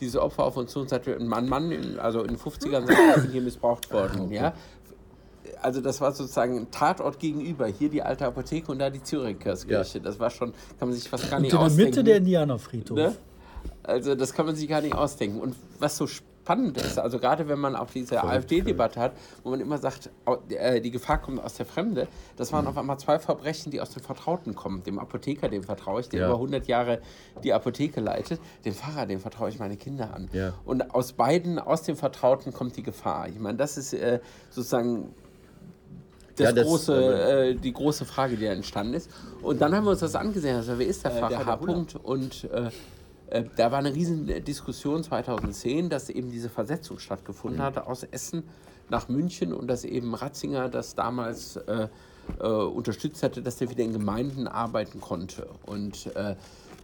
diese 0.00 0.22
Opfer 0.22 0.44
auf 0.44 0.56
uns 0.56 0.72
zu 0.72 0.80
und 0.80 0.88
sagte, 0.88 1.14
ein 1.14 1.26
Mann, 1.26 1.46
Mann, 1.46 1.98
also 1.98 2.22
in 2.22 2.28
den 2.28 2.38
50ern, 2.38 2.86
sind 3.20 3.32
hier 3.32 3.42
missbraucht 3.42 3.92
worden. 3.92 4.20
Okay. 4.22 4.36
Ja? 4.36 4.54
Also 5.62 5.80
das 5.80 6.00
war 6.00 6.12
sozusagen 6.12 6.58
ein 6.58 6.70
Tatort 6.70 7.18
gegenüber. 7.18 7.66
Hier 7.66 7.88
die 7.88 8.02
alte 8.02 8.26
Apotheke 8.26 8.72
und 8.72 8.78
da 8.78 8.90
die 8.90 9.02
Zürichkirche. 9.02 9.68
Ja. 9.68 9.82
Das 9.82 10.18
war 10.18 10.30
schon, 10.30 10.52
kann 10.78 10.88
man 10.88 10.92
sich 10.92 11.08
fast 11.08 11.30
gar 11.30 11.40
nicht 11.40 11.54
ausdenken. 11.54 11.70
In 11.72 11.76
der 11.76 11.86
Mitte 11.86 12.04
der 12.04 12.16
Indianerfriedhof. 12.18 12.96
Ne? 12.96 13.16
Also 13.82 14.14
das 14.14 14.32
kann 14.32 14.46
man 14.46 14.56
sich 14.56 14.68
gar 14.68 14.80
nicht 14.80 14.94
ausdenken. 14.94 15.40
Und 15.40 15.54
was 15.78 15.96
so 15.96 16.06
spannend 16.06 16.78
ist, 16.78 16.98
also 16.98 17.18
gerade 17.18 17.48
wenn 17.48 17.58
man 17.58 17.76
auch 17.76 17.90
diese 17.90 18.22
AfD-Debatte 18.22 19.00
hat, 19.00 19.12
wo 19.42 19.50
man 19.50 19.60
immer 19.60 19.78
sagt, 19.78 20.10
äh, 20.48 20.80
die 20.80 20.90
Gefahr 20.90 21.20
kommt 21.20 21.42
aus 21.42 21.54
der 21.54 21.66
Fremde, 21.66 22.08
das 22.36 22.52
waren 22.52 22.64
mhm. 22.64 22.70
auf 22.70 22.78
einmal 22.78 22.98
zwei 22.98 23.18
Verbrechen, 23.18 23.70
die 23.70 23.80
aus 23.80 23.90
dem 23.90 24.02
Vertrauten 24.02 24.54
kommen. 24.54 24.82
Dem 24.82 24.98
Apotheker, 24.98 25.48
dem 25.48 25.62
vertraue 25.62 26.00
ich, 26.00 26.08
der 26.08 26.20
ja. 26.20 26.26
über 26.26 26.34
100 26.36 26.66
Jahre 26.66 27.00
die 27.44 27.52
Apotheke 27.52 28.00
leitet. 28.00 28.40
Dem 28.64 28.74
Pfarrer, 28.74 29.06
dem 29.06 29.20
vertraue 29.20 29.48
ich 29.48 29.58
meine 29.58 29.76
Kinder 29.76 30.14
an. 30.14 30.28
Ja. 30.32 30.54
Und 30.64 30.94
aus 30.94 31.12
beiden, 31.12 31.58
aus 31.58 31.82
dem 31.82 31.96
Vertrauten 31.96 32.52
kommt 32.52 32.76
die 32.76 32.82
Gefahr. 32.82 33.28
Ich 33.28 33.38
meine, 33.38 33.58
das 33.58 33.76
ist 33.76 33.92
äh, 33.92 34.20
sozusagen 34.50 35.14
das, 36.36 36.44
ja, 36.44 36.52
das 36.52 36.66
große, 36.66 36.94
äh, 36.94 37.54
die 37.54 37.72
große 37.72 38.04
Frage, 38.04 38.36
die 38.36 38.44
da 38.44 38.52
entstanden 38.52 38.94
ist. 38.94 39.10
Und 39.42 39.60
dann 39.60 39.74
haben 39.74 39.84
wir 39.84 39.90
uns 39.90 40.00
das 40.00 40.14
angesehen. 40.14 40.56
Also, 40.56 40.78
wer 40.78 40.86
ist 40.86 41.04
der 41.04 41.10
Pfarrer? 41.10 41.40
Äh, 41.40 41.44
der 41.44 41.46
H. 41.46 41.98
Und 42.02 42.44
äh, 42.44 42.70
äh, 43.30 43.44
da 43.56 43.70
war 43.70 43.78
eine 43.78 43.94
riesen 43.94 44.26
Diskussion 44.44 45.02
2010, 45.02 45.88
dass 45.88 46.10
eben 46.10 46.30
diese 46.30 46.50
Versetzung 46.50 46.98
stattgefunden 46.98 47.60
mhm. 47.60 47.64
hatte 47.64 47.86
aus 47.86 48.02
Essen 48.02 48.44
nach 48.90 49.08
München 49.08 49.52
und 49.54 49.68
dass 49.68 49.84
eben 49.84 50.14
Ratzinger 50.14 50.68
das 50.68 50.96
damals 50.96 51.56
äh, 51.56 51.88
äh, 52.40 52.46
unterstützt 52.46 53.22
hatte, 53.22 53.40
dass 53.40 53.60
er 53.60 53.70
wieder 53.70 53.84
in 53.84 53.92
Gemeinden 53.92 54.48
arbeiten 54.48 55.00
konnte. 55.00 55.48
Und 55.64 56.10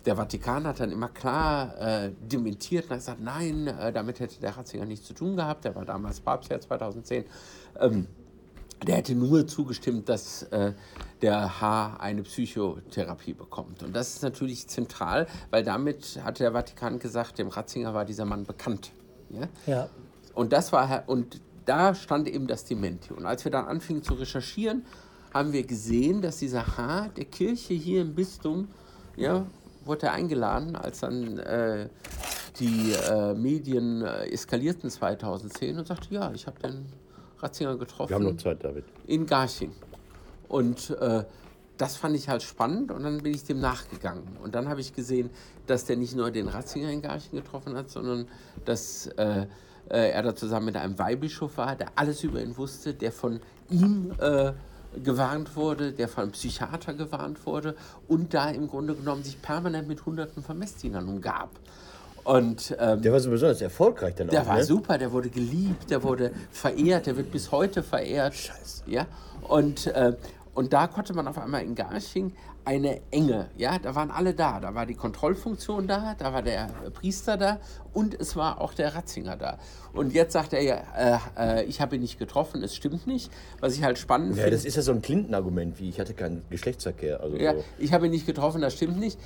der 0.07 0.15
Vatikan 0.15 0.69
hat 0.69 0.79
dann 0.79 0.93
immer 0.93 1.09
klar 1.09 2.11
dementiert 2.21 2.85
und 2.85 2.91
hat 2.91 2.99
gesagt, 2.99 3.21
nein, 3.21 3.69
damit 3.93 4.21
hätte 4.21 4.41
der 4.41 4.57
Ratzinger 4.57 4.85
nichts 4.85 5.05
zu 5.05 5.15
tun 5.15 5.35
gehabt. 5.35 5.65
Der 5.65 5.75
war 5.75 5.85
damals 5.85 6.21
Papstjahr 6.21 6.61
2010. 6.61 7.25
Ähm, 7.81 8.07
der 8.85 8.97
hätte 8.97 9.15
nur 9.15 9.47
zugestimmt, 9.47 10.09
dass 10.09 10.43
äh, 10.45 10.73
der 11.23 11.61
H 11.61 11.97
eine 11.99 12.23
Psychotherapie 12.23 13.33
bekommt. 13.33 13.83
Und 13.83 13.95
das 13.95 14.15
ist 14.15 14.23
natürlich 14.23 14.69
zentral, 14.69 15.27
weil 15.51 15.65
damit 15.65 16.21
hat 16.23 16.41
der 16.41 16.53
Vatikan 16.53 16.99
gesagt, 16.99 17.39
dem 17.39 17.49
Ratzinger 17.49 17.95
war 17.95 18.05
dieser 18.05 18.25
Mann 18.25 18.45
bekannt. 18.45 18.93
Ja. 19.31 19.49
ja. 19.67 19.89
Und 20.35 20.53
das 20.53 20.73
war 20.73 21.05
und 21.07 21.41
da 21.65 21.95
stand 21.95 22.29
eben 22.29 22.47
das 22.47 22.65
Dementi. 22.65 23.13
Und 23.13 23.27
als 23.27 23.45
wir 23.45 23.51
dann 23.51 23.67
anfingen 23.67 24.03
zu 24.03 24.15
recherchieren, 24.15 24.85
haben 25.33 25.53
wir 25.53 25.67
gesehen, 25.67 26.23
dass 26.23 26.39
dieser 26.39 26.77
H 26.77 27.09
der 27.17 27.25
Kirche 27.25 27.75
hier 27.75 28.03
im 28.03 28.15
Bistum, 28.15 28.69
ja, 29.17 29.47
wurde 29.85 30.07
er 30.07 30.13
eingeladen, 30.13 30.77
als 30.77 31.01
dann 31.01 31.39
äh, 31.39 31.89
die 32.59 32.93
äh, 32.93 33.35
Medien 33.35 34.03
äh, 34.03 34.27
eskalierten 34.31 34.91
2010 34.91 35.79
und 35.79 35.87
sagte, 35.87 36.15
ja, 36.15 36.33
ich 36.33 36.47
habe 36.47 36.61
den 36.61 36.87
Ratzinger 37.39 37.77
getroffen. 37.77 38.11
Wir 38.11 38.17
haben 38.17 38.25
noch 38.25 38.37
Zeit, 38.37 38.63
David. 38.65 38.85
In 39.07 39.27
Garching. 39.27 39.73
Und 40.49 40.91
äh, 40.91 41.25
das 41.77 41.97
fand 41.97 42.17
ich 42.17 42.29
halt 42.29 42.43
spannend 42.43 42.91
und 42.91 43.03
dann 43.03 43.19
bin 43.19 43.35
ich 43.35 43.45
dem 43.45 43.61
nachgegangen. 43.61 44.25
Und 44.43 44.55
dann 44.55 44.69
habe 44.69 44.81
ich 44.81 44.95
gesehen, 44.95 45.31
dass 45.67 45.85
der 45.85 45.97
nicht 45.97 46.17
nur 46.17 46.31
den 46.31 46.49
Ratzinger 46.49 46.91
in 46.91 47.03
Garching 47.03 47.39
getroffen 47.43 47.77
hat, 47.77 47.91
sondern 47.91 48.29
dass 48.65 49.09
äh, 49.19 49.47
äh, 49.91 50.11
er 50.11 50.23
da 50.23 50.35
zusammen 50.35 50.67
mit 50.67 50.77
einem 50.77 50.99
Weihbischof 50.99 51.59
war, 51.59 51.77
der 51.77 51.89
alles 51.97 52.25
über 52.25 52.43
ihn 52.43 52.57
wusste, 52.57 52.95
der 52.95 53.13
von 53.13 53.41
ihm 53.69 54.13
äh, 54.19 54.53
gewarnt 55.03 55.57
wurde, 55.57 55.93
der 55.93 56.09
von 56.09 56.25
einem 56.25 56.33
Psychiater 56.33 56.95
gewarnt 56.95 57.45
wurde 57.45 57.77
und 58.09 58.33
da 58.33 58.51
im 58.51 58.69
Grunde 58.69 58.95
genommen 58.95 59.23
sich 59.23 59.41
permanent 59.43 59.89
mit 59.89 60.07
Hunderten 60.07 60.43
von 60.43 60.59
Messdienern 60.59 61.07
umgab. 61.09 61.51
Und, 62.27 62.77
ähm, 62.81 63.03
der 63.03 63.13
war 63.13 63.21
so 63.21 63.31
besonders 63.31 63.61
erfolgreich 63.61 64.17
dann 64.17 64.27
der 64.27 64.41
auch. 64.41 64.45
Der 64.45 64.53
war 64.53 64.59
ne? 64.59 64.65
super, 64.65 64.99
der 64.99 65.13
wurde 65.13 65.29
geliebt, 65.29 65.89
der 65.91 66.03
wurde 66.03 66.33
verehrt, 66.51 67.07
der 67.07 67.17
wird 67.17 67.31
bis 67.31 67.53
heute 67.53 67.85
verehrt. 67.85 68.35
Scheiße. 68.35 68.83
Ja? 68.89 69.07
Und, 69.47 69.87
äh, 69.87 70.17
und 70.53 70.73
da 70.73 70.89
konnte 70.89 71.15
man 71.15 71.29
auf 71.29 71.39
einmal 71.39 71.63
in 71.63 71.77
Garching 71.77 72.33
eine 72.65 73.01
Enge, 73.13 73.49
ja, 73.57 73.79
da 73.79 73.95
waren 73.95 74.11
alle 74.11 74.35
da. 74.35 74.59
Da 74.59 74.75
war 74.75 74.87
die 74.87 74.95
Kontrollfunktion 74.95 75.87
da, 75.87 76.17
da 76.19 76.33
war 76.33 76.43
der 76.43 76.69
Priester 76.95 77.37
da 77.37 77.61
und 77.93 78.21
es 78.21 78.35
war 78.35 78.61
auch 78.61 78.75
der 78.75 78.97
Ratzinger 78.97 79.37
da. 79.37 79.59
Und 79.93 80.13
jetzt 80.13 80.33
sagt 80.33 80.53
er 80.53 80.63
ja, 80.63 80.83
äh, 81.39 81.61
äh, 81.61 81.65
ich 81.67 81.81
habe 81.81 81.95
ihn 81.95 82.03
nicht 82.03 82.19
getroffen, 82.19 82.61
es 82.65 82.75
stimmt 82.75 83.07
nicht. 83.07 83.31
Was 83.61 83.77
ich 83.77 83.85
halt 83.85 83.99
spannend 83.99 84.31
finde. 84.31 84.43
Ja, 84.43 84.51
das 84.51 84.65
ist 84.65 84.75
ja 84.75 84.83
so 84.83 84.91
ein 84.91 85.01
Clinton-Argument, 85.01 85.79
wie 85.79 85.89
ich 85.89 86.01
hatte 86.01 86.13
keinen 86.13 86.43
Geschlechtsverkehr. 86.51 87.21
Also 87.21 87.37
ja, 87.37 87.55
so. 87.55 87.63
ich 87.79 87.93
habe 87.93 88.07
ihn 88.07 88.11
nicht 88.11 88.27
getroffen, 88.27 88.63
das 88.63 88.75
stimmt 88.75 88.99
nicht 88.99 89.17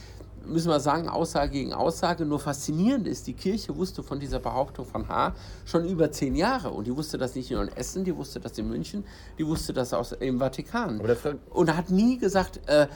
müssen 0.47 0.69
wir 0.69 0.81
sagen, 0.81 1.09
Aussage 1.09 1.53
gegen 1.53 1.73
Aussage. 1.73 2.25
Nur 2.25 2.41
faszinierend 2.41 3.07
ist, 3.07 3.27
die 3.27 3.35
Kirche 3.35 3.77
wusste 3.77 4.03
von 4.03 4.21
dieser 4.21 4.39
Behauptung 4.39 4.87
von 4.87 5.09
H. 5.09 5.35
schon 5.65 5.87
über 5.87 6.11
zehn 6.11 6.35
Jahre. 6.35 6.71
Und 6.71 6.87
die 6.87 6.97
wusste 6.97 7.19
das 7.19 7.35
nicht 7.35 7.51
nur 7.51 7.63
in 7.63 7.69
Essen, 7.69 8.05
die 8.05 8.17
wusste 8.17 8.41
das 8.41 8.57
in 8.59 8.69
München, 8.69 9.05
die 9.39 9.47
wusste 9.47 9.73
das 9.73 9.93
aus, 9.93 10.13
im 10.13 10.39
Vatikan. 10.39 11.01
Und 11.51 11.77
hat 11.77 11.91
nie 11.91 12.19
gesagt, 12.19 12.61
äh, 12.67 12.87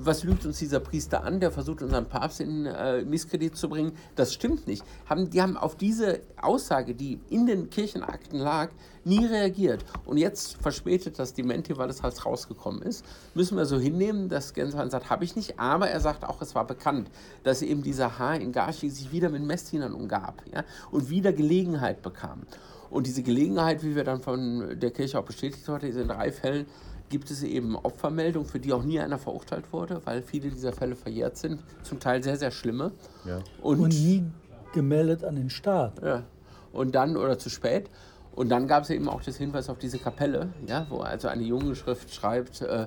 was 0.00 0.24
lügt 0.24 0.44
uns 0.46 0.58
dieser 0.58 0.80
Priester 0.80 1.24
an, 1.24 1.40
der 1.40 1.50
versucht, 1.50 1.82
unseren 1.82 2.06
Papst 2.06 2.40
in 2.40 2.66
äh, 2.66 3.02
Misskredit 3.02 3.56
zu 3.56 3.68
bringen? 3.68 3.92
Das 4.16 4.32
stimmt 4.34 4.66
nicht. 4.66 4.84
Haben, 5.06 5.30
die 5.30 5.40
haben 5.40 5.56
auf 5.56 5.76
diese 5.76 6.20
Aussage, 6.40 6.94
die 6.94 7.20
in 7.30 7.46
den 7.46 7.70
Kirchenakten 7.70 8.38
lag, 8.38 8.70
nie 9.04 9.24
reagiert. 9.24 9.84
Und 10.04 10.16
jetzt 10.16 10.56
verspätet 10.62 11.18
das 11.18 11.34
Dementi, 11.34 11.76
weil 11.76 11.90
es 11.90 12.02
halt 12.02 12.24
rausgekommen 12.24 12.82
ist, 12.82 13.04
müssen 13.34 13.56
wir 13.56 13.66
so 13.66 13.78
hinnehmen, 13.78 14.28
dass 14.28 14.54
Genswein 14.54 14.90
sagt, 14.90 15.10
habe 15.10 15.24
ich 15.24 15.36
nicht, 15.36 15.58
aber 15.58 15.88
er 15.88 16.00
sagt 16.00 16.24
auch, 16.24 16.40
es 16.40 16.54
war 16.54 16.66
bekannt, 16.66 17.10
dass 17.42 17.62
eben 17.62 17.82
dieser 17.82 18.18
Haar 18.18 18.36
in 18.36 18.52
Gashi 18.52 18.90
sich 18.90 19.12
wieder 19.12 19.28
mit 19.28 19.42
Messdienern 19.42 19.92
umgab 19.92 20.42
ja, 20.52 20.64
und 20.90 21.10
wieder 21.10 21.32
Gelegenheit 21.32 22.02
bekam. 22.02 22.42
Und 22.90 23.06
diese 23.06 23.22
Gelegenheit, 23.22 23.82
wie 23.82 23.96
wir 23.96 24.04
dann 24.04 24.20
von 24.20 24.78
der 24.78 24.90
Kirche 24.90 25.18
auch 25.18 25.24
bestätigt 25.24 25.66
wurde, 25.66 25.88
ist 25.88 25.96
in 25.96 26.08
drei 26.08 26.30
Fällen 26.30 26.66
gibt 27.08 27.30
es 27.30 27.42
eben 27.42 27.76
Opfermeldungen, 27.76 28.48
für 28.48 28.58
die 28.58 28.72
auch 28.72 28.82
nie 28.82 28.98
einer 28.98 29.18
verurteilt 29.18 29.72
wurde, 29.72 30.00
weil 30.04 30.22
viele 30.22 30.48
dieser 30.50 30.72
Fälle 30.72 30.96
verjährt 30.96 31.36
sind, 31.36 31.60
zum 31.82 32.00
Teil 32.00 32.22
sehr, 32.22 32.36
sehr 32.36 32.50
schlimme. 32.50 32.92
Ja. 33.24 33.40
Und, 33.62 33.80
und 33.80 33.88
nie 33.90 34.24
gemeldet 34.72 35.24
an 35.24 35.36
den 35.36 35.50
Staat. 35.50 36.02
Ja. 36.02 36.24
Und 36.72 36.94
dann, 36.94 37.16
oder 37.16 37.38
zu 37.38 37.50
spät. 37.50 37.88
Und 38.34 38.48
dann 38.48 38.66
gab 38.66 38.82
es 38.82 38.90
eben 38.90 39.08
auch 39.08 39.22
das 39.22 39.36
Hinweis 39.36 39.68
auf 39.68 39.78
diese 39.78 39.98
Kapelle, 39.98 40.48
ja, 40.66 40.86
wo 40.90 40.98
also 40.98 41.28
eine 41.28 41.44
junge 41.44 41.76
Schrift 41.76 42.12
schreibt, 42.12 42.62
äh, 42.62 42.86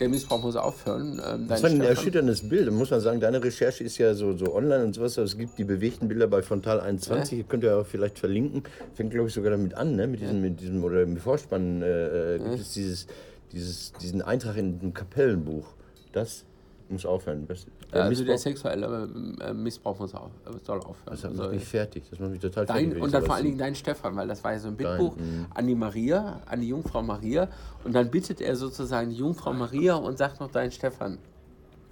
der 0.00 0.08
Missbrauch 0.08 0.42
muss 0.42 0.56
aufhören. 0.56 1.20
Ähm, 1.22 1.48
das 1.48 1.62
war 1.62 1.68
ein 1.68 1.82
erschütterndes 1.82 2.48
Bild. 2.48 2.66
Da 2.66 2.70
muss 2.70 2.90
man 2.90 3.00
sagen, 3.00 3.20
deine 3.20 3.44
Recherche 3.44 3.84
ist 3.84 3.98
ja 3.98 4.14
so, 4.14 4.34
so 4.38 4.54
online 4.54 4.84
und 4.84 4.94
sowas. 4.94 5.18
Es 5.18 5.36
gibt 5.36 5.58
die 5.58 5.64
bewegten 5.64 6.08
Bilder 6.08 6.28
bei 6.28 6.40
Frontal 6.40 6.80
21, 6.80 7.38
ja. 7.40 7.44
könnt 7.46 7.62
ihr 7.62 7.76
auch 7.76 7.86
vielleicht 7.86 8.18
verlinken. 8.18 8.62
Fängt, 8.94 9.10
glaube 9.10 9.28
ich, 9.28 9.34
sogar 9.34 9.50
damit 9.50 9.74
an, 9.74 9.96
ne? 9.96 10.06
mit, 10.06 10.22
diesem, 10.22 10.36
ja. 10.36 10.42
mit 10.48 10.60
diesem, 10.60 10.82
oder 10.82 11.02
im 11.02 11.18
Vorspann 11.18 11.82
äh, 11.82 12.38
gibt 12.38 12.54
ja. 12.54 12.60
es 12.62 12.72
dieses, 12.72 13.06
dieses, 13.52 13.92
diesen 13.94 14.22
Eintrag 14.22 14.56
in 14.56 14.78
dem 14.78 14.94
Kapellenbuch. 14.94 15.74
Das 16.12 16.44
muss 16.90 17.06
aufhören. 17.06 17.46
Das, 17.46 17.66
der 17.92 18.04
also 18.04 18.24
der 18.24 18.38
sexuelle 18.38 19.08
äh, 19.40 19.52
Missbrauch 19.52 19.98
muss 19.98 20.14
auf, 20.14 20.30
soll 20.64 20.78
aufhören. 20.80 20.96
Das 21.06 21.22
macht 21.22 21.38
also, 21.38 21.50
mich 21.50 21.64
fertig. 21.64 22.04
Das 22.10 22.18
macht 22.18 22.30
mich 22.30 22.40
total 22.40 22.66
dein, 22.66 22.86
fertig. 22.86 23.02
Und 23.02 23.14
dann 23.14 23.24
vor 23.24 23.34
allen 23.34 23.44
Dingen 23.44 23.58
dein 23.58 23.74
Stefan, 23.74 24.16
weil 24.16 24.28
das 24.28 24.42
war 24.42 24.52
ja 24.52 24.58
so 24.58 24.68
ein 24.68 24.76
Bittbuch 24.76 25.16
dein, 25.16 25.26
mhm. 25.26 25.46
an 25.54 25.66
die 25.66 25.74
Maria, 25.74 26.40
an 26.46 26.60
die 26.60 26.68
Jungfrau 26.68 27.02
Maria. 27.02 27.48
Und 27.84 27.94
dann 27.94 28.10
bittet 28.10 28.40
er 28.40 28.56
sozusagen 28.56 29.10
die 29.10 29.16
Jungfrau 29.16 29.52
Maria 29.52 29.94
und 29.94 30.18
sagt 30.18 30.40
noch 30.40 30.50
dein 30.50 30.70
Stefan. 30.70 31.18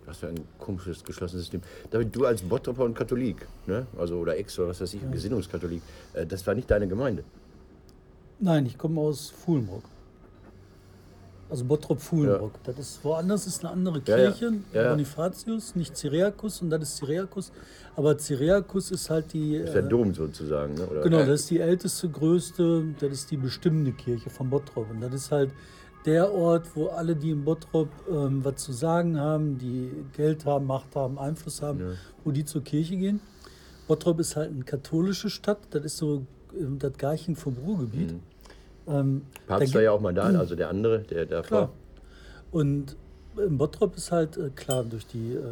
Was 0.07 0.18
für 0.18 0.29
ein 0.29 0.40
komisches, 0.59 1.05
geschlossenes 1.05 1.42
System. 1.42 1.61
David, 1.90 2.14
du 2.16 2.25
als 2.25 2.42
Bottropper 2.42 2.85
und 2.85 2.94
Katholik, 2.94 3.47
ne? 3.66 3.87
also 3.99 4.16
oder 4.16 4.38
Ex 4.38 4.59
oder 4.59 4.68
was 4.68 4.81
weiß 4.81 4.94
ich, 4.94 5.03
ja. 5.03 5.11
Gesinnungskatholik, 5.11 5.83
äh, 6.14 6.25
das 6.25 6.47
war 6.47 6.55
nicht 6.55 6.71
deine 6.71 6.88
Gemeinde. 6.88 7.25
Nein, 8.40 8.64
ich 8.66 8.79
komme 8.79 9.01
aus 9.01 9.31
Fuhlenburg. 9.31 9.83
Also 11.50 11.64
Bottrop-Fuhlenburg. 11.64 12.52
Ja. 12.54 12.72
Das 12.72 12.78
ist 12.78 13.04
woanders 13.04 13.46
ist 13.46 13.64
eine 13.64 13.72
andere 13.72 14.00
Kirche, 14.00 14.52
ja, 14.72 14.82
ja. 14.82 14.90
Bonifatius, 14.90 15.74
nicht 15.76 15.96
Cyriacus 15.96 16.61
und 16.61 16.70
das 16.70 16.82
ist 16.82 16.96
Cyriacus. 16.98 17.52
Aber 17.96 18.18
Cyriacus 18.18 18.90
ist 18.90 19.08
halt 19.08 19.32
die. 19.32 19.58
Das 19.58 19.68
ist 19.68 19.74
der 19.74 19.84
äh, 19.84 19.88
Dom 19.88 20.14
sozusagen, 20.14 20.74
ne? 20.74 20.87
Oder? 20.87 21.02
Genau, 21.02 21.18
das 21.18 21.40
ist 21.40 21.50
die 21.50 21.61
älteste, 21.61 22.08
größte, 22.08 22.84
das 23.00 23.12
ist 23.12 23.30
die 23.30 23.38
bestimmende 23.38 23.92
Kirche 23.92 24.28
von 24.30 24.50
Bottrop. 24.50 24.90
Und 24.90 25.00
das 25.00 25.14
ist 25.14 25.32
halt 25.32 25.50
der 26.04 26.32
Ort, 26.32 26.66
wo 26.74 26.88
alle, 26.88 27.16
die 27.16 27.30
in 27.30 27.44
Bottrop 27.44 27.88
ähm, 28.11 28.44
was 28.44 28.56
zu 28.56 28.72
sagen 28.72 29.18
haben, 29.18 29.58
die 29.58 29.90
Geld 30.16 30.44
haben, 30.44 30.66
Macht 30.66 30.94
haben, 30.94 31.18
Einfluss 31.18 31.62
haben, 31.62 31.96
wo 32.24 32.30
die 32.30 32.44
zur 32.44 32.62
Kirche 32.62 32.96
gehen. 32.96 33.20
Bottrop 33.87 34.20
ist 34.20 34.37
halt 34.37 34.50
eine 34.50 34.64
katholische 34.64 35.30
Stadt, 35.30 35.58
das 35.70 35.84
ist 35.84 35.96
so 35.96 36.26
ähm, 36.58 36.78
das 36.78 36.96
Garchen 36.98 37.37
vom 37.37 37.56
Ruhrgebiet. 37.56 38.12
Mhm. 38.12 38.20
Ähm, 38.88 39.22
Papst 39.46 39.74
war 39.74 39.83
ja 39.83 39.92
auch 39.92 40.01
mal 40.01 40.14
da, 40.14 40.24
also 40.24 40.55
der 40.55 40.68
andere, 40.68 41.01
der 41.01 41.27
davor. 41.27 41.46
Klar. 41.46 41.70
Und 42.51 42.96
in 43.37 43.59
Bottrop 43.59 43.96
ist 43.96 44.11
halt 44.11 44.37
äh, 44.37 44.51
klar 44.55 44.85
durch 44.85 45.07
die 45.07 45.33
äh, 45.35 45.38
äh, 45.38 45.42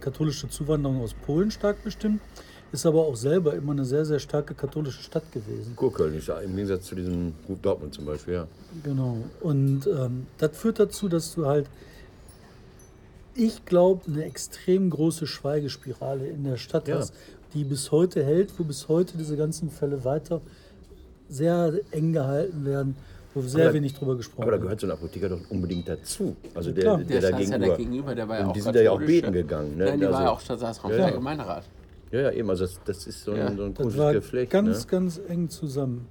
katholische 0.00 0.48
Zuwanderung 0.48 1.02
aus 1.02 1.14
Polen 1.14 1.50
stark 1.50 1.82
bestimmt, 1.84 2.20
ist 2.72 2.86
aber 2.86 3.00
auch 3.00 3.16
selber 3.16 3.54
immer 3.54 3.72
eine 3.72 3.84
sehr, 3.84 4.04
sehr 4.04 4.18
starke 4.18 4.54
katholische 4.54 5.02
Stadt 5.02 5.30
gewesen. 5.32 5.74
Kurköln 5.74 6.14
ist 6.14 6.28
ja 6.28 6.38
im 6.38 6.54
Gegensatz 6.54 6.86
zu 6.86 6.94
diesem 6.94 7.34
Dortmund 7.62 7.94
zum 7.94 8.04
Beispiel, 8.04 8.34
ja. 8.34 8.48
Genau. 8.84 9.18
Und 9.40 9.86
ähm, 9.86 10.26
das 10.38 10.56
führt 10.56 10.78
dazu, 10.78 11.08
dass 11.08 11.34
du 11.34 11.46
halt, 11.46 11.66
ich 13.34 13.64
glaube, 13.64 14.02
eine 14.06 14.24
extrem 14.24 14.90
große 14.90 15.26
Schweigespirale 15.26 16.26
in 16.26 16.44
der 16.44 16.56
Stadt 16.56 16.88
ja. 16.88 16.98
hast, 16.98 17.14
die 17.54 17.64
bis 17.64 17.90
heute 17.90 18.22
hält, 18.24 18.58
wo 18.58 18.64
bis 18.64 18.88
heute 18.88 19.16
diese 19.16 19.36
ganzen 19.36 19.70
Fälle 19.70 20.04
weiter 20.04 20.42
sehr 21.28 21.72
eng 21.90 22.12
gehalten 22.12 22.64
werden, 22.64 22.96
wo 23.34 23.40
sehr 23.42 23.66
aber 23.66 23.74
wenig 23.74 23.94
drüber 23.94 24.16
gesprochen 24.16 24.46
wird. 24.46 24.48
Aber 24.48 24.56
da 24.56 24.62
gehört 24.62 24.80
so 24.80 24.86
ein 24.86 24.92
Apotheker 24.92 25.28
doch 25.28 25.40
unbedingt 25.50 25.88
dazu. 25.88 26.36
Also 26.54 26.72
der, 26.72 26.96
der, 26.96 27.04
der, 27.04 27.20
der, 27.20 27.30
da 27.30 27.36
gegenüber, 27.38 27.66
ja 27.66 27.76
gegenüber, 27.76 28.14
der 28.14 28.28
war 28.28 28.38
ja 28.38 28.46
auch 28.46 28.52
die 28.52 28.60
sind 28.60 28.76
da 28.76 28.80
ja 28.80 28.90
auch 28.90 29.00
beten 29.00 29.32
gegangen. 29.32 29.76
Ne? 29.76 29.84
Nein, 29.84 30.00
die 30.00 30.06
also, 30.06 30.18
war 30.18 30.24
ja 30.24 30.30
auch 30.30 30.40
Stadtsatzraum 30.40 30.92
ja, 30.92 30.98
ja. 30.98 31.10
Gemeinderat. 31.10 31.64
Ja, 32.10 32.20
ja, 32.20 32.30
eben. 32.32 32.48
Also 32.50 32.64
das, 32.64 32.80
das 32.84 33.06
ist 33.06 33.22
so 33.22 33.32
ein, 33.32 33.38
ja. 33.38 33.54
so 33.54 33.64
ein 33.64 33.74
komisches 33.74 33.98
das 33.98 34.12
Geflecht. 34.14 34.52
Ganz, 34.52 34.84
ne? 34.84 34.90
ganz 34.90 35.20
eng 35.28 35.48
zusammen. 35.48 36.06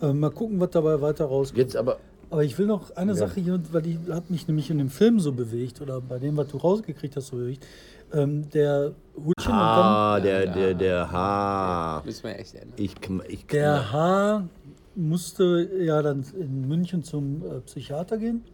Äh, 0.00 0.12
mal 0.12 0.30
gucken, 0.30 0.60
was 0.60 0.70
dabei 0.70 1.00
weiter 1.00 1.24
rauskommt. 1.24 1.58
Jetzt 1.58 1.76
aber. 1.76 1.98
Aber 2.30 2.44
ich 2.44 2.58
will 2.58 2.66
noch 2.66 2.94
eine 2.94 3.12
ja. 3.12 3.16
Sache 3.16 3.40
hier, 3.40 3.58
weil 3.72 3.80
die 3.80 3.98
hat 4.10 4.28
mich 4.28 4.46
nämlich 4.48 4.68
in 4.68 4.76
dem 4.76 4.90
Film 4.90 5.18
so 5.18 5.32
bewegt 5.32 5.80
oder 5.80 6.02
bei 6.02 6.18
dem, 6.18 6.36
was 6.36 6.48
du 6.48 6.58
rausgekriegt 6.58 7.16
hast, 7.16 7.28
so 7.28 7.36
bewegt. 7.36 7.64
Ähm, 8.12 8.48
der 8.50 8.92
Hutchen 9.16 9.52
ah, 9.52 10.16
und 10.16 10.24
dann, 10.24 10.24
der, 10.24 10.46
der, 10.46 10.74
der 10.74 11.12
Haar. 11.12 12.02
Müssen 12.04 12.24
wir 12.24 12.38
echt 12.38 12.54
ändern. 12.54 12.74
Ich, 12.76 12.94
ich, 13.28 13.46
der 13.46 13.92
Haar 13.92 14.48
musste 14.94 15.68
ja 15.80 16.02
dann 16.02 16.24
in 16.38 16.66
München 16.66 17.04
zum 17.04 17.42
äh, 17.44 17.60
Psychiater 17.60 18.18
gehen. 18.18 18.44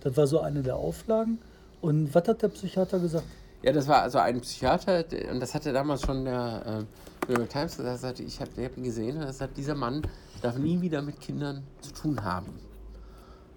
Das 0.00 0.16
war 0.16 0.26
so 0.26 0.40
eine 0.40 0.62
der 0.62 0.76
Auflagen. 0.76 1.38
Und 1.80 2.14
was 2.14 2.26
hat 2.28 2.42
der 2.42 2.48
Psychiater 2.48 2.98
gesagt? 2.98 3.26
Ja, 3.62 3.72
das 3.72 3.88
war 3.88 4.02
also 4.02 4.18
ein 4.18 4.40
Psychiater, 4.40 5.04
und 5.30 5.40
das 5.40 5.54
hatte 5.54 5.72
damals 5.72 6.02
schon 6.02 6.24
der 6.24 6.86
äh, 7.28 7.30
New 7.32 7.38
York 7.38 7.48
Times 7.48 7.76
gesagt, 7.76 8.20
ich 8.20 8.40
habe 8.40 8.50
hab 8.62 8.76
ihn 8.76 8.84
gesehen, 8.84 9.16
und 9.16 9.22
er 9.22 9.32
sagt, 9.32 9.56
dieser 9.56 9.74
Mann 9.74 10.02
darf 10.42 10.58
nie 10.58 10.80
wieder 10.80 11.00
mit 11.00 11.20
Kindern 11.20 11.62
zu 11.80 11.92
tun 11.92 12.22
haben. 12.22 12.52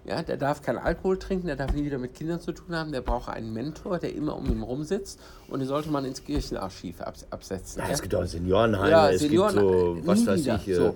Ja, 0.08 0.22
der 0.22 0.38
darf 0.38 0.62
keinen 0.62 0.78
Alkohol 0.78 1.18
trinken, 1.18 1.48
der 1.48 1.56
darf 1.56 1.74
nie 1.74 1.84
wieder 1.84 1.98
mit 1.98 2.14
Kindern 2.14 2.40
zu 2.40 2.52
tun 2.52 2.74
haben, 2.74 2.92
der 2.92 3.02
braucht 3.02 3.28
einen 3.28 3.52
Mentor, 3.52 3.98
der 3.98 4.14
immer 4.14 4.36
um 4.36 4.46
ihn 4.46 4.62
rum 4.62 4.82
sitzt 4.82 5.20
und 5.48 5.58
den 5.58 5.68
sollte 5.68 5.90
man 5.90 6.06
ins 6.06 6.24
Kirchenarchiv 6.24 7.02
absetzen. 7.02 7.80
Ja, 7.80 7.88
ja. 7.88 7.92
Es 7.92 8.00
gibt 8.00 8.14
auch 8.14 8.24
Seniorenheime, 8.24 8.90
ja, 8.90 9.10
es 9.10 9.20
Senioren, 9.20 9.54
gibt 9.54 9.68
so, 9.68 9.98
was 10.04 10.26
weiß 10.26 10.46
ich. 10.46 10.76
So. 10.76 10.86
Äh, 10.86 10.92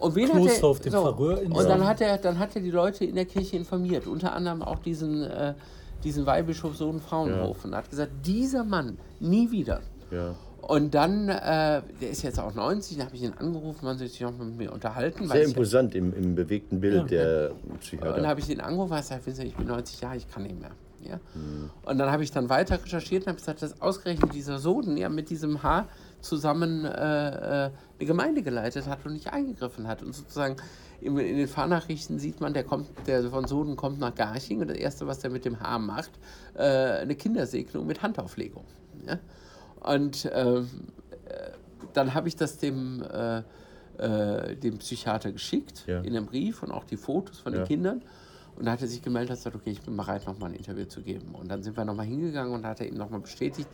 und 0.00 0.14
wen 0.14 0.32
hat 0.32 0.46
er, 0.46 0.64
auf 0.64 0.80
dem 0.80 0.92
so, 0.92 1.04
Und 1.08 1.68
dann 1.68 1.86
hat, 1.86 2.00
er, 2.00 2.18
dann 2.18 2.38
hat 2.38 2.56
er 2.56 2.62
die 2.62 2.70
Leute 2.70 3.04
in 3.04 3.14
der 3.14 3.26
Kirche 3.26 3.56
informiert, 3.56 4.06
unter 4.06 4.32
anderem 4.32 4.62
auch 4.62 4.78
diesen, 4.78 5.22
äh, 5.22 5.54
diesen 6.02 6.24
Weihbischof 6.24 6.76
Sohn 6.76 7.00
Frauenhof 7.00 7.58
ja. 7.58 7.64
und 7.64 7.76
hat 7.76 7.90
gesagt, 7.90 8.12
dieser 8.24 8.64
Mann 8.64 8.98
nie 9.20 9.50
wieder. 9.50 9.80
Ja. 10.10 10.34
Und 10.68 10.94
dann, 10.94 11.28
äh, 11.28 11.82
der 12.00 12.10
ist 12.10 12.22
jetzt 12.22 12.40
auch 12.40 12.54
90, 12.54 12.96
da 12.96 13.04
habe 13.04 13.14
ich 13.14 13.22
ihn 13.22 13.34
angerufen, 13.34 13.84
man 13.84 13.98
soll 13.98 14.08
sich 14.08 14.24
auch 14.24 14.32
mit 14.32 14.56
mir 14.56 14.72
unterhalten. 14.72 15.28
Sehr 15.28 15.44
imposant 15.44 15.94
im, 15.94 16.14
im 16.14 16.34
bewegten 16.34 16.80
Bild 16.80 17.10
ja. 17.10 17.18
der 17.18 17.50
Psychiater. 17.80 18.10
Und 18.10 18.16
dann 18.18 18.26
habe 18.26 18.40
ich 18.40 18.48
ihn 18.48 18.60
angerufen 18.60 18.92
und 18.92 18.98
gesagt, 18.98 19.26
ich 19.26 19.54
bin 19.54 19.66
90 19.66 20.00
Jahre, 20.00 20.16
ich 20.16 20.30
kann 20.30 20.44
nicht 20.44 20.58
mehr. 20.58 20.70
Ja? 21.02 21.16
Mhm. 21.34 21.70
Und 21.84 21.98
dann 21.98 22.10
habe 22.10 22.24
ich 22.24 22.30
dann 22.30 22.48
weiter 22.48 22.82
recherchiert 22.82 23.24
und 23.24 23.28
habe 23.28 23.38
gesagt, 23.38 23.62
dass 23.62 23.80
ausgerechnet 23.82 24.32
dieser 24.32 24.58
Sohn 24.58 24.96
ja 24.96 25.08
mit 25.08 25.28
diesem 25.28 25.62
Haar 25.62 25.88
zusammen 26.20 26.84
äh, 26.84 26.88
äh, 26.88 27.70
eine 27.98 28.06
Gemeinde 28.06 28.42
geleitet 28.42 28.86
hat 28.86 29.04
und 29.04 29.12
nicht 29.12 29.32
eingegriffen 29.32 29.86
hat. 29.86 30.02
Und 30.02 30.14
sozusagen 30.14 30.56
in, 31.00 31.18
in 31.18 31.36
den 31.36 31.48
Fahrnachrichten 31.48 32.18
sieht 32.18 32.40
man, 32.40 32.54
der, 32.54 32.64
kommt, 32.64 32.88
der 33.06 33.22
von 33.28 33.46
Soden 33.46 33.76
kommt 33.76 33.98
nach 33.98 34.14
Garching 34.14 34.60
und 34.60 34.68
das 34.68 34.78
Erste, 34.78 35.06
was 35.06 35.22
er 35.22 35.30
mit 35.30 35.44
dem 35.44 35.60
Haar 35.60 35.78
macht, 35.78 36.12
äh, 36.54 36.62
eine 36.62 37.14
Kindersegnung 37.14 37.86
mit 37.86 38.02
Handauflegung. 38.02 38.64
Ja? 39.06 39.18
Und 39.84 40.24
äh, 40.26 40.62
dann 41.92 42.14
habe 42.14 42.28
ich 42.28 42.36
das 42.36 42.58
dem, 42.58 43.02
äh, 43.02 43.42
äh, 43.98 44.56
dem 44.56 44.78
Psychiater 44.78 45.32
geschickt 45.32 45.84
ja. 45.86 46.00
in 46.00 46.16
einem 46.16 46.26
Brief 46.26 46.62
und 46.62 46.72
auch 46.72 46.84
die 46.84 46.96
Fotos 46.96 47.38
von 47.38 47.52
ja. 47.52 47.60
den 47.60 47.66
Kindern. 47.66 48.02
Und 48.56 48.66
da 48.66 48.72
hat 48.72 48.82
er 48.82 48.88
sich 48.88 49.02
gemeldet 49.02 49.30
und 49.30 49.36
gesagt, 49.36 49.56
okay, 49.56 49.70
ich 49.70 49.82
bin 49.82 49.96
bereit, 49.96 50.26
nochmal 50.26 50.50
ein 50.50 50.56
Interview 50.56 50.84
zu 50.84 51.02
geben. 51.02 51.34
Und 51.34 51.48
dann 51.48 51.62
sind 51.62 51.76
wir 51.76 51.84
nochmal 51.84 52.06
hingegangen 52.06 52.54
und 52.54 52.64
hat 52.64 52.80
er 52.80 52.86
ihm 52.86 52.94
nochmal 52.94 53.20
bestätigt, 53.20 53.68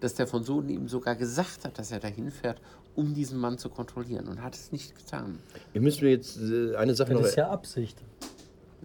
dass 0.00 0.14
der 0.14 0.26
von 0.26 0.44
Sohn 0.44 0.68
ihm 0.68 0.88
sogar 0.88 1.16
gesagt 1.16 1.64
hat, 1.64 1.78
dass 1.78 1.90
er 1.90 2.00
dahin 2.00 2.30
fährt, 2.30 2.60
um 2.94 3.14
diesen 3.14 3.38
Mann 3.38 3.56
zu 3.56 3.70
kontrollieren 3.70 4.28
und 4.28 4.42
hat 4.42 4.54
es 4.54 4.72
nicht 4.72 4.94
getan. 4.94 5.38
Ihr 5.72 5.80
müsst 5.80 6.02
mir 6.02 6.10
jetzt 6.10 6.38
äh, 6.38 6.76
eine 6.76 6.94
Sache 6.94 7.12
das 7.12 7.14
noch... 7.14 7.22
Das 7.22 7.30
ist 7.30 7.36
ja 7.36 7.48
Absicht. 7.48 7.98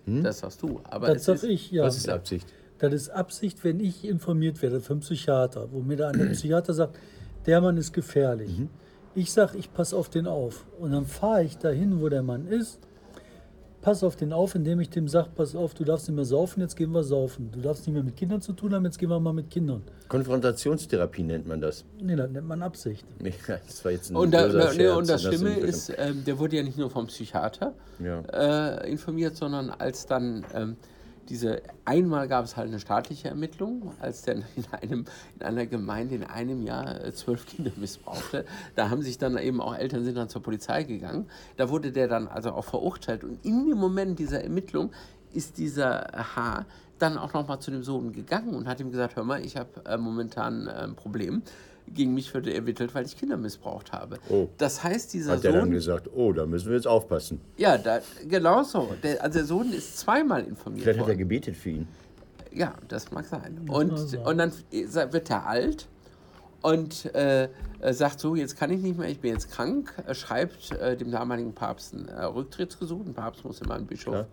Hm? 0.05 0.23
Das 0.23 0.39
sagst 0.39 0.61
du. 0.61 0.79
Aber 0.85 1.13
das 1.13 1.25
sag 1.25 1.43
ich, 1.43 1.71
ja. 1.71 1.83
Was 1.83 1.97
ist 1.97 2.09
Absicht? 2.09 2.47
Das 2.89 2.93
ist 2.93 3.09
Absicht, 3.09 3.63
wenn 3.63 3.79
ich 3.79 4.03
informiert 4.05 4.61
werde 4.61 4.81
vom 4.81 4.99
Psychiater, 4.99 5.67
wo 5.71 5.79
mir 5.81 5.97
der 5.97 6.11
Psychiater 6.33 6.73
sagt, 6.73 6.97
der 7.45 7.61
Mann 7.61 7.77
ist 7.77 7.93
gefährlich. 7.93 8.59
Mhm. 8.59 8.69
Ich 9.13 9.31
sage, 9.31 9.57
ich 9.57 9.73
passe 9.73 9.95
auf 9.95 10.09
den 10.09 10.27
auf. 10.27 10.65
Und 10.79 10.91
dann 10.91 11.05
fahre 11.05 11.43
ich 11.43 11.57
dahin, 11.57 12.01
wo 12.01 12.09
der 12.09 12.23
Mann 12.23 12.47
ist 12.47 12.79
pass 13.81 14.03
auf 14.03 14.15
den 14.15 14.31
auf, 14.31 14.55
indem 14.55 14.79
ich 14.79 14.89
dem 14.89 15.07
sage, 15.07 15.29
pass 15.35 15.55
auf, 15.55 15.73
du 15.73 15.83
darfst 15.83 16.07
nicht 16.07 16.15
mehr 16.15 16.25
saufen, 16.25 16.61
jetzt 16.61 16.75
gehen 16.75 16.91
wir 16.91 17.03
saufen. 17.03 17.49
Du 17.51 17.59
darfst 17.59 17.85
nicht 17.87 17.93
mehr 17.93 18.03
mit 18.03 18.15
Kindern 18.15 18.41
zu 18.41 18.53
tun 18.53 18.73
haben, 18.73 18.85
jetzt 18.85 18.99
gehen 18.99 19.09
wir 19.09 19.19
mal 19.19 19.33
mit 19.33 19.49
Kindern. 19.49 19.83
Konfrontationstherapie 20.07 21.23
nennt 21.23 21.47
man 21.47 21.61
das. 21.61 21.83
Nee, 21.99 22.15
das 22.15 22.29
nennt 22.29 22.47
man 22.47 22.61
Absicht. 22.61 23.05
Nee, 23.21 23.33
das 23.47 23.85
war 23.85 23.91
jetzt 23.91 24.09
ein 24.09 24.15
und, 24.15 24.31
da, 24.31 24.49
Scherz, 24.49 24.77
nee, 24.77 24.87
und 24.89 25.07
das 25.07 25.23
Schlimme 25.23 25.53
ist, 25.59 25.89
äh, 25.89 26.13
der 26.13 26.39
wurde 26.39 26.57
ja 26.57 26.63
nicht 26.63 26.77
nur 26.77 26.89
vom 26.89 27.07
Psychiater 27.07 27.73
ja. 27.99 28.21
äh, 28.31 28.91
informiert, 28.91 29.35
sondern 29.35 29.69
als 29.69 30.05
dann 30.05 30.43
ähm, 30.53 30.75
diese, 31.29 31.62
einmal 31.86 32.27
gab 32.27 32.45
es 32.45 32.57
halt 32.57 32.67
eine 32.67 32.79
staatliche 32.79 33.29
Ermittlung, 33.29 33.93
als 33.99 34.23
der 34.23 34.36
in, 34.55 34.65
einem, 34.71 35.05
in 35.39 35.45
einer 35.45 35.65
Gemeinde 35.65 36.15
in 36.15 36.23
einem 36.23 36.62
Jahr 36.63 37.03
äh, 37.03 37.13
zwölf 37.13 37.45
Kinder 37.45 37.71
missbrauchte. 37.75 38.45
Da 38.75 38.89
haben 38.89 39.01
sich 39.01 39.17
dann 39.17 39.38
eben 39.38 39.62
auch 39.62 39.75
Eltern 39.75 40.03
sind 40.03 40.17
dann 40.17 40.29
zur 40.29 40.43
Polizei 40.43 40.84
gegangen. 40.84 41.27
Da 41.57 41.69
wurde 41.69 41.91
der 41.91 42.07
dann 42.07 42.27
also 42.27 42.51
auch 42.51 42.65
verurteilt. 42.65 43.23
Und 43.23 43.45
in 43.45 43.65
dem 43.65 43.77
Moment 43.77 44.19
dieser 44.19 44.43
Ermittlung 44.43 44.91
ist 45.34 45.57
dieser 45.57 46.07
H 46.36 46.65
dann 46.99 47.17
auch 47.17 47.34
nochmal 47.34 47.60
zu 47.60 47.71
dem 47.71 47.84
Sohn 47.84 48.12
gegangen 48.12 48.53
und 48.53 48.67
hat 48.67 48.79
ihm 48.79 48.91
gesagt, 48.91 49.15
hör 49.15 49.23
mal, 49.23 49.43
ich 49.43 49.57
habe 49.57 49.84
äh, 49.86 49.97
momentan 49.97 50.67
äh, 50.67 50.71
ein 50.71 50.95
Problem 50.95 51.41
gegen 51.93 52.13
mich 52.13 52.34
wird 52.34 52.47
ermittelt, 52.47 52.93
weil 52.95 53.06
ich 53.06 53.17
Kinder 53.17 53.38
missbraucht 53.38 53.91
habe. 53.91 54.17
Oh. 54.30 54.47
Das 54.58 54.84
heißt, 54.84 55.13
dieser 55.13 55.34
Hat 55.34 55.41
Sohn... 55.41 55.51
Hat 55.51 55.56
er 55.56 55.62
dann 55.62 55.71
gesagt, 55.71 56.10
oh, 56.13 56.32
da 56.34 56.45
müssen 56.45 56.67
wir 56.67 56.75
jetzt 56.75 56.88
aufpassen. 56.88 57.41
Ja, 57.58 57.77
da, 57.77 57.99
genau 58.27 58.63
so. 58.63 58.89
Der, 59.04 59.23
also 59.23 59.39
der 59.39 59.45
Sohn 59.45 59.71
ist 59.73 59.97
zweimal 59.97 60.43
informiert 60.43 60.84
Vielleicht 60.84 60.99
worden. 60.99 61.10
hat 61.10 61.15
er 61.15 61.17
gebetet 61.17 61.58
für 61.58 61.69
ihn. 61.71 61.88
Ja, 62.54 62.75
das 62.88 63.12
mag 63.12 63.25
sein. 63.25 63.65
Und, 63.69 64.17
und 64.17 64.38
dann 64.38 64.51
wird 64.71 65.30
er 65.30 65.47
alt 65.47 65.88
und 66.62 67.13
äh, 67.15 67.49
sagt 67.91 68.19
so, 68.19 68.36
jetzt 68.36 68.58
kann 68.58 68.71
ich 68.71 68.82
nicht 68.82 68.97
mehr, 68.97 69.10
ich 69.10 69.19
bin 69.19 69.32
jetzt 69.32 69.51
krank, 69.51 69.93
schreibt 70.12 70.71
äh, 70.73 70.95
dem 70.95 71.12
damaligen 71.12 71.54
Papst 71.54 71.93
ein 71.93 72.08
äh, 72.08 72.23
Rücktrittsgesuch, 72.23 73.06
ein 73.06 73.13
Papst 73.13 73.45
muss 73.45 73.62
immer 73.62 73.75
ein 73.75 73.88
Bischof. 73.88 74.13
Ja. 74.13 74.27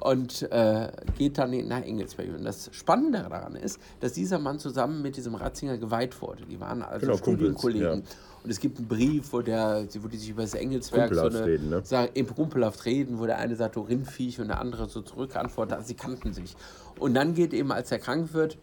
Und 0.00 0.50
äh, 0.50 0.90
geht 1.18 1.36
dann 1.38 1.50
nach 1.68 1.82
Engelsberg. 1.82 2.28
Und 2.36 2.44
das 2.44 2.70
Spannende 2.72 3.26
daran 3.28 3.54
ist, 3.54 3.78
dass 4.00 4.14
dieser 4.14 4.38
Mann 4.38 4.58
zusammen 4.58 5.02
mit 5.02 5.16
diesem 5.16 5.34
Ratzinger 5.34 5.76
geweiht 5.76 6.20
wurde. 6.22 6.44
Die 6.46 6.58
waren 6.58 6.82
also 6.82 7.06
genau, 7.06 7.18
Studienkollegen. 7.18 8.00
Ja. 8.00 8.04
Und 8.42 8.50
es 8.50 8.58
gibt 8.58 8.78
einen 8.78 8.88
Brief, 8.88 9.32
wo, 9.32 9.42
der, 9.42 9.86
wo 10.00 10.08
die 10.08 10.16
sich 10.16 10.30
über 10.30 10.42
das 10.42 10.54
Engelswerk 10.54 11.14
so 11.14 11.20
eine, 11.20 11.44
reden, 11.44 11.68
ne? 11.68 11.82
sagen, 11.84 12.10
rumpelhaft 12.36 12.86
reden, 12.86 13.18
wo 13.18 13.26
der 13.26 13.36
eine 13.36 13.54
sagt, 13.54 13.76
du 13.76 13.82
Rindviech 13.82 14.40
und 14.40 14.48
der 14.48 14.60
andere 14.60 14.88
so 14.88 15.02
zurückantwortet. 15.02 15.74
Also 15.74 15.88
sie 15.88 15.94
kannten 15.94 16.32
sich. 16.32 16.56
Und 16.98 17.12
dann 17.12 17.34
geht 17.34 17.52
eben, 17.52 17.70
als 17.70 17.92
er 17.92 17.98
krank 17.98 18.32
wird, 18.32 18.56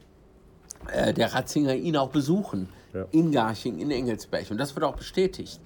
äh, 0.91 1.13
der 1.13 1.33
Ratzinger 1.33 1.75
ihn 1.75 1.95
auch 1.97 2.09
besuchen 2.09 2.69
ja. 2.93 3.05
in 3.11 3.31
Garching, 3.31 3.77
in 3.77 3.91
Engelsberg. 3.91 4.49
Und 4.49 4.57
das 4.57 4.75
wird 4.75 4.83
auch 4.83 4.95
bestätigt. 4.95 5.59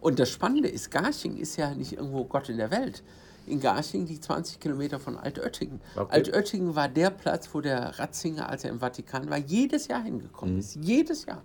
Und 0.00 0.20
das 0.20 0.30
Spannende 0.30 0.68
ist, 0.68 0.90
Garching 0.92 1.36
ist 1.36 1.56
ja 1.56 1.74
nicht 1.74 1.94
irgendwo 1.94 2.24
Gott 2.24 2.48
in 2.48 2.58
der 2.58 2.70
Welt. 2.70 3.02
In 3.46 3.60
Garching 3.60 4.06
liegt 4.06 4.24
20 4.24 4.60
Kilometer 4.60 4.98
von 4.98 5.16
Altöttingen. 5.16 5.80
Okay. 5.94 6.12
Altöttingen 6.12 6.74
war 6.74 6.88
der 6.88 7.10
Platz, 7.10 7.48
wo 7.52 7.60
der 7.60 7.98
Ratzinger, 7.98 8.48
als 8.48 8.64
er 8.64 8.70
im 8.70 8.80
Vatikan 8.80 9.30
war, 9.30 9.38
jedes 9.38 9.88
Jahr 9.88 10.02
hingekommen 10.02 10.54
mhm. 10.54 10.60
ist. 10.60 10.76
Jedes 10.76 11.26
Jahr. 11.26 11.42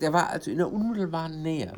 Der 0.00 0.12
war 0.12 0.28
also 0.28 0.50
in 0.50 0.58
der 0.58 0.70
unmittelbaren 0.70 1.42
Nähe. 1.42 1.72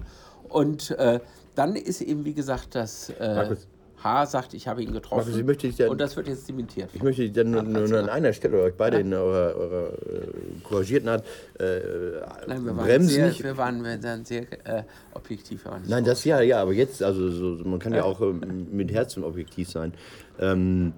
Und 0.48 0.90
äh, 0.92 1.20
dann 1.54 1.76
ist 1.76 2.00
eben, 2.00 2.24
wie 2.24 2.34
gesagt, 2.34 2.74
das. 2.74 3.10
Äh, 3.10 3.56
H. 4.02 4.26
sagt, 4.26 4.54
ich 4.54 4.68
habe 4.68 4.82
ihn 4.82 4.92
getroffen. 4.92 5.30
Markus, 5.30 5.44
möchte 5.44 5.66
ich 5.66 5.76
dann, 5.76 5.88
und 5.88 6.00
das 6.00 6.16
wird 6.16 6.28
jetzt 6.28 6.48
dementiert. 6.48 6.90
Ich 6.92 7.02
möchte 7.02 7.30
dann 7.30 7.50
nur, 7.50 7.62
nur 7.62 7.98
an 7.98 8.08
einer 8.08 8.32
Stelle 8.32 8.60
euch 8.60 8.74
beide 8.74 8.96
ja. 8.96 9.02
in 9.02 9.14
eurer, 9.14 9.54
eurer 9.56 9.92
äh, 9.92 10.26
couragierten 10.64 11.08
Art 11.08 11.24
äh, 11.58 11.80
Nein, 12.46 12.64
wir 12.64 12.72
bremsen. 12.72 13.08
Sehr, 13.08 13.28
nicht. 13.28 13.42
Wir 13.42 13.56
waren 13.56 13.84
dann 14.00 14.24
sehr 14.24 14.42
äh, 14.64 14.84
objektiv. 15.14 15.64
Nein, 15.86 16.04
das 16.04 16.24
ja, 16.24 16.40
ja, 16.40 16.60
aber 16.60 16.72
jetzt, 16.72 17.02
also 17.02 17.30
so, 17.30 17.64
man 17.64 17.78
kann 17.78 17.92
ja, 17.92 17.98
ja 17.98 18.04
auch 18.04 18.20
äh, 18.20 18.32
mit 18.32 18.92
Herzen 18.92 19.24
objektiv 19.24 19.70
sein. 19.70 19.94
Ähm, 20.38 20.92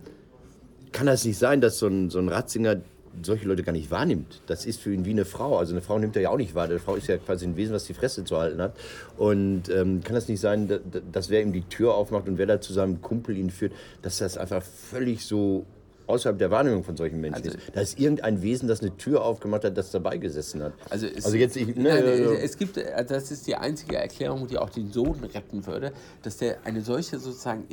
kann 0.92 1.06
das 1.06 1.24
nicht 1.24 1.38
sein, 1.38 1.60
dass 1.60 1.78
so 1.78 1.88
ein, 1.88 2.08
so 2.08 2.18
ein 2.18 2.28
Ratzinger 2.28 2.76
solche 3.22 3.46
Leute 3.46 3.62
gar 3.62 3.72
nicht 3.72 3.90
wahrnimmt. 3.90 4.42
Das 4.46 4.66
ist 4.66 4.80
für 4.80 4.92
ihn 4.92 5.04
wie 5.04 5.10
eine 5.10 5.24
Frau. 5.24 5.58
Also 5.58 5.72
eine 5.72 5.82
Frau 5.82 5.98
nimmt 5.98 6.16
er 6.16 6.22
ja 6.22 6.30
auch 6.30 6.36
nicht 6.36 6.54
wahr. 6.54 6.64
Eine 6.64 6.78
Frau 6.78 6.96
ist 6.96 7.06
ja 7.06 7.16
quasi 7.16 7.46
ein 7.46 7.56
Wesen, 7.56 7.74
was 7.74 7.84
die 7.84 7.94
Fresse 7.94 8.24
zu 8.24 8.36
halten 8.36 8.60
hat. 8.60 8.74
Und 9.16 9.68
ähm, 9.68 10.02
kann 10.02 10.14
das 10.14 10.28
nicht 10.28 10.40
sein, 10.40 10.68
dass, 10.68 10.80
dass 11.12 11.30
wer 11.30 11.42
ihm 11.42 11.52
die 11.52 11.62
Tür 11.62 11.94
aufmacht 11.94 12.28
und 12.28 12.38
wer 12.38 12.46
da 12.46 12.60
zu 12.60 12.72
seinem 12.72 13.00
Kumpel 13.02 13.36
ihn 13.36 13.50
führt, 13.50 13.72
dass 14.02 14.18
das 14.18 14.36
einfach 14.36 14.62
völlig 14.62 15.24
so 15.24 15.64
außerhalb 16.06 16.38
der 16.38 16.50
Wahrnehmung 16.50 16.84
von 16.84 16.96
solchen 16.96 17.20
Menschen 17.20 17.44
also, 17.44 17.56
ist. 17.56 17.70
Da 17.72 17.80
ist 17.80 17.98
irgendein 17.98 18.42
Wesen, 18.42 18.68
das 18.68 18.80
eine 18.80 18.96
Tür 18.96 19.24
aufgemacht 19.24 19.64
hat, 19.64 19.76
das 19.76 19.90
dabei 19.90 20.18
gesessen 20.18 20.62
hat. 20.62 20.72
Also, 20.90 21.06
es, 21.06 21.24
also 21.24 21.36
jetzt, 21.36 21.56
ich, 21.56 21.68
ne, 21.68 21.82
nein, 21.82 22.04
äh, 22.04 22.36
es 22.42 22.56
gibt, 22.56 22.76
äh, 22.76 23.04
das 23.04 23.30
ist 23.30 23.46
die 23.46 23.56
einzige 23.56 23.96
Erklärung, 23.96 24.46
die 24.46 24.58
auch 24.58 24.70
den 24.70 24.92
Sohn 24.92 25.22
retten 25.24 25.66
würde, 25.66 25.92
dass 26.22 26.36
der 26.36 26.58
eine 26.64 26.82
solche 26.82 27.18
sozusagen 27.18 27.66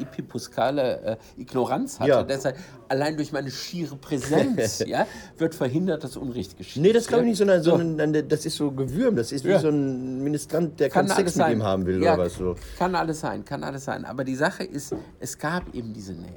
epipuskale 0.00 1.18
äh, 1.36 1.40
Ignoranz 1.40 2.00
hatte, 2.00 2.10
ja. 2.10 2.22
dass 2.22 2.44
er 2.44 2.54
allein 2.88 3.16
durch 3.16 3.32
meine 3.32 3.50
schiere 3.50 3.96
Präsenz 3.96 4.78
ja, 4.86 5.06
wird 5.38 5.54
verhindert, 5.54 6.04
dass 6.04 6.16
Unrecht 6.16 6.58
geschieht. 6.58 6.82
Nee, 6.82 6.92
das 6.92 7.06
glaube 7.06 7.24
ich 7.24 7.30
nicht, 7.30 7.38
sondern, 7.38 7.62
so. 7.62 7.72
sondern 7.72 8.28
das 8.28 8.46
ist 8.46 8.56
so 8.56 8.70
gewürmt. 8.70 9.18
Das 9.18 9.32
ist 9.32 9.44
wie 9.44 9.50
ja. 9.50 9.60
so 9.60 9.68
ein 9.68 10.22
Ministrant, 10.22 10.80
der 10.80 10.90
keinen 10.90 11.08
Sex 11.08 11.36
mit 11.36 11.48
ihm 11.48 11.62
haben 11.62 11.86
will 11.86 12.02
ja, 12.02 12.14
oder 12.14 12.24
was 12.24 12.34
so. 12.34 12.56
Kann 12.78 12.94
alles 12.94 13.20
sein, 13.20 13.44
kann 13.44 13.62
alles 13.62 13.84
sein. 13.84 14.04
Aber 14.04 14.24
die 14.24 14.34
Sache 14.34 14.64
ist, 14.64 14.94
es 15.20 15.38
gab 15.38 15.74
eben 15.74 15.92
diese 15.92 16.12
Nähe. 16.12 16.34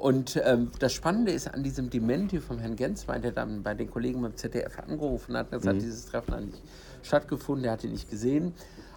Und 0.00 0.40
ähm, 0.46 0.70
das 0.78 0.94
Spannende 0.94 1.30
ist 1.30 1.52
an 1.52 1.62
diesem 1.62 1.90
Dementi 1.90 2.40
vom 2.40 2.58
Herrn 2.58 2.74
Genswein, 2.74 3.20
der 3.20 3.32
dann 3.32 3.62
bei 3.62 3.74
den 3.74 3.90
Kollegen 3.90 4.22
beim 4.22 4.34
ZDF 4.34 4.78
angerufen 4.78 5.36
hat, 5.36 5.52
das 5.52 5.64
mhm. 5.64 5.68
hat 5.68 5.76
dieses 5.76 6.06
Treffen 6.06 6.30
dann 6.30 6.46
nicht 6.46 6.62
stattgefunden, 7.02 7.64
der 7.64 7.72
hat 7.72 7.84
ihn 7.84 7.92
nicht 7.92 8.08
gesehen. 8.08 8.54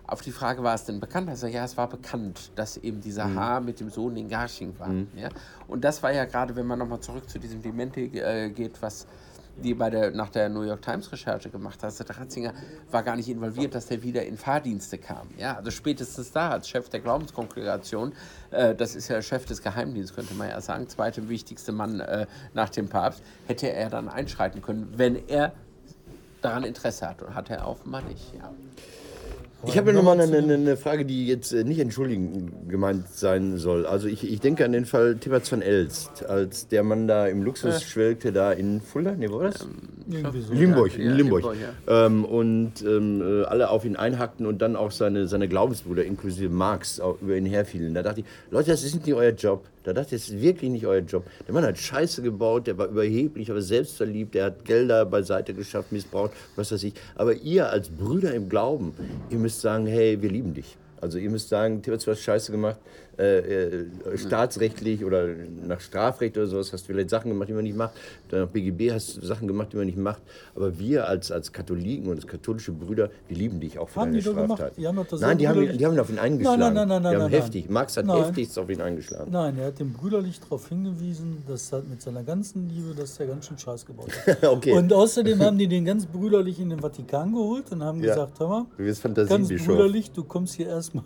Auf 0.07 0.21
die 0.21 0.31
Frage, 0.31 0.63
war 0.63 0.75
es 0.75 0.85
denn 0.85 1.01
bekannt? 1.01 1.27
Er 1.27 1.35
sagt, 1.35 1.53
ja, 1.53 1.65
es 1.65 1.75
war 1.75 1.89
bekannt, 1.89 2.51
dass 2.55 2.77
eben 2.77 3.01
dieser 3.01 3.25
mhm. 3.25 3.35
Haar 3.37 3.59
mit 3.59 3.81
dem 3.81 3.89
Sohn 3.89 4.15
in 4.15 4.29
Garching 4.29 4.79
war. 4.79 4.87
Mhm. 4.87 5.09
Ja? 5.15 5.27
Und 5.67 5.83
das 5.83 6.01
war 6.03 6.13
ja 6.13 6.23
gerade, 6.23 6.55
wenn 6.55 6.65
man 6.65 6.79
nochmal 6.79 7.01
zurück 7.01 7.29
zu 7.29 7.37
diesem 7.37 7.61
Dementi 7.61 8.05
äh, 8.17 8.49
geht, 8.49 8.81
was 8.81 9.05
die 9.55 9.73
bei 9.73 9.89
der, 9.89 10.11
nach 10.11 10.29
der 10.29 10.49
New 10.49 10.63
York 10.63 10.81
Times 10.81 11.11
Recherche 11.11 11.49
gemacht 11.49 11.83
hat, 11.83 11.97
der 11.99 12.17
Ratzinger 12.17 12.53
war 12.91 13.03
gar 13.03 13.15
nicht 13.15 13.29
involviert, 13.29 13.75
dass 13.75 13.87
der 13.87 14.01
wieder 14.03 14.25
in 14.25 14.37
Fahrdienste 14.37 14.97
kam. 14.97 15.27
Ja, 15.37 15.55
also 15.57 15.71
spätestens 15.71 16.31
da 16.31 16.51
als 16.51 16.67
Chef 16.67 16.89
der 16.89 16.99
Glaubenskongregation, 16.99 18.13
äh, 18.51 18.73
das 18.75 18.95
ist 18.95 19.07
ja 19.07 19.21
Chef 19.21 19.45
des 19.45 19.61
Geheimdienstes, 19.61 20.15
könnte 20.15 20.33
man 20.33 20.49
ja 20.49 20.59
sagen, 20.61 20.87
zweite 20.87 21.29
wichtigste 21.29 21.71
Mann 21.71 21.99
äh, 21.99 22.25
nach 22.53 22.69
dem 22.69 22.89
Papst, 22.89 23.21
hätte 23.47 23.71
er 23.71 23.89
dann 23.89 24.09
einschreiten 24.09 24.61
können, 24.61 24.93
wenn 24.95 25.27
er 25.27 25.53
daran 26.41 26.63
Interesse 26.63 27.07
hat. 27.07 27.21
Und 27.21 27.35
hat 27.35 27.49
er 27.49 27.67
offenbar 27.67 28.01
nicht. 28.01 28.33
Ja. 28.35 28.51
Ich 29.65 29.77
habe 29.77 29.93
noch 29.93 30.03
mal 30.03 30.19
eine, 30.19 30.37
eine, 30.37 30.77
Frage, 30.77 31.05
die 31.05 31.27
jetzt 31.27 31.53
äh, 31.53 31.63
nicht 31.63 31.79
entschuldigend 31.79 32.69
gemeint 32.69 33.07
sein 33.09 33.57
soll. 33.57 33.85
Also 33.85 34.07
ich, 34.07 34.29
ich 34.29 34.39
denke 34.39 34.65
an 34.65 34.71
den 34.71 34.85
Fall 34.85 35.15
Tibbets 35.15 35.49
von 35.49 35.61
Elst, 35.61 36.25
als 36.25 36.67
der 36.67 36.83
Mann 36.83 37.07
da 37.07 37.27
im 37.27 37.43
Luxus 37.43 37.75
ja. 37.75 37.79
schwelgte, 37.79 38.31
da 38.33 38.51
in 38.51 38.81
Fulda, 38.81 39.11
ne, 39.11 39.31
wo 39.31 39.39
war 39.39 39.51
das? 39.51 39.61
Ähm, 39.61 40.02
so. 40.07 40.53
Limburg, 40.53 40.97
ja, 40.97 41.03
in 41.03 41.17
Limburg. 41.17 41.43
Limburg 41.43 41.57
ja. 41.87 42.05
ähm, 42.05 42.25
und 42.25 42.81
ähm, 42.81 43.21
äh, 43.21 43.43
alle 43.45 43.69
auf 43.69 43.85
ihn 43.85 43.95
einhackten 43.95 44.45
und 44.45 44.61
dann 44.61 44.75
auch 44.75 44.91
seine, 44.91 45.27
seine 45.27 45.47
Glaubensbrüder, 45.47 46.03
inklusive 46.03 46.49
Marx, 46.49 46.99
auch 46.99 47.21
über 47.21 47.35
ihn 47.35 47.45
herfielen. 47.45 47.93
Da 47.93 48.03
dachte 48.03 48.21
ich, 48.21 48.25
Leute, 48.51 48.71
das 48.71 48.83
ist 48.83 48.95
nicht 48.95 49.13
euer 49.13 49.31
Job. 49.31 49.65
Da 49.83 49.93
dachte 49.93 50.15
ich, 50.15 50.21
das 50.21 50.29
ist 50.29 50.41
wirklich 50.41 50.71
nicht 50.71 50.85
euer 50.85 51.01
Job. 51.01 51.25
Der 51.47 51.53
Mann 51.53 51.65
hat 51.65 51.77
Scheiße 51.77 52.21
gebaut, 52.21 52.67
der 52.67 52.77
war 52.77 52.87
überheblich, 52.87 53.51
aber 53.51 53.61
selbstverliebt, 53.61 54.35
der 54.35 54.45
hat 54.45 54.65
Gelder 54.65 55.05
beiseite 55.05 55.53
geschafft, 55.53 55.91
missbraucht, 55.91 56.31
was 56.55 56.71
weiß 56.71 56.83
ich. 56.83 56.93
Aber 57.15 57.33
ihr 57.33 57.69
als 57.69 57.89
Brüder 57.89 58.33
im 58.33 58.49
Glauben, 58.49 58.93
ihr 59.29 59.37
müsst 59.37 59.61
sagen, 59.61 59.85
hey, 59.87 60.21
wir 60.21 60.29
lieben 60.29 60.53
dich. 60.53 60.77
Also 61.01 61.17
ihr 61.17 61.29
müsst 61.29 61.49
sagen, 61.49 61.81
Tim 61.81 61.93
hat 61.93 62.07
was 62.07 62.21
Scheiße 62.21 62.53
gemacht, 62.53 62.77
äh, 63.17 63.37
äh, 63.39 63.85
staatsrechtlich 64.15 65.05
oder 65.05 65.27
nach 65.67 65.79
Strafrecht 65.79 66.37
oder 66.37 66.47
sowas 66.47 66.73
hast 66.73 66.87
du 66.87 66.93
vielleicht 66.93 67.09
Sachen 67.09 67.29
gemacht, 67.29 67.49
die 67.49 67.53
man 67.53 67.63
nicht 67.63 67.77
macht. 67.77 67.93
Dann 68.29 68.41
nach 68.41 68.47
BGB 68.47 68.91
hast 68.91 69.17
du 69.17 69.25
Sachen 69.25 69.47
gemacht, 69.47 69.69
die 69.71 69.77
man 69.77 69.85
nicht 69.85 69.97
macht. 69.97 70.21
Aber 70.55 70.77
wir 70.79 71.07
als, 71.07 71.31
als 71.31 71.51
Katholiken 71.51 72.07
und 72.07 72.15
als 72.15 72.27
katholische 72.27 72.71
Brüder, 72.71 73.09
wir 73.27 73.37
lieben 73.37 73.59
dich 73.59 73.77
auch 73.77 73.89
für 73.89 74.01
haben 74.01 74.11
deine 74.11 74.23
die 74.23 74.29
Straftat. 74.29 74.77
Die 74.77 74.87
haben 74.87 75.05
nein, 75.19 75.37
die 75.37 75.47
haben, 75.47 75.77
die 75.77 75.85
haben 75.85 75.99
auf 75.99 76.09
ihn 76.09 76.19
eingeschlagen. 76.19 76.59
Nein, 76.59 76.73
nein, 76.73 76.87
nein, 76.87 77.03
nein, 77.03 77.11
die 77.11 77.21
haben 77.21 77.31
nein, 77.31 77.41
heftig. 77.41 77.65
Nein. 77.65 77.73
Marx 77.73 77.97
hat 77.97 78.05
nein. 78.05 78.23
heftigst 78.23 78.57
auf 78.57 78.69
ihn 78.69 78.81
eingeschlagen. 78.81 79.31
Nein, 79.31 79.59
er 79.59 79.67
hat 79.67 79.79
dem 79.79 79.93
brüderlich 79.93 80.39
darauf 80.39 80.67
hingewiesen, 80.69 81.43
dass 81.47 81.71
er 81.71 81.83
mit 81.83 82.01
seiner 82.01 82.23
ganzen 82.23 82.67
Liebe, 82.69 82.95
dass 82.95 83.19
er 83.19 83.27
ganz 83.27 83.47
schön 83.47 83.57
Scheiß 83.57 83.85
gebaut 83.85 84.09
hat. 84.25 84.43
okay. 84.47 84.71
Und 84.73 84.91
außerdem 84.91 85.39
haben 85.39 85.57
die 85.57 85.67
den 85.67 85.85
ganz 85.85 86.05
brüderlich 86.05 86.59
in 86.59 86.69
den 86.69 86.79
Vatikan 86.79 87.31
geholt 87.31 87.71
und 87.71 87.83
haben 87.83 88.01
ja. 88.03 88.13
gesagt, 88.13 88.39
hör 88.39 88.47
mal, 88.47 88.65
ganz 89.27 89.49
brüderlich, 89.49 90.11
du 90.11 90.23
kommst 90.23 90.55
hier 90.55 90.67
erstmal 90.67 91.03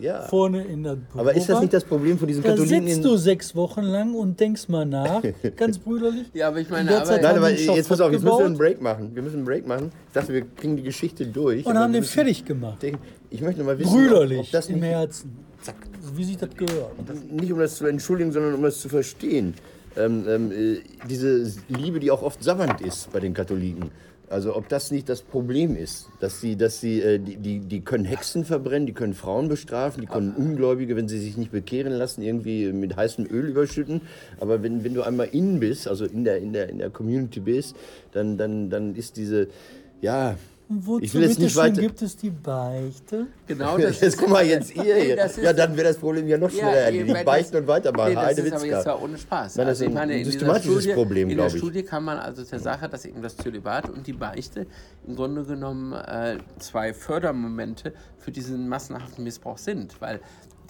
ja. 0.00 0.22
vorne 0.28 0.64
in 0.64 0.82
der 0.84 0.96
Büro 0.96 1.23
Aber 1.24 1.36
ist 1.36 1.48
das 1.48 1.60
nicht 1.60 1.72
das 1.72 1.84
Problem? 1.84 2.18
Von 2.18 2.28
diesen 2.28 2.42
da 2.42 2.50
Katholiken. 2.50 2.86
Da 2.86 2.92
sitzt 2.92 3.04
du 3.04 3.16
sechs 3.16 3.56
Wochen 3.56 3.82
lang 3.82 4.14
und 4.14 4.38
denkst 4.38 4.68
mal 4.68 4.84
nach, 4.84 5.22
ganz 5.56 5.78
brüderlich. 5.78 6.26
ja, 6.34 6.48
aber 6.48 6.60
ich 6.60 6.68
meine, 6.68 7.00
aber, 7.00 7.18
nein, 7.18 7.36
aber 7.36 7.50
jetzt 7.50 7.88
pass 7.88 8.00
auf, 8.00 8.12
jetzt 8.12 8.22
müssen 8.22 8.38
wir 8.38 8.44
einen 8.44 8.58
Break 8.58 8.80
machen. 8.82 9.14
Wir 9.14 9.22
müssen 9.22 9.36
einen 9.36 9.44
Break 9.46 9.66
machen. 9.66 9.90
Ich 10.08 10.12
dachte, 10.12 10.32
wir 10.32 10.42
kriegen 10.42 10.76
die 10.76 10.82
Geschichte 10.82 11.26
durch. 11.26 11.64
Und 11.66 11.78
haben 11.78 11.92
den 11.92 12.04
fertig 12.04 12.44
gemacht. 12.44 12.84
Ich 13.30 13.40
möchte 13.40 13.64
mal 13.64 13.78
wissen, 13.78 13.92
brüderlich 13.92 14.38
ob, 14.38 14.44
ob 14.46 14.52
das 14.52 14.68
im 14.68 14.82
Herzen. 14.82 15.36
Zack. 15.62 15.76
Wie 16.14 16.24
sich 16.24 16.36
das 16.36 16.50
gehört. 16.54 16.92
Nicht 17.30 17.50
um 17.50 17.58
das 17.58 17.76
zu 17.76 17.86
entschuldigen, 17.86 18.32
sondern 18.32 18.54
um 18.54 18.62
das 18.62 18.80
zu 18.80 18.90
verstehen. 18.90 19.54
Ähm, 19.96 20.24
ähm, 20.28 20.52
äh, 20.52 20.80
diese 21.08 21.50
Liebe, 21.68 22.00
die 22.00 22.10
auch 22.10 22.22
oft 22.22 22.42
savant 22.42 22.80
ist 22.80 23.12
bei 23.12 23.20
den 23.20 23.32
Katholiken. 23.32 23.90
Also 24.34 24.56
ob 24.56 24.68
das 24.68 24.90
nicht 24.90 25.08
das 25.08 25.22
Problem 25.22 25.76
ist, 25.76 26.08
dass 26.18 26.40
sie, 26.40 26.56
dass 26.56 26.80
sie, 26.80 27.00
äh, 27.00 27.20
die, 27.20 27.36
die, 27.36 27.60
die 27.60 27.82
können 27.82 28.04
Hexen 28.04 28.44
verbrennen, 28.44 28.84
die 28.84 28.92
können 28.92 29.14
Frauen 29.14 29.46
bestrafen, 29.46 30.00
die 30.00 30.08
können 30.08 30.34
Ungläubige, 30.34 30.96
wenn 30.96 31.06
sie 31.06 31.20
sich 31.20 31.36
nicht 31.36 31.52
bekehren 31.52 31.92
lassen, 31.92 32.20
irgendwie 32.20 32.72
mit 32.72 32.96
heißem 32.96 33.26
Öl 33.30 33.46
überschütten. 33.46 34.00
Aber 34.40 34.60
wenn, 34.64 34.82
wenn 34.82 34.92
du 34.92 35.02
einmal 35.02 35.28
innen 35.28 35.60
bist, 35.60 35.86
also 35.86 36.04
in 36.04 36.24
der, 36.24 36.38
in 36.38 36.52
der, 36.52 36.68
in 36.68 36.78
der 36.78 36.90
Community 36.90 37.38
bist, 37.38 37.76
dann, 38.10 38.36
dann, 38.36 38.70
dann 38.70 38.96
ist 38.96 39.18
diese, 39.18 39.46
ja, 40.00 40.36
Wozu 40.66 41.04
ich 41.04 41.12
will 41.12 41.22
jetzt 41.22 41.38
nicht 41.38 41.54
weiter. 41.56 41.82
gibt 41.82 42.00
es 42.00 42.16
die 42.16 42.30
Beichte? 42.30 43.26
Genau, 43.46 43.76
das 43.76 44.00
jetzt 44.00 44.16
guck 44.16 44.30
mal 44.30 44.44
jetzt 44.46 44.74
ihr 44.76 44.96
hier. 44.96 45.30
Ja, 45.42 45.52
dann 45.52 45.76
wäre 45.76 45.88
das 45.88 45.98
Problem 45.98 46.26
ja 46.26 46.38
noch 46.38 46.50
schneller 46.50 46.70
ja, 46.70 46.80
erledigt. 46.86 47.24
Beichten 47.24 47.56
und 47.56 47.66
weitermachen. 47.66 48.14
Nee, 48.14 48.14
das 48.14 48.38
ist 48.38 48.52
aber 48.52 48.64
jetzt 48.64 48.86
ja 48.86 48.98
ohne 48.98 49.18
Spaß. 49.18 49.56
Nein, 49.56 49.66
das 49.66 49.80
also, 49.80 49.84
ist 49.84 49.88
ein 49.90 49.94
meine, 49.94 50.24
systematisches 50.24 50.84
Studie, 50.84 50.94
Problem, 50.94 51.28
glaube 51.28 51.48
ich. 51.48 51.54
In 51.54 51.60
der 51.60 51.66
Studie 51.66 51.82
kann 51.82 52.04
man 52.04 52.18
also 52.18 52.44
der 52.44 52.60
Sache, 52.60 52.88
dass 52.88 53.04
eben 53.04 53.20
das 53.20 53.36
Zölibat 53.36 53.90
und 53.90 54.06
die 54.06 54.14
Beichte 54.14 54.66
im 55.06 55.16
Grunde 55.16 55.44
genommen 55.44 55.92
äh, 55.92 56.38
zwei 56.58 56.94
Fördermomente 56.94 57.92
für 58.18 58.32
diesen 58.32 58.66
massenhaften 58.66 59.22
Missbrauch 59.22 59.58
sind. 59.58 60.00
Weil 60.00 60.20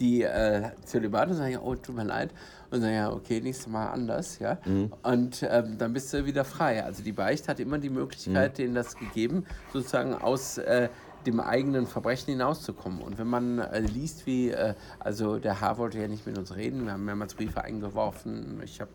die 0.00 0.22
äh, 0.22 0.70
Zölibate 0.84 1.34
sagen 1.34 1.52
ja, 1.52 1.60
oh, 1.60 1.76
tut 1.76 1.94
mir 1.94 2.04
leid. 2.04 2.30
Und 2.74 2.80
sagen 2.80 2.94
ja, 2.94 3.12
okay, 3.12 3.40
nächstes 3.40 3.68
Mal 3.68 3.86
anders, 3.92 4.40
ja. 4.40 4.58
Mhm. 4.64 4.92
Und 5.04 5.46
ähm, 5.48 5.78
dann 5.78 5.92
bist 5.92 6.12
du 6.12 6.26
wieder 6.26 6.44
frei. 6.44 6.82
Also 6.82 7.04
die 7.04 7.12
Beicht 7.12 7.46
hat 7.46 7.60
immer 7.60 7.78
die 7.78 7.88
Möglichkeit, 7.88 8.52
mhm. 8.52 8.56
denen 8.56 8.74
das 8.74 8.96
gegeben, 8.96 9.46
sozusagen 9.72 10.12
aus 10.14 10.58
äh, 10.58 10.88
dem 11.26 11.40
eigenen 11.40 11.86
Verbrechen 11.86 12.32
hinauszukommen. 12.32 13.00
Und 13.00 13.18
wenn 13.18 13.26
man 13.26 13.58
äh, 13.58 13.80
liest, 13.80 14.26
wie, 14.26 14.50
äh, 14.50 14.74
also 14.98 15.38
der 15.38 15.60
Haar 15.60 15.78
wollte 15.78 15.98
ja 15.98 16.08
nicht 16.08 16.26
mit 16.26 16.38
uns 16.38 16.54
reden, 16.54 16.84
wir 16.84 16.92
haben 16.92 17.04
mehrmals 17.04 17.34
Briefe 17.34 17.62
eingeworfen. 17.62 18.60
Ich 18.64 18.80
habe 18.80 18.90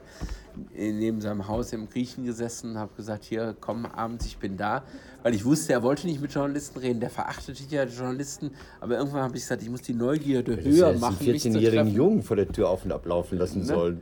neben 0.74 1.22
seinem 1.22 1.48
Haus 1.48 1.74
im 1.74 1.90
Griechen 1.90 2.26
gesessen, 2.26 2.78
habe 2.78 2.94
gesagt, 2.96 3.24
hier, 3.24 3.56
komm 3.60 3.86
abends, 3.86 4.26
ich 4.26 4.38
bin 4.38 4.58
da. 4.58 4.84
Weil 5.24 5.34
ich 5.34 5.46
wusste, 5.46 5.74
er 5.74 5.84
wollte 5.84 6.08
nicht 6.08 6.22
mit 6.22 6.34
Journalisten 6.34 6.80
reden, 6.80 7.00
der 7.00 7.10
verachtete 7.10 7.64
ja 7.70 7.84
Journalisten. 7.86 8.52
Aber 8.80 8.98
irgendwann 8.98 9.24
habe 9.24 9.38
ich 9.38 9.44
gesagt, 9.44 9.62
ich 9.62 9.70
muss 9.70 9.82
die 9.82 9.94
Neugierde 9.94 10.62
höher 10.64 10.94
machen. 10.94 11.18
Ich 11.20 11.44
14-jährigen 11.44 11.94
Jungen 11.94 12.24
vor 12.24 12.36
der 12.36 12.48
Tür 12.48 12.70
auf 12.70 12.86
und 12.86 12.92
ablaufen 12.92 13.38
lassen 13.38 13.60
ne? 13.60 13.66
sollen. 13.66 14.02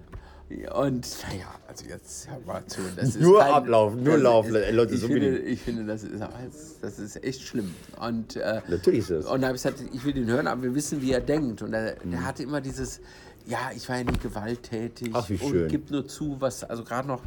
Und 0.49 1.07
naja, 1.29 1.47
also 1.77 1.89
jetzt 1.89 2.29
hör 2.29 2.39
mal 2.45 2.65
zu. 2.65 2.81
Das 2.95 3.09
ist 3.09 3.21
nur 3.21 3.39
kein, 3.39 3.53
ablaufen, 3.53 4.03
nur 4.03 4.17
laufen. 4.17 4.55
Ist, 4.55 4.71
Leute, 4.71 4.95
ich, 4.95 5.01
so 5.01 5.07
finde, 5.07 5.37
ich 5.37 5.61
finde, 5.61 5.85
das 5.85 6.03
ist, 6.03 6.21
das 6.81 6.99
ist 6.99 7.23
echt 7.23 7.41
schlimm. 7.41 7.73
Und, 7.99 8.35
äh, 8.35 8.61
Natürlich 8.67 8.99
ist 8.99 9.09
es. 9.11 9.25
Und 9.25 9.41
da 9.41 9.47
habe 9.47 9.57
ich 9.57 9.63
gesagt, 9.63 9.83
ich 9.93 10.03
will 10.05 10.17
ihn 10.17 10.27
hören, 10.27 10.47
aber 10.47 10.63
wir 10.63 10.75
wissen, 10.75 11.01
wie 11.01 11.11
er 11.11 11.21
denkt. 11.21 11.61
Und 11.61 11.73
er, 11.73 11.95
mhm. 12.03 12.11
der 12.11 12.25
hatte 12.25 12.43
immer 12.43 12.61
dieses, 12.61 12.99
ja, 13.45 13.71
ich 13.75 13.87
war 13.89 13.97
ja 13.97 14.03
nicht 14.03 14.21
gewalttätig 14.21 15.11
Ach, 15.13 15.29
wie 15.29 15.37
schön. 15.37 15.63
und 15.63 15.67
gibt 15.69 15.91
nur 15.91 16.07
zu, 16.07 16.37
was 16.39 16.63
also 16.63 16.83
gerade 16.83 17.07
noch 17.07 17.21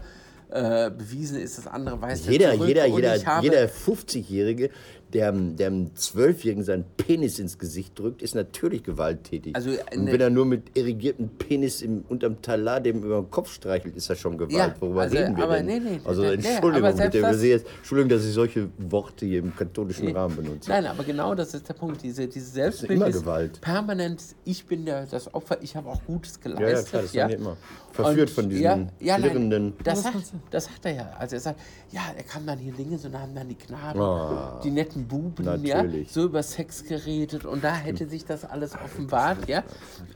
äh, 0.50 0.90
bewiesen 0.90 1.38
ist, 1.38 1.58
das 1.58 1.66
andere 1.66 2.00
weiß 2.00 2.26
jeder, 2.26 2.54
jeder, 2.54 2.86
jeder, 2.86 3.40
jeder 3.40 3.66
50-Jährige, 3.66 4.70
der, 5.12 5.32
der 5.32 5.66
einem 5.66 5.94
Zwölfjährigen 5.94 6.64
seinen 6.64 6.84
Penis 6.96 7.38
ins 7.38 7.58
Gesicht 7.58 7.98
drückt, 7.98 8.22
ist 8.22 8.34
natürlich 8.34 8.82
gewalttätig. 8.82 9.54
Also, 9.56 9.70
und 9.70 10.06
wenn 10.06 10.20
er 10.20 10.30
nur 10.30 10.46
mit 10.46 10.76
irrigiertem 10.76 11.28
Penis 11.28 11.82
im, 11.82 12.04
unterm 12.08 12.40
Talar 12.42 12.80
dem 12.80 13.02
über 13.02 13.20
den 13.20 13.30
Kopf 13.30 13.52
streichelt, 13.52 13.96
ist 13.96 14.08
das 14.10 14.18
schon 14.18 14.38
Gewalt. 14.38 14.52
Ja, 14.52 14.74
Worüber 14.80 15.02
also, 15.02 15.16
reden 15.16 15.36
wir 15.36 15.44
aber, 15.44 15.56
denn? 15.56 15.66
Nee, 15.66 15.80
nee, 15.80 16.00
also 16.04 16.22
Entschuldigung, 16.22 16.94
nee, 16.96 17.02
bitte, 17.04 17.20
das, 17.20 17.42
jetzt, 17.42 17.66
Entschuldigung, 17.78 18.08
dass 18.10 18.24
ich 18.24 18.32
solche 18.32 18.68
Worte 18.78 19.26
hier 19.26 19.40
im 19.40 19.54
katholischen 19.54 20.06
nee, 20.06 20.12
Rahmen 20.12 20.36
benutze. 20.36 20.70
Nein, 20.70 20.86
aber 20.86 21.04
genau 21.04 21.34
das 21.34 21.54
ist 21.54 21.68
der 21.68 21.74
Punkt. 21.74 22.02
Diese, 22.02 22.26
diese 22.26 22.46
Selbstbild 22.46 22.92
immer 22.92 23.10
Gewalt. 23.10 23.60
permanent, 23.60 24.22
ich 24.44 24.64
bin 24.66 24.84
der, 24.84 25.06
das 25.06 25.32
Opfer, 25.34 25.58
ich 25.62 25.76
habe 25.76 25.88
auch 25.88 26.00
Gutes 26.06 26.40
geleistet. 26.40 26.62
Ja, 26.62 26.78
ja 26.78 26.82
klar, 26.82 27.02
das 27.02 27.12
ja. 27.12 27.26
immer. 27.28 27.56
Verführt 27.92 28.28
und, 28.28 28.34
von 28.34 28.48
diesen 28.48 28.62
ja, 28.62 28.78
ja, 29.00 29.18
nein, 29.18 29.74
das, 29.82 30.02
sagt, 30.02 30.16
das 30.50 30.64
sagt 30.66 30.86
er 30.86 30.92
ja. 30.92 31.10
Also 31.18 31.36
er 31.36 31.40
sagt, 31.40 31.60
ja, 31.90 32.02
er 32.16 32.22
kam 32.22 32.46
dann 32.46 32.58
hier 32.58 32.72
Dinge, 32.72 32.98
so 32.98 33.10
haben 33.12 33.34
dann 33.34 33.48
die 33.48 33.56
Knaben, 33.56 34.00
oh, 34.00 34.60
die 34.62 34.70
netten 34.70 34.99
Buben, 35.06 35.44
natürlich. 35.44 36.08
ja, 36.08 36.12
so 36.12 36.24
über 36.24 36.42
Sex 36.42 36.84
geredet 36.84 37.44
und 37.44 37.64
da 37.64 37.74
hätte 37.74 38.08
sich 38.08 38.24
das 38.24 38.44
alles 38.44 38.74
offenbart, 38.74 39.48
ja. 39.48 39.62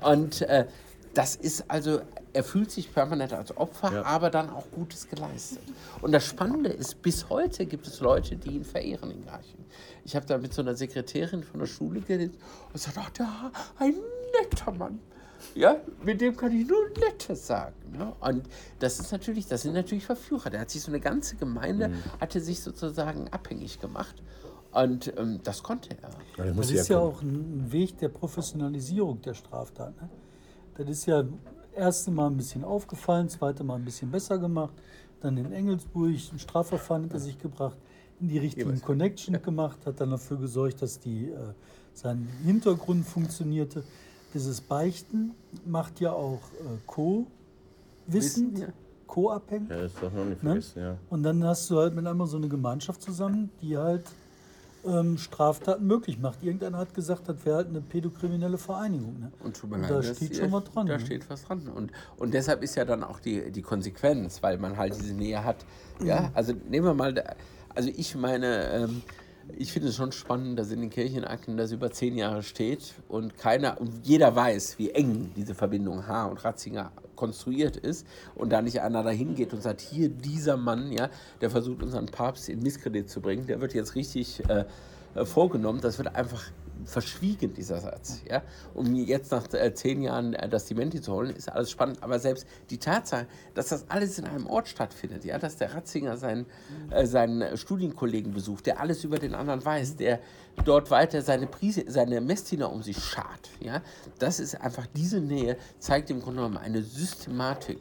Und 0.02 0.42
äh, 0.42 0.66
das 1.14 1.36
ist 1.36 1.70
also, 1.70 2.00
er 2.32 2.44
fühlt 2.44 2.70
sich 2.70 2.92
permanent 2.92 3.32
als 3.32 3.56
Opfer, 3.56 3.92
ja. 3.92 4.02
aber 4.04 4.30
dann 4.30 4.50
auch 4.50 4.70
Gutes 4.72 5.08
geleistet. 5.08 5.62
Und 6.02 6.12
das 6.12 6.26
Spannende 6.26 6.70
ist, 6.70 7.02
bis 7.02 7.28
heute 7.28 7.66
gibt 7.66 7.86
es 7.86 8.00
Leute, 8.00 8.36
die 8.36 8.50
ihn 8.50 8.64
verehren 8.64 9.10
in 9.10 9.24
Garching. 9.24 9.64
Ich 10.04 10.16
habe 10.16 10.26
da 10.26 10.38
mit 10.38 10.52
so 10.52 10.62
einer 10.62 10.74
Sekretärin 10.74 11.44
von 11.44 11.60
der 11.60 11.66
Schule 11.66 12.00
geredet 12.00 12.34
und 12.72 12.80
sagt, 12.80 12.98
ach, 12.98 13.10
der, 13.10 13.28
ein 13.78 13.94
netter 14.40 14.72
Mann. 14.72 15.00
Ja, 15.54 15.76
mit 16.02 16.20
dem 16.20 16.36
kann 16.36 16.58
ich 16.58 16.66
nur 16.66 16.88
Nettes 16.98 17.46
sagen. 17.46 17.74
Ja? 17.98 18.16
Und 18.20 18.48
das 18.78 18.98
ist 18.98 19.12
natürlich, 19.12 19.46
das 19.46 19.62
sind 19.62 19.74
natürlich 19.74 20.04
Verführer. 20.04 20.50
Der 20.50 20.60
hat 20.60 20.70
sich 20.70 20.82
so 20.82 20.90
eine 20.90 21.00
ganze 21.00 21.36
Gemeinde, 21.36 21.88
mhm. 21.88 22.02
hatte 22.20 22.40
sich 22.40 22.60
sozusagen 22.60 23.28
abhängig 23.28 23.80
gemacht. 23.80 24.22
Und 24.74 25.12
ähm, 25.16 25.40
das 25.44 25.62
konnte 25.62 25.90
er. 26.36 26.52
das 26.52 26.70
ist 26.70 26.88
ja 26.88 26.98
auch 26.98 27.22
ein 27.22 27.70
Weg 27.70 27.96
der 27.98 28.08
Professionalisierung 28.08 29.22
der 29.22 29.34
Straftat. 29.34 29.94
Ne? 30.00 30.08
Das 30.76 30.88
ist 30.88 31.06
ja 31.06 31.24
erste 31.74 32.10
Mal 32.10 32.26
ein 32.26 32.36
bisschen 32.36 32.64
aufgefallen, 32.64 33.28
zweite 33.28 33.62
Mal 33.62 33.76
ein 33.76 33.84
bisschen 33.84 34.10
besser 34.10 34.38
gemacht, 34.38 34.74
dann 35.20 35.36
in 35.36 35.52
Engelsburg 35.52 36.10
ein 36.32 36.38
Strafverfahren 36.38 37.02
hinter 37.04 37.20
sich 37.20 37.38
gebracht, 37.38 37.76
in 38.20 38.28
die 38.28 38.38
richtigen 38.38 38.80
Connection 38.80 39.40
gemacht, 39.40 39.78
hat 39.86 40.00
dann 40.00 40.10
dafür 40.10 40.38
gesorgt, 40.38 40.82
dass 40.82 40.98
die, 40.98 41.30
äh, 41.30 41.52
sein 41.92 42.28
Hintergrund 42.44 43.06
funktionierte. 43.06 43.84
Dieses 44.32 44.60
Beichten 44.60 45.32
macht 45.64 46.00
ja 46.00 46.12
auch 46.12 46.40
äh, 46.60 46.78
Co-Wissend, 46.86 48.58
ja. 48.58 48.68
Co-abhängig. 49.06 49.70
Ja, 49.70 49.76
das 49.76 49.92
ist 49.92 50.02
doch 50.02 50.12
noch 50.12 50.24
nicht 50.24 50.42
ne? 50.42 50.50
vergessen, 50.50 50.80
ne? 50.80 50.86
ja. 50.86 50.98
Und 51.10 51.22
dann 51.22 51.44
hast 51.44 51.70
du 51.70 51.78
halt 51.78 51.94
mit 51.94 52.04
einmal 52.06 52.26
so 52.26 52.36
eine 52.36 52.48
Gemeinschaft 52.48 53.00
zusammen, 53.02 53.50
die 53.62 53.78
halt 53.78 54.04
ähm, 54.86 55.18
Straftaten 55.18 55.86
möglich 55.86 56.18
macht. 56.18 56.42
Irgendeiner 56.42 56.78
hat 56.78 56.94
gesagt, 56.94 57.28
das 57.28 57.44
wäre 57.44 57.56
halt 57.56 57.68
eine 57.68 57.80
pädokriminelle 57.80 58.58
Vereinigung. 58.58 59.18
Ne? 59.20 59.32
Und, 59.42 59.62
und 59.64 59.82
da 59.82 60.02
steht 60.02 60.36
schon 60.36 60.52
was 60.52 60.64
dran. 60.64 60.86
Da 60.86 60.98
ne? 60.98 61.00
steht 61.04 61.28
was 61.30 61.44
dran. 61.44 61.68
Und, 61.68 61.92
und 62.16 62.34
deshalb 62.34 62.62
ist 62.62 62.74
ja 62.76 62.84
dann 62.84 63.02
auch 63.02 63.20
die, 63.20 63.50
die 63.50 63.62
Konsequenz, 63.62 64.42
weil 64.42 64.58
man 64.58 64.76
halt 64.76 64.94
diese 64.96 65.14
Nähe 65.14 65.44
hat. 65.44 65.64
Ja, 66.02 66.22
mhm. 66.22 66.28
also 66.34 66.52
nehmen 66.68 66.86
wir 66.86 66.94
mal, 66.94 67.14
also 67.74 67.90
ich 67.94 68.14
meine, 68.14 68.70
ähm, 68.70 69.02
ich 69.56 69.72
finde 69.72 69.88
es 69.88 69.96
schon 69.96 70.12
spannend, 70.12 70.58
dass 70.58 70.70
in 70.70 70.80
den 70.80 70.90
Kirchenakten 70.90 71.56
das 71.56 71.72
über 71.72 71.90
zehn 71.90 72.16
Jahre 72.16 72.42
steht 72.42 72.94
und 73.08 73.36
keiner 73.36 73.80
und 73.80 74.06
jeder 74.06 74.34
weiß, 74.34 74.78
wie 74.78 74.90
eng 74.90 75.32
diese 75.36 75.54
Verbindung 75.54 76.06
H 76.06 76.26
und 76.26 76.44
Ratzinger 76.44 76.92
konstruiert 77.14 77.76
ist 77.76 78.06
und 78.34 78.50
da 78.50 78.62
nicht 78.62 78.80
einer 78.80 79.02
dahin 79.02 79.34
geht 79.34 79.52
und 79.52 79.62
sagt, 79.62 79.80
hier 79.80 80.08
dieser 80.08 80.56
Mann, 80.56 80.92
ja, 80.92 81.10
der 81.40 81.50
versucht 81.50 81.82
unseren 81.82 82.06
Papst 82.06 82.48
in 82.48 82.62
Misskredit 82.62 83.08
zu 83.08 83.20
bringen, 83.20 83.46
der 83.46 83.60
wird 83.60 83.74
jetzt 83.74 83.94
richtig 83.94 84.42
äh, 84.48 84.64
äh 85.14 85.24
vorgenommen. 85.24 85.80
Das 85.80 85.98
wird 85.98 86.14
einfach 86.14 86.42
verschwiegen, 86.84 87.54
dieser 87.54 87.80
Satz. 87.80 88.22
Ja? 88.28 88.42
Um 88.74 88.94
jetzt 88.94 89.32
nach 89.32 89.52
äh, 89.52 89.72
zehn 89.74 90.02
Jahren 90.02 90.34
äh, 90.34 90.48
das 90.48 90.66
Dementi 90.66 91.00
zu 91.00 91.12
holen, 91.12 91.30
ist 91.30 91.50
alles 91.50 91.70
spannend. 91.70 92.02
Aber 92.02 92.18
selbst 92.18 92.46
die 92.70 92.78
Tatsache, 92.78 93.26
dass 93.54 93.68
das 93.68 93.88
alles 93.88 94.18
in 94.18 94.26
einem 94.26 94.46
Ort 94.46 94.68
stattfindet, 94.68 95.24
ja? 95.24 95.38
dass 95.38 95.56
der 95.56 95.74
Ratzinger 95.74 96.16
seinen, 96.16 96.46
äh, 96.90 97.06
seinen 97.06 97.56
Studienkollegen 97.56 98.32
besucht, 98.32 98.66
der 98.66 98.80
alles 98.80 99.04
über 99.04 99.18
den 99.18 99.34
anderen 99.34 99.64
weiß, 99.64 99.96
der 99.96 100.20
dort 100.64 100.90
weiter 100.90 101.22
seine, 101.22 101.46
Prise, 101.46 101.84
seine 101.88 102.20
Messdiener 102.20 102.72
um 102.72 102.82
sich 102.82 102.98
schart. 102.98 103.50
Ja? 103.60 103.82
Das 104.18 104.40
ist 104.40 104.60
einfach, 104.60 104.86
diese 104.94 105.20
Nähe 105.20 105.56
zeigt 105.78 106.10
im 106.10 106.20
Grunde 106.20 106.42
genommen 106.42 106.58
eine 106.58 106.82
Systematik 106.82 107.80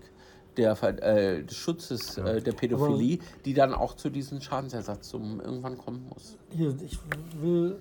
der, 0.57 0.81
äh, 0.83 1.43
des 1.43 1.55
Schutzes 1.55 2.17
äh, 2.17 2.41
der 2.41 2.51
Pädophilie, 2.53 3.17
Aber 3.19 3.41
die 3.45 3.53
dann 3.53 3.73
auch 3.73 3.95
zu 3.95 4.09
diesem 4.09 4.39
Schadensersatz 4.41 5.13
irgendwann 5.13 5.77
kommen 5.77 6.07
muss. 6.09 6.37
Hier, 6.51 6.75
ich 6.85 6.99
will 7.41 7.79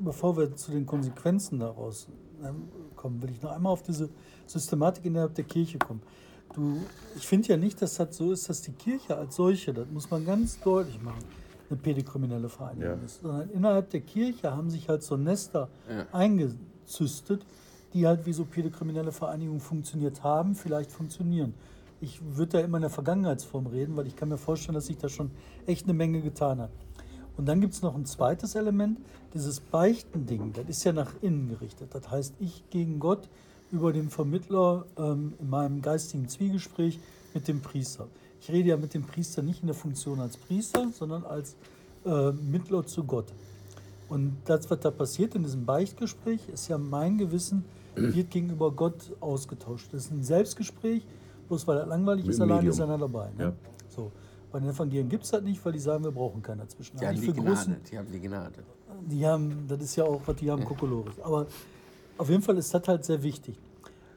bevor 0.00 0.36
wir 0.36 0.54
zu 0.56 0.70
den 0.70 0.86
Konsequenzen 0.86 1.60
daraus 1.60 2.08
ähm, 2.42 2.68
kommen, 2.96 3.22
will 3.22 3.30
ich 3.30 3.42
noch 3.42 3.52
einmal 3.52 3.72
auf 3.72 3.82
diese 3.82 4.08
Systematik 4.46 5.04
innerhalb 5.04 5.34
der 5.34 5.44
Kirche 5.44 5.78
kommen. 5.78 6.02
Du, 6.54 6.78
ich 7.16 7.26
finde 7.26 7.48
ja 7.48 7.56
nicht, 7.56 7.80
dass 7.80 7.94
das 7.94 8.16
so 8.16 8.32
ist, 8.32 8.48
dass 8.48 8.62
die 8.62 8.72
Kirche 8.72 9.16
als 9.16 9.36
solche, 9.36 9.72
das 9.72 9.86
muss 9.90 10.10
man 10.10 10.24
ganz 10.24 10.60
deutlich 10.60 11.00
machen, 11.00 11.24
eine 11.68 11.78
pädokriminelle 11.78 12.48
Vereinigung 12.48 12.98
ja. 12.98 13.04
ist. 13.04 13.20
Sondern 13.22 13.50
innerhalb 13.50 13.90
der 13.90 14.00
Kirche 14.00 14.50
haben 14.56 14.68
sich 14.70 14.88
halt 14.88 15.02
so 15.02 15.16
Nester 15.16 15.68
ja. 15.88 16.06
eingezüstet, 16.12 17.46
die 17.92 18.06
halt 18.06 18.26
wie 18.26 18.32
so 18.32 18.44
pädokriminelle 18.44 19.12
Vereinigungen 19.12 19.60
funktioniert 19.60 20.24
haben, 20.24 20.54
vielleicht 20.54 20.90
funktionieren. 20.90 21.54
Ich 22.00 22.20
würde 22.36 22.52
da 22.52 22.60
immer 22.60 22.78
in 22.78 22.82
der 22.82 22.90
Vergangenheitsform 22.90 23.66
reden, 23.66 23.94
weil 23.96 24.06
ich 24.06 24.16
kann 24.16 24.30
mir 24.30 24.38
vorstellen, 24.38 24.74
dass 24.74 24.86
sich 24.86 24.96
da 24.96 25.08
schon 25.08 25.30
echt 25.66 25.84
eine 25.84 25.92
Menge 25.92 26.22
getan 26.22 26.60
hat. 26.60 26.70
Und 27.40 27.46
dann 27.46 27.62
gibt 27.62 27.72
es 27.72 27.80
noch 27.80 27.94
ein 27.94 28.04
zweites 28.04 28.54
Element, 28.54 28.98
dieses 29.32 29.60
Beichtending, 29.60 30.52
das 30.52 30.68
ist 30.68 30.84
ja 30.84 30.92
nach 30.92 31.10
innen 31.22 31.48
gerichtet. 31.48 31.88
Das 31.94 32.10
heißt, 32.10 32.34
ich 32.38 32.64
gegen 32.68 33.00
Gott 33.00 33.30
über 33.72 33.94
den 33.94 34.10
Vermittler 34.10 34.84
ähm, 34.98 35.32
in 35.40 35.48
meinem 35.48 35.80
geistigen 35.80 36.28
Zwiegespräch 36.28 37.00
mit 37.32 37.48
dem 37.48 37.62
Priester. 37.62 38.08
Ich 38.42 38.50
rede 38.50 38.68
ja 38.68 38.76
mit 38.76 38.92
dem 38.92 39.04
Priester 39.04 39.40
nicht 39.40 39.62
in 39.62 39.68
der 39.68 39.74
Funktion 39.74 40.20
als 40.20 40.36
Priester, 40.36 40.90
sondern 40.92 41.24
als 41.24 41.56
äh, 42.04 42.30
Mittler 42.32 42.84
zu 42.84 43.04
Gott. 43.04 43.32
Und 44.10 44.36
das, 44.44 44.70
was 44.70 44.80
da 44.80 44.90
passiert 44.90 45.34
in 45.34 45.42
diesem 45.42 45.64
Beichtgespräch, 45.64 46.40
ist 46.52 46.68
ja 46.68 46.76
mein 46.76 47.16
Gewissen 47.16 47.64
wird 47.94 48.28
gegenüber 48.28 48.70
Gott 48.70 49.16
ausgetauscht. 49.20 49.88
Das 49.92 50.04
ist 50.04 50.10
ein 50.10 50.22
Selbstgespräch, 50.22 51.06
bloß 51.48 51.66
weil 51.66 51.78
er 51.78 51.86
langweilig 51.86 52.26
ist, 52.26 52.38
alleine 52.38 52.68
ist 52.68 52.82
einer 52.82 52.98
dabei. 52.98 53.30
Ne? 53.38 53.44
Ja. 53.44 53.52
So. 53.88 54.12
Bei 54.50 54.58
den 54.58 54.70
Evangelien 54.70 55.08
gibt 55.08 55.24
es 55.24 55.30
das 55.30 55.42
nicht, 55.42 55.64
weil 55.64 55.72
die 55.72 55.78
sagen, 55.78 56.04
wir 56.04 56.10
brauchen 56.10 56.42
keinen 56.42 56.58
dazwischen. 56.58 56.96
Die, 56.98 57.06
haben 57.06 57.20
die, 57.20 57.26
Gnade, 57.32 57.42
Großen, 57.42 57.76
die 57.90 57.98
haben 57.98 58.12
die 58.12 58.20
Gnade. 58.20 58.64
Die 59.08 59.26
haben, 59.26 59.66
das 59.68 59.80
ist 59.82 59.96
ja 59.96 60.04
auch, 60.04 60.20
was 60.26 60.36
die 60.36 60.50
haben, 60.50 60.62
ja. 60.62 60.68
Kokolores. 60.68 61.20
Aber 61.20 61.46
auf 62.18 62.28
jeden 62.28 62.42
Fall 62.42 62.58
ist 62.58 62.74
das 62.74 62.86
halt 62.86 63.04
sehr 63.04 63.22
wichtig. 63.22 63.56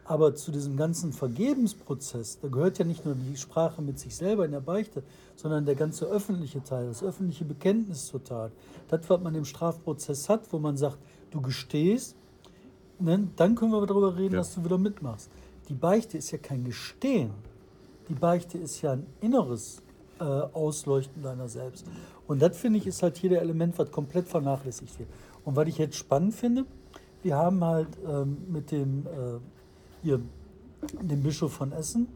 Aber 0.05 0.35
zu 0.35 0.51
diesem 0.51 0.75
ganzen 0.75 1.13
Vergebensprozess, 1.13 2.39
da 2.41 2.49
gehört 2.49 2.77
ja 2.77 2.83
nicht 2.83 3.05
nur 3.05 3.15
die 3.15 3.37
Sprache 3.37 3.81
mit 3.81 3.99
sich 3.99 4.15
selber 4.15 4.43
in 4.43 4.51
der 4.51 4.59
Beichte, 4.59 5.03
sondern 5.35 5.65
der 5.65 5.75
ganze 5.75 6.05
öffentliche 6.05 6.61
Teil, 6.63 6.87
das 6.87 7.03
öffentliche 7.03 7.45
Bekenntnis 7.45 8.07
zur 8.07 8.23
Tat. 8.23 8.51
Das, 8.89 9.09
was 9.09 9.21
man 9.21 9.33
im 9.35 9.45
Strafprozess 9.45 10.27
hat, 10.27 10.51
wo 10.51 10.59
man 10.59 10.75
sagt, 10.75 10.97
du 11.31 11.41
gestehst, 11.41 12.15
ne, 12.99 13.29
dann 13.37 13.55
können 13.55 13.71
wir 13.71 13.85
darüber 13.85 14.17
reden, 14.17 14.33
ja. 14.33 14.39
dass 14.39 14.55
du 14.55 14.65
wieder 14.65 14.77
mitmachst. 14.77 15.29
Die 15.69 15.73
Beichte 15.73 16.17
ist 16.17 16.31
ja 16.31 16.37
kein 16.37 16.65
Gestehen. 16.65 17.31
Die 18.09 18.15
Beichte 18.15 18.57
ist 18.57 18.81
ja 18.81 18.93
ein 18.93 19.05
inneres 19.21 19.81
äh, 20.23 20.55
Ausleuchten 20.55 21.21
deiner 21.21 21.47
selbst. 21.47 21.85
Und 22.27 22.41
das 22.41 22.57
finde 22.57 22.79
ich 22.79 22.87
ist 22.87 23.03
halt 23.03 23.17
hier 23.17 23.29
der 23.29 23.41
Element, 23.41 23.77
was 23.77 23.91
komplett 23.91 24.27
vernachlässigt 24.27 24.97
wird. 24.97 25.09
Und 25.43 25.55
was 25.55 25.67
ich 25.67 25.77
jetzt 25.77 25.97
spannend 25.97 26.33
finde, 26.33 26.65
wir 27.21 27.35
haben 27.35 27.63
halt 27.63 27.89
ähm, 28.07 28.37
mit 28.49 28.71
dem, 28.71 29.05
äh, 29.05 29.39
hier, 30.01 30.19
dem 31.01 31.23
Bischof 31.23 31.53
von 31.53 31.71
Essen 31.71 32.07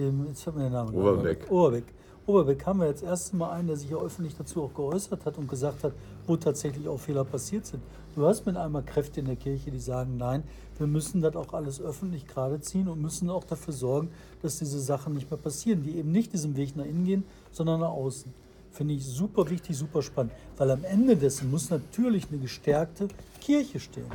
dem, 0.00 0.26
jetzt 0.26 0.42
fällt 0.42 0.56
mir 0.56 0.62
der 0.62 0.70
Name. 0.70 0.92
Oberbeck. 0.92 1.50
Oberbeck. 1.50 1.84
Oberbeck 2.26 2.64
haben 2.66 2.80
wir 2.80 2.86
jetzt 2.86 3.02
erst 3.02 3.34
mal 3.34 3.50
einen, 3.50 3.68
der 3.68 3.76
sich 3.76 3.90
ja 3.90 3.96
öffentlich 3.96 4.36
dazu 4.36 4.62
auch 4.62 4.74
geäußert 4.74 5.24
hat 5.24 5.38
und 5.38 5.48
gesagt 5.48 5.82
hat, 5.84 5.92
wo 6.26 6.36
tatsächlich 6.36 6.86
auch 6.86 6.98
Fehler 6.98 7.24
passiert 7.24 7.66
sind. 7.66 7.82
Du 8.14 8.26
hast 8.26 8.44
mit 8.46 8.56
einmal 8.56 8.82
Kräfte 8.82 9.20
in 9.20 9.26
der 9.26 9.36
Kirche, 9.36 9.70
die 9.70 9.78
sagen, 9.78 10.16
nein, 10.16 10.42
wir 10.78 10.86
müssen 10.86 11.20
das 11.22 11.36
auch 11.36 11.52
alles 11.52 11.80
öffentlich 11.80 12.26
gerade 12.26 12.60
ziehen 12.60 12.88
und 12.88 13.00
müssen 13.00 13.30
auch 13.30 13.44
dafür 13.44 13.74
sorgen, 13.74 14.10
dass 14.42 14.58
diese 14.58 14.80
Sachen 14.80 15.14
nicht 15.14 15.30
mehr 15.30 15.38
passieren, 15.38 15.82
die 15.82 15.96
eben 15.96 16.10
nicht 16.10 16.32
diesen 16.32 16.56
Weg 16.56 16.76
nach 16.76 16.84
innen 16.84 17.04
gehen, 17.04 17.24
sondern 17.52 17.80
nach 17.80 17.90
außen. 17.90 18.32
Finde 18.72 18.94
ich 18.94 19.04
super 19.04 19.48
wichtig, 19.50 19.76
super 19.76 20.02
spannend, 20.02 20.32
weil 20.56 20.70
am 20.70 20.84
Ende 20.84 21.16
dessen 21.16 21.50
muss 21.50 21.70
natürlich 21.70 22.28
eine 22.30 22.38
gestärkte 22.38 23.08
Kirche 23.40 23.80
stehen. 23.80 24.06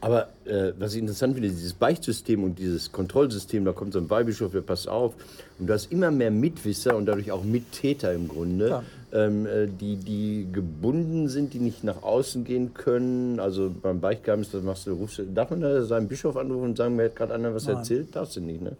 Aber 0.00 0.28
äh, 0.44 0.72
was 0.78 0.94
ich 0.94 1.00
interessant 1.00 1.34
finde, 1.34 1.48
dieses 1.48 1.74
Beichtsystem 1.74 2.44
und 2.44 2.58
dieses 2.58 2.92
Kontrollsystem, 2.92 3.64
da 3.64 3.72
kommt 3.72 3.92
so 3.92 3.98
ein 3.98 4.08
Weihbischof, 4.08 4.52
der 4.52 4.60
passt 4.60 4.88
auf. 4.88 5.14
Und 5.58 5.66
du 5.66 5.72
hast 5.72 5.90
immer 5.90 6.10
mehr 6.10 6.30
Mitwisser 6.30 6.96
und 6.96 7.06
dadurch 7.06 7.32
auch 7.32 7.44
Mittäter 7.44 8.12
im 8.12 8.28
Grunde, 8.28 8.68
ja. 8.68 8.82
ähm, 9.12 9.46
äh, 9.46 9.66
die, 9.66 9.96
die 9.96 10.48
gebunden 10.52 11.28
sind, 11.28 11.54
die 11.54 11.58
nicht 11.58 11.82
nach 11.84 12.02
außen 12.02 12.44
gehen 12.44 12.74
können. 12.74 13.40
Also 13.40 13.70
beim 13.70 14.00
Beichtgeheimnis, 14.00 14.50
das 14.50 14.62
machst 14.62 14.86
du, 14.86 14.92
rufst, 14.92 15.22
darf 15.34 15.50
man 15.50 15.60
da 15.60 15.82
seinen 15.82 16.08
Bischof 16.08 16.36
anrufen 16.36 16.70
und 16.70 16.76
sagen, 16.76 16.96
mir 16.96 17.06
hat 17.06 17.16
gerade 17.16 17.34
einer 17.34 17.54
was 17.54 17.66
Nein. 17.66 17.76
erzählt? 17.76 18.14
Darfst 18.14 18.36
du 18.36 18.40
nicht, 18.40 18.62
ne? 18.62 18.76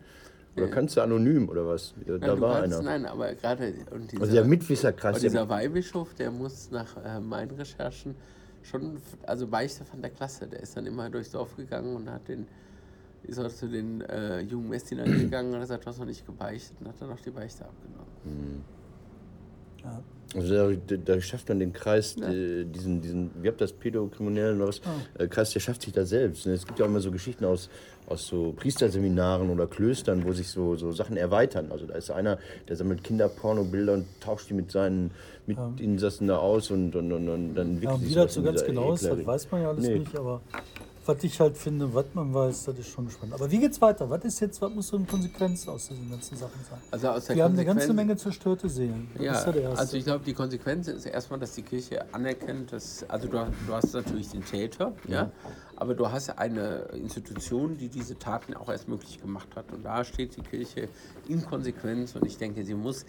Oder 0.59 0.69
kannst 0.69 0.97
du 0.97 1.01
anonym 1.01 1.49
oder 1.49 1.67
was? 1.67 1.95
Da 2.05 2.15
ja, 2.15 2.41
war 2.41 2.61
kannst, 2.61 2.79
einer. 2.79 2.99
Nein, 2.99 3.07
aber 3.07 3.33
gerade. 3.35 3.75
dieser, 4.11 4.23
also 4.23 4.33
der 4.33 4.45
Mitwisserkreis. 4.45 5.21
Dieser 5.21 5.49
Weihbischof, 5.49 6.15
der 6.15 6.31
muss 6.31 6.71
nach 6.71 6.97
äh, 7.05 7.21
meinen 7.21 7.53
Recherchen 7.53 8.17
schon, 8.63 9.01
also 9.27 9.47
Beichte 9.47 9.85
von 9.85 10.01
der 10.03 10.11
Klasse. 10.11 10.47
Der 10.47 10.61
ist 10.61 10.77
dann 10.77 10.87
immer 10.87 11.11
durchs 11.11 11.31
Dorf 11.31 11.57
gegangen 11.57 11.97
und 11.97 12.11
hat 12.11 12.29
den, 12.29 12.47
ist 13.23 13.39
auch 13.39 13.49
zu 13.49 13.69
den 13.69 14.01
äh, 14.03 14.41
jungen 14.41 14.69
Messdienern 14.69 15.11
gegangen 15.19 15.49
und 15.49 15.57
hat 15.57 15.63
gesagt, 15.63 15.85
du 15.85 15.89
hast 15.89 15.99
noch 15.99 16.07
nicht 16.07 16.27
gebeichtet 16.27 16.77
und 16.81 16.89
hat 16.89 17.01
dann 17.01 17.11
auch 17.11 17.21
die 17.21 17.31
Beichte 17.31 17.65
abgenommen. 17.65 18.13
Mhm. 18.25 18.78
Ja. 19.83 20.03
Also 20.35 20.73
da, 20.75 20.97
da, 20.97 21.21
schafft 21.23 21.49
man 21.49 21.59
den 21.59 21.73
Kreis, 21.73 22.17
ja. 22.21 22.29
die, 22.29 22.67
diesen, 22.67 23.01
diesen, 23.01 23.31
wie 23.41 23.49
habt 23.49 23.63
das, 23.63 23.73
Pädokriminellen 23.73 24.59
oder 24.59 24.69
was, 24.69 24.83
oh. 24.85 25.27
Kreis, 25.27 25.53
der 25.53 25.61
schafft 25.61 25.83
sich 25.83 25.93
da 25.95 26.05
selbst. 26.05 26.47
Ne? 26.47 26.53
Es 26.53 26.67
gibt 26.67 26.79
ja 26.79 26.85
auch 26.85 26.91
immer 26.91 27.01
so 27.01 27.11
Geschichten 27.11 27.47
aus, 27.47 27.71
aus 28.07 28.27
so 28.27 28.53
Priesterseminaren 28.53 29.49
oder 29.49 29.67
Klöstern, 29.67 30.25
wo 30.27 30.33
sich 30.33 30.49
so, 30.49 30.77
so 30.77 30.93
Sachen 30.93 31.17
erweitern. 31.17 31.69
Also 31.71 31.87
da 31.87 31.95
ist 31.95 32.11
einer, 32.11 32.39
der 32.69 32.77
sammelt 32.77 33.05
Kinderpornobilder 33.05 33.95
und 33.95 34.07
tauscht 34.21 34.51
die 34.51 34.55
mit 34.55 34.71
seinen 34.71 35.13
Mitinsassen 35.47 36.29
da 36.29 36.37
aus 36.37 36.71
und, 36.71 36.95
und, 36.95 37.11
und, 37.11 37.29
und 37.29 37.55
dann 37.55 37.69
entwickelt 37.69 37.97
ja, 37.97 37.99
sich 37.99 38.11
Wie 38.11 38.15
dazu 38.15 38.43
ganz 38.43 38.65
genau 38.65 38.93
ist, 38.93 39.05
das 39.05 39.25
weiß 39.25 39.51
man 39.51 39.63
ja 39.63 39.69
alles 39.71 39.87
nee. 39.87 39.99
nicht, 40.01 40.15
aber 40.15 40.43
was 41.09 41.25
ich 41.25 41.41
halt 41.41 41.57
finde, 41.57 41.95
was 41.95 42.05
man 42.13 42.35
weiß, 42.35 42.65
das 42.65 42.79
ist 42.79 42.89
schon 42.89 43.09
spannend. 43.09 43.35
Aber 43.35 43.51
wie 43.51 43.59
geht's 43.59 43.81
weiter? 43.81 44.11
Was 44.11 44.25
ist 44.25 44.41
jetzt, 44.41 44.61
was 44.61 44.71
muss 44.71 44.89
so 44.89 44.99
eine 44.99 45.07
Konsequenz 45.07 45.67
aus 45.67 45.89
diesen 45.89 46.11
ganzen 46.11 46.37
Sachen 46.37 46.63
sein? 46.69 46.79
Also 46.91 47.09
aus 47.09 47.25
der 47.25 47.37
Wir 47.37 47.45
haben 47.45 47.55
eine 47.55 47.65
ganze 47.65 47.95
Menge 47.95 48.15
zerstörte 48.17 48.69
Seelen. 48.69 49.09
Das 49.15 49.25
ja, 49.25 49.51
ja 49.53 49.71
also 49.71 49.97
ich 49.97 50.05
glaube, 50.05 50.23
die 50.27 50.35
Konsequenz 50.35 50.87
ist 50.87 51.07
erstmal, 51.07 51.41
dass 51.41 51.55
die 51.55 51.63
Kirche 51.63 52.13
anerkennt, 52.13 52.73
dass, 52.73 53.09
also 53.09 53.27
du, 53.27 53.39
du 53.67 53.73
hast 53.73 53.95
natürlich 53.95 54.29
den 54.29 54.45
Täter, 54.45 54.93
ja. 55.07 55.15
ja, 55.15 55.33
aber 55.77 55.95
du 55.95 56.11
hast 56.11 56.29
eine 56.39 56.89
Institution, 56.93 57.79
die 57.79 57.89
diese 57.89 58.19
Taten 58.19 58.53
auch 58.53 58.69
erst 58.69 58.87
möglich 58.87 59.19
gemacht 59.19 59.49
hat. 59.57 59.73
Und 59.73 59.85
da 59.85 60.05
steht 60.05 60.37
die 60.37 60.43
Kirche 60.43 60.89
in 61.27 61.43
Konsequenz 61.43 62.17
und 62.17 62.27
ich 62.27 62.37
denke, 62.37 62.65
sie 62.65 62.75
muss 62.75 63.07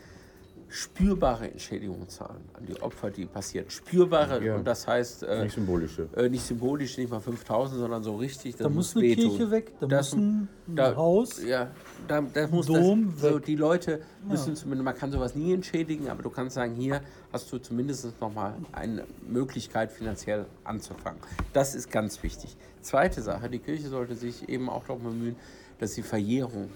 spürbare 0.69 1.49
Entschädigungen 1.49 2.07
zahlen 2.07 2.41
an 2.53 2.65
die 2.65 2.79
Opfer, 2.81 3.09
die 3.09 3.25
passiert. 3.25 3.71
Spürbare, 3.71 4.43
ja. 4.43 4.55
und 4.55 4.65
das 4.65 4.87
heißt. 4.87 5.23
Äh, 5.23 5.43
nicht 5.43 5.55
symbolische. 5.55 6.07
Äh, 6.15 6.29
nicht 6.29 6.45
symbolisch, 6.45 6.97
nicht 6.97 7.09
mal 7.09 7.19
5000, 7.19 7.79
sondern 7.79 8.03
so 8.03 8.15
richtig. 8.15 8.55
Da 8.55 8.69
muss 8.69 8.95
eine 8.95 9.05
wehtun. 9.05 9.29
Kirche 9.29 9.51
weg, 9.51 9.73
da 9.79 9.87
das, 9.87 10.15
muss 10.15 10.21
ein, 10.21 10.47
da, 10.67 10.95
Haus. 10.95 11.43
Ja, 11.43 11.71
da, 12.07 12.21
da 12.21 12.47
muss 12.47 12.67
Dom 12.67 13.13
das, 13.13 13.21
so, 13.21 13.39
die 13.39 13.55
Leute 13.55 14.01
müssen 14.27 14.49
ja. 14.49 14.55
zumindest, 14.55 14.85
man 14.85 14.95
kann 14.95 15.11
sowas 15.11 15.35
nie 15.35 15.53
entschädigen, 15.53 16.07
aber 16.07 16.21
du 16.21 16.29
kannst 16.29 16.55
sagen, 16.55 16.75
hier 16.75 17.01
hast 17.33 17.51
du 17.51 17.57
zumindest 17.57 18.19
nochmal 18.21 18.53
eine 18.71 19.05
Möglichkeit, 19.27 19.91
finanziell 19.91 20.45
anzufangen. 20.63 21.19
Das 21.51 21.73
ist 21.73 21.91
ganz 21.91 22.21
wichtig. 22.21 22.55
Zweite 22.81 23.21
Sache, 23.23 23.49
die 23.49 23.59
Kirche 23.59 23.89
sollte 23.89 24.15
sich 24.15 24.47
eben 24.47 24.69
auch 24.69 24.85
darum 24.85 25.03
bemühen, 25.03 25.35
dass 25.79 25.93
die 25.95 26.03
Verjährung 26.03 26.69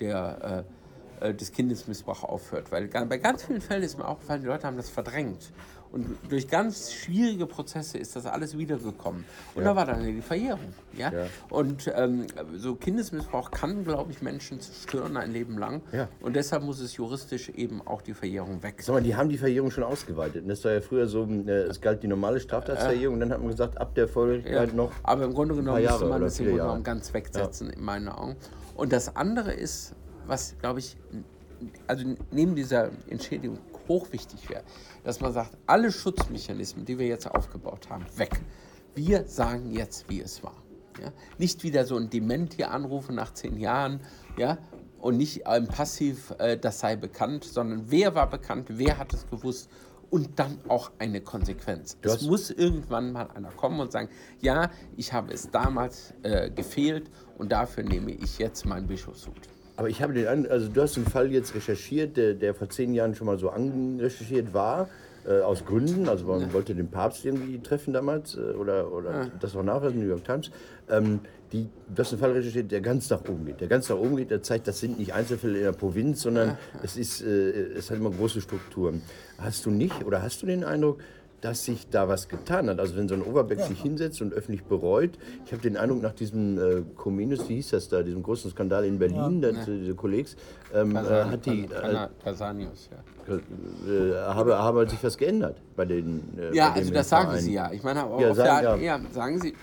der. 0.00 0.64
Äh, 0.66 0.77
des 1.34 1.52
Kindesmissbrauchs 1.52 2.24
aufhört. 2.24 2.70
Weil 2.72 2.88
bei 2.88 3.18
ganz 3.18 3.44
vielen 3.44 3.60
Fällen 3.60 3.82
ist 3.82 3.98
mir 3.98 4.06
aufgefallen, 4.06 4.42
die 4.42 4.48
Leute 4.48 4.66
haben 4.66 4.76
das 4.76 4.90
verdrängt. 4.90 5.52
Und 5.90 6.18
durch 6.28 6.48
ganz 6.48 6.92
schwierige 6.92 7.46
Prozesse 7.46 7.96
ist 7.96 8.14
das 8.14 8.26
alles 8.26 8.58
wiedergekommen. 8.58 9.24
Und 9.54 9.62
ja. 9.62 9.68
da 9.70 9.76
war 9.76 9.86
dann 9.86 10.04
die 10.04 10.20
Verjährung. 10.20 10.74
Ja? 10.92 11.10
ja. 11.10 11.26
Und 11.48 11.90
ähm, 11.94 12.26
so 12.56 12.74
Kindesmissbrauch 12.74 13.50
kann, 13.50 13.84
glaube 13.84 14.12
ich, 14.12 14.20
Menschen 14.20 14.60
zerstören 14.60 15.16
ein 15.16 15.32
Leben 15.32 15.56
lang. 15.56 15.80
Ja. 15.92 16.08
Und 16.20 16.36
deshalb 16.36 16.62
muss 16.62 16.80
es 16.80 16.96
juristisch 16.96 17.48
eben 17.50 17.80
auch 17.86 18.02
die 18.02 18.12
Verjährung 18.12 18.62
weg. 18.62 18.82
Sag 18.82 18.94
mal, 18.94 19.02
die 19.02 19.16
haben 19.16 19.30
die 19.30 19.38
Verjährung 19.38 19.70
schon 19.70 19.84
ausgeweitet. 19.84 20.44
Das 20.46 20.62
war 20.64 20.72
ja 20.72 20.80
früher 20.82 21.06
so, 21.06 21.24
äh, 21.24 21.50
es 21.50 21.80
galt 21.80 22.02
die 22.02 22.08
normale 22.08 22.40
Straftatsverjährung. 22.40 23.14
und 23.14 23.20
dann 23.20 23.32
hat 23.32 23.40
man 23.40 23.50
gesagt, 23.50 23.78
ab 23.78 23.94
der 23.94 24.08
Volljährigkeit 24.08 24.74
noch. 24.74 24.92
Aber 25.02 25.24
im 25.24 25.32
Grunde 25.32 25.54
genommen 25.54 25.82
müsste 25.82 26.04
man 26.04 26.20
das 26.20 26.38
im 26.38 26.46
Grunde 26.46 26.62
genommen 26.62 26.84
ganz 26.84 27.14
wegsetzen, 27.14 27.70
in 27.70 27.82
meinen 27.82 28.08
Augen. 28.08 28.36
Und 28.74 28.92
das 28.92 29.16
andere 29.16 29.52
ist, 29.52 29.94
was, 30.28 30.56
glaube 30.60 30.78
ich, 30.80 30.96
also 31.86 32.04
neben 32.30 32.54
dieser 32.54 32.90
Entschädigung 33.08 33.58
hochwichtig 33.88 34.48
wäre, 34.48 34.62
dass 35.02 35.20
man 35.20 35.32
sagt, 35.32 35.56
alle 35.66 35.90
Schutzmechanismen, 35.90 36.84
die 36.84 36.98
wir 36.98 37.06
jetzt 37.06 37.26
aufgebaut 37.26 37.88
haben, 37.88 38.04
weg. 38.16 38.40
Wir 38.94 39.26
sagen 39.26 39.72
jetzt, 39.72 40.08
wie 40.08 40.20
es 40.20 40.42
war. 40.42 40.54
Ja? 41.00 41.12
Nicht 41.38 41.62
wieder 41.62 41.84
so 41.84 41.96
ein 41.96 42.10
Dement 42.10 42.54
hier 42.54 42.70
anrufen 42.70 43.14
nach 43.14 43.32
zehn 43.32 43.58
Jahren, 43.58 44.00
ja, 44.36 44.58
und 45.00 45.16
nicht 45.16 45.42
ähm, 45.46 45.68
passiv, 45.68 46.34
äh, 46.38 46.58
das 46.58 46.80
sei 46.80 46.96
bekannt, 46.96 47.44
sondern 47.44 47.84
wer 47.88 48.14
war 48.14 48.28
bekannt, 48.28 48.66
wer 48.70 48.98
hat 48.98 49.12
es 49.14 49.28
gewusst 49.28 49.70
und 50.10 50.38
dann 50.38 50.58
auch 50.68 50.90
eine 50.98 51.20
Konsequenz. 51.20 51.96
Es 52.02 52.22
muss 52.22 52.50
irgendwann 52.50 53.12
mal 53.12 53.28
einer 53.30 53.50
kommen 53.50 53.78
und 53.80 53.92
sagen, 53.92 54.08
ja, 54.40 54.70
ich 54.96 55.12
habe 55.12 55.32
es 55.32 55.50
damals 55.50 56.14
äh, 56.22 56.50
gefehlt 56.50 57.10
und 57.36 57.52
dafür 57.52 57.84
nehme 57.84 58.10
ich 58.10 58.38
jetzt 58.38 58.64
meinen 58.64 58.86
Bischofshut. 58.86 59.57
Aber 59.78 59.88
ich 59.88 60.02
habe 60.02 60.12
den, 60.12 60.26
also 60.50 60.66
du 60.66 60.82
hast 60.82 60.96
einen 60.96 61.06
Fall 61.06 61.30
jetzt 61.30 61.54
recherchiert, 61.54 62.16
der, 62.16 62.34
der 62.34 62.52
vor 62.52 62.68
zehn 62.68 62.94
Jahren 62.94 63.14
schon 63.14 63.28
mal 63.28 63.38
so 63.38 63.48
anrecherchiert 63.50 64.52
war, 64.52 64.88
äh, 65.24 65.38
aus 65.40 65.64
Gründen. 65.64 66.08
Also 66.08 66.26
man 66.26 66.40
ja. 66.40 66.52
wollte 66.52 66.74
den 66.74 66.90
Papst 66.90 67.24
irgendwie 67.24 67.60
treffen 67.60 67.92
damals 67.92 68.34
äh, 68.34 68.40
oder, 68.40 68.92
oder 68.92 69.12
ja. 69.12 69.30
das 69.38 69.54
war 69.54 69.62
nachweisen, 69.62 70.00
New 70.00 70.08
York 70.08 70.24
Times. 70.24 70.50
Ähm, 70.90 71.20
die, 71.52 71.68
du 71.94 72.02
hast 72.02 72.12
einen 72.12 72.20
Fall 72.20 72.32
recherchiert, 72.32 72.72
der 72.72 72.80
ganz 72.80 73.08
nach 73.08 73.20
oben 73.20 73.46
geht. 73.46 73.60
Der 73.60 73.68
ganz 73.68 73.88
nach 73.88 73.98
oben 73.98 74.16
geht, 74.16 74.32
der 74.32 74.42
zeigt, 74.42 74.66
das 74.66 74.80
sind 74.80 74.98
nicht 74.98 75.14
Einzelfälle 75.14 75.58
in 75.58 75.64
der 75.64 75.72
Provinz, 75.72 76.22
sondern 76.22 76.48
ja. 76.48 76.58
es, 76.82 76.96
ist, 76.96 77.22
äh, 77.22 77.50
es 77.76 77.88
hat 77.88 77.98
immer 77.98 78.10
große 78.10 78.40
Strukturen. 78.40 79.02
Hast 79.38 79.64
du 79.64 79.70
nicht 79.70 80.04
oder 80.04 80.22
hast 80.22 80.42
du 80.42 80.46
den 80.46 80.64
Eindruck, 80.64 80.98
dass 81.40 81.64
sich 81.64 81.88
da 81.88 82.08
was 82.08 82.28
getan 82.28 82.68
hat. 82.68 82.80
Also 82.80 82.96
wenn 82.96 83.08
so 83.08 83.14
ein 83.14 83.22
Oberbeck 83.22 83.58
ja. 83.58 83.66
sich 83.66 83.80
hinsetzt 83.80 84.20
und 84.22 84.32
öffentlich 84.32 84.64
bereut. 84.64 85.18
Ich 85.46 85.52
habe 85.52 85.62
den 85.62 85.76
Eindruck, 85.76 86.02
nach 86.02 86.14
diesem 86.14 86.58
äh, 86.58 86.82
Comenius, 86.96 87.48
wie 87.48 87.56
hieß 87.56 87.70
das 87.70 87.88
da, 87.88 88.02
diesem 88.02 88.22
großen 88.22 88.50
Skandal 88.50 88.84
in 88.84 88.98
Berlin, 88.98 89.42
ja. 89.42 89.52
diese 89.52 89.94
Kollegs, 89.94 90.36
ähm, 90.74 90.96
äh, 90.96 90.98
hat 90.98 91.46
die... 91.46 91.64
Äh, 91.64 92.08
Casanius, 92.22 92.90
ja. 92.90 93.34
Äh, 93.34 94.16
habe, 94.34 94.58
habe 94.58 94.88
sich 94.88 95.02
was 95.04 95.16
geändert 95.16 95.56
bei 95.76 95.84
den 95.84 96.22
äh, 96.38 96.54
Ja, 96.54 96.70
bei 96.70 96.80
also 96.80 96.92
das 96.92 97.08
sagen 97.08 97.28
Verein. 97.28 97.42
sie 97.42 97.52
ja. 97.52 97.70
Ich 97.72 97.82
meine, 97.82 98.00
ja, 98.18 98.34
sagen, 98.34 98.82
ja. 98.82 99.00
sagen 99.12 99.40
sie... 99.40 99.54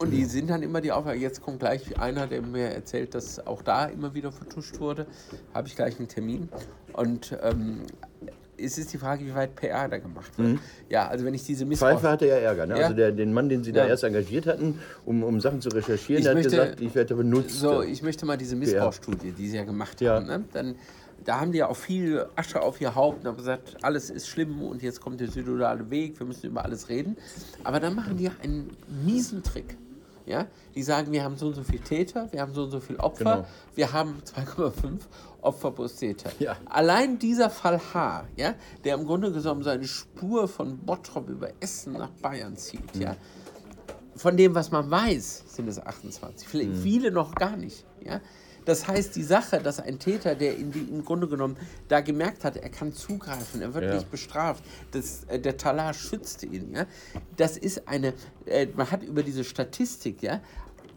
Und 0.00 0.12
die 0.12 0.26
sind 0.26 0.48
dann 0.48 0.62
immer 0.62 0.80
die 0.80 0.92
Aufgabe. 0.92 1.16
Jetzt 1.16 1.42
kommt 1.42 1.58
gleich 1.58 1.98
einer, 1.98 2.28
der 2.28 2.40
mir 2.40 2.68
erzählt, 2.68 3.16
dass 3.16 3.44
auch 3.44 3.62
da 3.62 3.86
immer 3.86 4.14
wieder 4.14 4.30
vertuscht 4.30 4.78
wurde. 4.78 5.06
Habe 5.52 5.66
ich 5.66 5.74
gleich 5.74 5.98
einen 5.98 6.06
Termin. 6.06 6.48
Und 6.92 7.36
ähm, 7.42 7.80
es 8.58 8.78
ist 8.78 8.92
die 8.92 8.98
Frage, 8.98 9.24
wie 9.24 9.34
weit 9.34 9.54
PR 9.54 9.88
da 9.88 9.98
gemacht 9.98 10.36
wird. 10.36 10.48
Mhm. 10.48 10.58
Ja, 10.88 11.08
also 11.08 11.24
wenn 11.24 11.34
ich 11.34 11.44
diese 11.44 11.64
Missbrauch... 11.64 11.90
Pfeiffer 11.90 12.10
hatte 12.10 12.26
ja 12.26 12.36
Ärger, 12.36 12.66
ne? 12.66 12.78
Ja. 12.78 12.84
Also 12.84 12.96
der, 12.96 13.12
den 13.12 13.32
Mann, 13.32 13.48
den 13.48 13.64
Sie 13.64 13.72
da 13.72 13.86
erst 13.86 14.04
engagiert 14.04 14.46
hatten, 14.46 14.78
um, 15.04 15.22
um 15.22 15.40
Sachen 15.40 15.60
zu 15.60 15.68
recherchieren, 15.68 16.20
ich 16.20 16.24
der 16.24 16.34
möchte, 16.34 16.56
hat 16.60 16.64
gesagt, 16.64 16.80
ich 16.80 16.94
werde 16.94 17.14
benutzt. 17.14 17.60
So, 17.60 17.82
ich 17.82 18.02
möchte 18.02 18.26
mal 18.26 18.36
diese 18.36 18.56
Missbrauchsstudie, 18.56 19.32
die 19.32 19.48
Sie 19.48 19.56
ja 19.56 19.64
gemacht 19.64 20.00
ja. 20.00 20.14
haben, 20.14 20.26
ne? 20.26 20.44
dann 20.52 20.74
da 21.24 21.40
haben 21.40 21.52
die 21.52 21.58
ja 21.58 21.68
auch 21.68 21.76
viel 21.76 22.26
Asche 22.36 22.62
auf 22.62 22.80
ihr 22.80 22.94
Haupt 22.94 23.20
und 23.20 23.26
haben 23.26 23.36
gesagt, 23.36 23.76
alles 23.82 24.08
ist 24.08 24.28
schlimm 24.28 24.62
und 24.62 24.82
jetzt 24.82 25.00
kommt 25.00 25.20
der 25.20 25.28
synodale 25.28 25.90
Weg, 25.90 26.18
wir 26.18 26.26
müssen 26.26 26.46
über 26.46 26.64
alles 26.64 26.88
reden. 26.88 27.16
Aber 27.64 27.80
dann 27.80 27.94
machen 27.94 28.16
die 28.16 28.30
einen 28.42 28.76
miesen 29.04 29.42
Trick. 29.42 29.76
Ja? 30.28 30.46
Die 30.74 30.82
sagen, 30.82 31.10
wir 31.12 31.24
haben 31.24 31.36
so 31.36 31.48
und 31.48 31.54
so 31.54 31.62
viele 31.62 31.82
Täter, 31.82 32.28
wir 32.32 32.40
haben 32.40 32.52
so 32.52 32.64
und 32.64 32.70
so 32.70 32.80
viele 32.80 33.00
Opfer, 33.00 33.36
genau. 33.36 33.46
wir 33.74 33.92
haben 33.92 34.22
2,5 34.34 34.72
Opfer 35.40 35.70
plus 35.70 35.96
Täter. 35.96 36.30
Ja. 36.38 36.56
Allein 36.66 37.18
dieser 37.18 37.50
Fall 37.50 37.80
H, 37.94 38.24
ja, 38.36 38.54
der 38.84 38.96
im 38.96 39.06
Grunde 39.06 39.32
genommen 39.32 39.62
seine 39.62 39.86
Spur 39.86 40.48
von 40.48 40.78
Bottrop 40.78 41.28
über 41.28 41.50
Essen 41.60 41.94
nach 41.94 42.10
Bayern 42.10 42.56
zieht, 42.56 42.94
mhm. 42.94 43.02
ja, 43.02 43.16
von 44.16 44.36
dem, 44.36 44.54
was 44.54 44.70
man 44.70 44.90
weiß, 44.90 45.44
sind 45.46 45.68
es 45.68 45.84
28, 45.84 46.46
vielleicht 46.46 46.70
mhm. 46.70 46.82
viele 46.82 47.10
noch 47.10 47.34
gar 47.34 47.56
nicht. 47.56 47.84
Ja? 48.04 48.20
Das 48.68 48.86
heißt, 48.86 49.16
die 49.16 49.22
Sache, 49.22 49.60
dass 49.60 49.80
ein 49.80 49.98
Täter, 49.98 50.34
der 50.34 50.54
in 50.58 50.70
die, 50.70 50.80
im 50.80 51.02
Grunde 51.02 51.26
genommen 51.26 51.56
da 51.88 52.02
gemerkt 52.02 52.44
hat, 52.44 52.58
er 52.58 52.68
kann 52.68 52.92
zugreifen, 52.92 53.62
er 53.62 53.72
wird 53.72 53.84
ja. 53.84 53.94
nicht 53.94 54.10
bestraft, 54.10 54.62
das, 54.90 55.24
äh, 55.24 55.40
der 55.40 55.56
Talar 55.56 55.94
schützt 55.94 56.42
ihn, 56.42 56.74
ja, 56.74 56.84
das 57.38 57.56
ist 57.56 57.88
eine, 57.88 58.12
äh, 58.44 58.66
man 58.76 58.90
hat 58.90 59.02
über 59.02 59.22
diese 59.22 59.42
Statistik, 59.42 60.22
ja, 60.22 60.42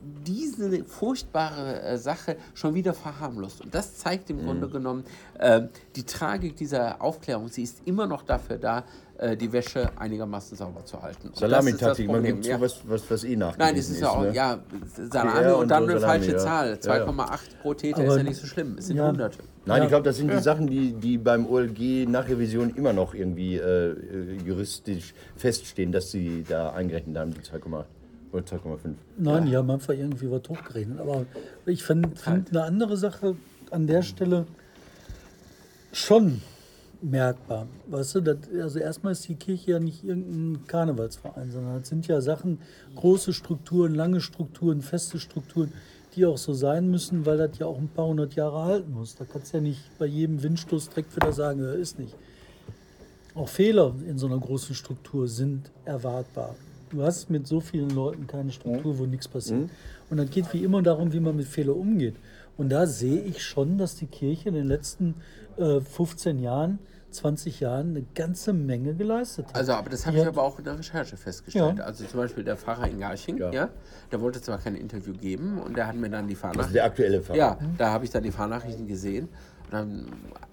diese 0.01 0.84
furchtbare 0.84 1.82
äh, 1.82 1.97
Sache 1.97 2.36
schon 2.53 2.74
wieder 2.74 2.93
verharmlost. 2.93 3.61
Und 3.61 3.74
das 3.74 3.95
zeigt 3.95 4.30
im 4.30 4.41
mhm. 4.41 4.45
Grunde 4.47 4.67
genommen 4.67 5.05
äh, 5.39 5.61
die 5.95 6.03
Tragik 6.03 6.57
dieser 6.57 7.01
Aufklärung. 7.01 7.47
Sie 7.47 7.63
ist 7.63 7.84
immer 7.86 8.05
noch 8.05 8.24
dafür 8.24 8.57
da, 8.57 8.84
äh, 9.22 9.38
die 9.38 9.53
Wäsche 9.53 9.91
einigermaßen 9.97 10.57
sauber 10.57 10.84
zu 10.84 10.99
halten. 10.99 11.30
Salamitaktik, 11.36 12.07
man 12.07 12.24
gibt 12.24 12.43
ja. 12.43 12.55
zu, 12.55 12.61
was, 12.61 12.82
was, 12.88 13.03
was 13.11 13.24
eh 13.24 13.36
nach. 13.36 13.55
Nein, 13.55 13.76
es 13.78 13.91
ist 13.91 14.01
ja 14.01 14.09
auch, 14.09 14.22
ne? 14.24 14.34
ja, 14.34 14.59
Salami 14.95 15.47
und, 15.51 15.61
und 15.61 15.67
dann 15.69 15.84
eine 15.84 15.99
Salami, 15.99 16.26
falsche 16.26 16.32
ja. 16.32 16.38
Zahl. 16.39 16.74
2,8 16.74 17.39
pro 17.61 17.74
Täter 17.76 18.03
ist 18.03 18.17
ja 18.17 18.24
nicht 18.24 18.41
so 18.41 18.47
schlimm. 18.47 18.78
Es 18.80 18.88
sind 18.88 18.97
ja. 18.97 19.07
Hunderte. 19.07 19.38
Nein, 19.65 19.84
ich 19.84 19.89
glaube, 19.89 20.05
das 20.05 20.17
sind 20.17 20.32
die 20.32 20.39
Sachen, 20.39 20.65
die, 20.65 20.93
die 20.93 21.19
beim 21.19 21.45
OLG 21.45 22.07
nach 22.09 22.28
Revision 22.28 22.74
immer 22.76 22.93
noch 22.93 23.13
irgendwie 23.13 23.57
äh, 23.57 23.95
juristisch 24.43 25.13
feststehen, 25.36 25.91
dass 25.91 26.09
sie 26.09 26.43
da 26.49 26.72
eingerechnet 26.72 27.15
haben, 27.17 27.32
die 27.32 27.41
2,8. 27.41 27.86
Oder 28.32 28.43
2,5. 28.43 28.78
Nein, 29.17 29.36
ja. 29.36 29.39
die 29.41 29.57
haben 29.57 29.69
einfach 29.69 29.93
irgendwie 29.93 30.32
was 30.32 30.41
hochgerechnet. 30.49 30.99
Aber 30.99 31.26
ich 31.67 31.84
finde 31.84 32.09
find 32.15 32.49
eine 32.49 32.63
andere 32.63 32.97
Sache 32.97 33.36
an 33.69 33.86
der 33.86 34.01
Stelle 34.01 34.47
schon 35.91 36.41
merkbar. 37.02 37.68
Weißt 37.88 38.16
du, 38.16 38.22
das, 38.22 38.38
also 38.60 38.80
erstmal 38.80 39.14
ist 39.14 39.28
die 39.28 39.36
Kirche 39.36 39.72
ja 39.72 39.80
nicht 39.80 40.04
irgendein 40.04 40.66
Karnevalsverein, 40.68 41.52
sondern 41.52 41.82
es 41.82 41.89
sind 41.89 42.08
ja 42.08 42.22
Sachen, 42.22 42.60
große 42.95 43.34
Strukturen, 43.34 43.95
lange 43.95 44.22
Strukturen, 44.22 44.82
feste 44.82 45.20
Strukturen, 45.20 45.72
die 46.16 46.26
auch 46.26 46.38
so 46.38 46.54
sein 46.54 46.89
müssen, 46.89 47.26
weil 47.26 47.38
das 47.38 47.58
ja 47.58 47.66
auch 47.66 47.78
ein 47.78 47.88
paar 47.88 48.08
hundert 48.08 48.36
Jahre 48.36 48.66
halten 48.66 48.93
muss. 48.93 49.16
Da 49.16 49.26
kannst 49.26 49.54
du 49.54 49.58
ja 49.58 49.64
nicht 49.64 49.82
bei 49.97 50.06
jedem 50.06 50.43
Windstoß 50.43 50.89
direkt 50.89 51.16
wieder 51.16 51.32
sagen, 51.32 51.64
ja, 51.64 51.72
ist 51.72 51.99
nicht. 51.99 52.16
Auch 53.34 53.47
Fehler 53.47 53.95
in 54.08 54.18
so 54.18 54.28
einer 54.28 54.38
großen 54.38 54.76
Struktur 54.76 55.28
sind 55.28 55.72
erwartbar. 55.86 56.56
Du 56.89 57.02
hast 57.02 57.30
mit 57.30 57.47
so 57.47 57.62
vielen 57.62 57.89
Leuten 57.91 58.28
keine 58.28 58.52
Struktur, 58.52 58.99
wo 58.99 59.06
nichts 59.06 59.30
passiert. 59.30 59.62
Mhm. 59.62 59.70
Und 60.10 60.18
dann 60.18 60.30
geht 60.30 60.52
wie 60.54 60.64
immer 60.64 60.82
darum, 60.82 61.14
wie 61.14 61.22
man 61.22 61.38
mit 61.38 61.47
Fehlern 61.47 61.78
umgeht. 61.78 62.16
Und 62.58 62.70
da 62.70 62.86
sehe 62.86 63.22
ich 63.22 63.41
schon, 63.41 63.78
dass 63.78 63.95
die 63.95 64.08
Kirche 64.08 64.49
in 64.49 64.56
den 64.56 64.68
letzten 64.68 65.16
äh, 65.58 65.80
15 65.80 66.39
Jahren 66.39 66.80
20 67.12 67.59
Jahren 67.59 67.89
eine 67.91 68.05
ganze 68.16 68.53
Menge 68.53 68.95
geleistet 68.95 69.47
hat. 69.47 69.55
Also, 69.55 69.74
aber 69.74 69.89
das 69.89 70.05
habe 70.05 70.18
ich 70.18 70.26
aber 70.26 70.43
auch 70.43 70.57
in 70.57 70.66
der 70.66 70.78
Recherche 70.78 71.18
festgestellt. 71.18 71.78
Ja. 71.78 71.84
Also 71.84 72.05
zum 72.05 72.20
Beispiel 72.20 72.43
der 72.43 72.57
Pfarrer 72.57 72.88
in 72.88 72.99
Garching, 72.99 73.38
ja. 73.38 73.51
ja. 73.51 73.70
der 74.12 74.22
wollte 74.22 74.41
zwar 74.41 74.57
kein 74.57 74.76
Interview 74.76 75.14
geben 75.14 75.59
und 75.59 75.78
der 75.78 75.88
hat 75.88 75.95
mir 75.95 76.09
dann 76.09 76.28
die 76.28 76.36
Fahrnachrichten... 76.36 76.64
Also 76.64 76.74
der 76.74 76.86
aktuelle 76.86 77.22
Pfarrer. 77.22 77.38
Ja, 77.38 77.57
da 77.78 77.91
habe 77.91 78.05
ich 78.05 78.12
dann 78.12 78.24
die 78.24 78.32
Fahrnachrichten 78.32 78.88
gesehen 78.88 79.30
und 79.66 79.74
dann 79.74 80.07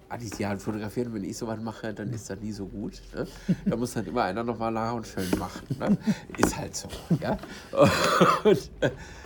hatte 0.09 0.23
ich 0.23 0.31
die 0.31 0.47
halt 0.47 0.61
fotografiert 0.61 1.07
und 1.07 1.13
wenn 1.13 1.23
ich 1.23 1.37
sowas 1.37 1.59
mache, 1.59 1.93
dann 1.93 2.11
ist 2.11 2.29
das 2.29 2.39
nie 2.39 2.51
so 2.51 2.65
gut. 2.65 3.01
Ne? 3.13 3.27
Da 3.65 3.75
muss 3.75 3.93
dann 3.93 4.05
immer 4.07 4.23
einer 4.23 4.43
nochmal 4.43 4.71
nach 4.71 4.93
und 4.93 5.05
schön 5.05 5.29
machen. 5.37 5.67
Ne? 5.79 5.97
Ist 6.37 6.57
halt 6.57 6.75
so. 6.75 6.87
Ja? 7.21 7.37
Und 8.43 8.71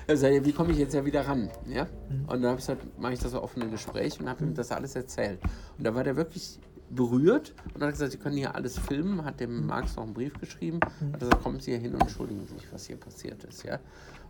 äh, 0.09 0.45
wie 0.45 0.51
komme 0.51 0.73
ich 0.73 0.79
jetzt 0.79 0.93
ja 0.93 1.05
wieder 1.05 1.25
ran? 1.25 1.49
Ja? 1.67 1.87
Und 2.27 2.41
dann 2.41 2.57
halt, 2.57 2.99
mache 2.99 3.13
ich 3.13 3.19
das 3.19 3.33
offene 3.33 3.69
Gespräch 3.69 4.19
und 4.19 4.27
habe 4.27 4.43
ihm 4.43 4.53
das 4.53 4.71
alles 4.71 4.95
erzählt. 4.95 5.39
Und 5.77 5.85
da 5.85 5.95
war 5.95 6.03
der 6.03 6.17
wirklich 6.17 6.59
berührt 6.95 7.53
und 7.73 7.81
hat 7.81 7.91
gesagt, 7.91 8.11
Sie 8.11 8.17
können 8.17 8.37
hier 8.37 8.55
alles 8.55 8.77
filmen, 8.77 9.25
hat 9.25 9.39
dem 9.39 9.65
Marx 9.67 9.95
noch 9.95 10.03
einen 10.03 10.13
Brief 10.13 10.33
geschrieben, 10.39 10.79
hat 11.11 11.19
gesagt, 11.19 11.43
kommen 11.43 11.59
Sie 11.59 11.71
hier 11.71 11.79
hin 11.79 11.93
und 11.93 12.01
entschuldigen 12.01 12.45
sich, 12.45 12.71
was 12.71 12.85
hier 12.85 12.97
passiert 12.97 13.43
ist. 13.43 13.63
Ja? 13.63 13.79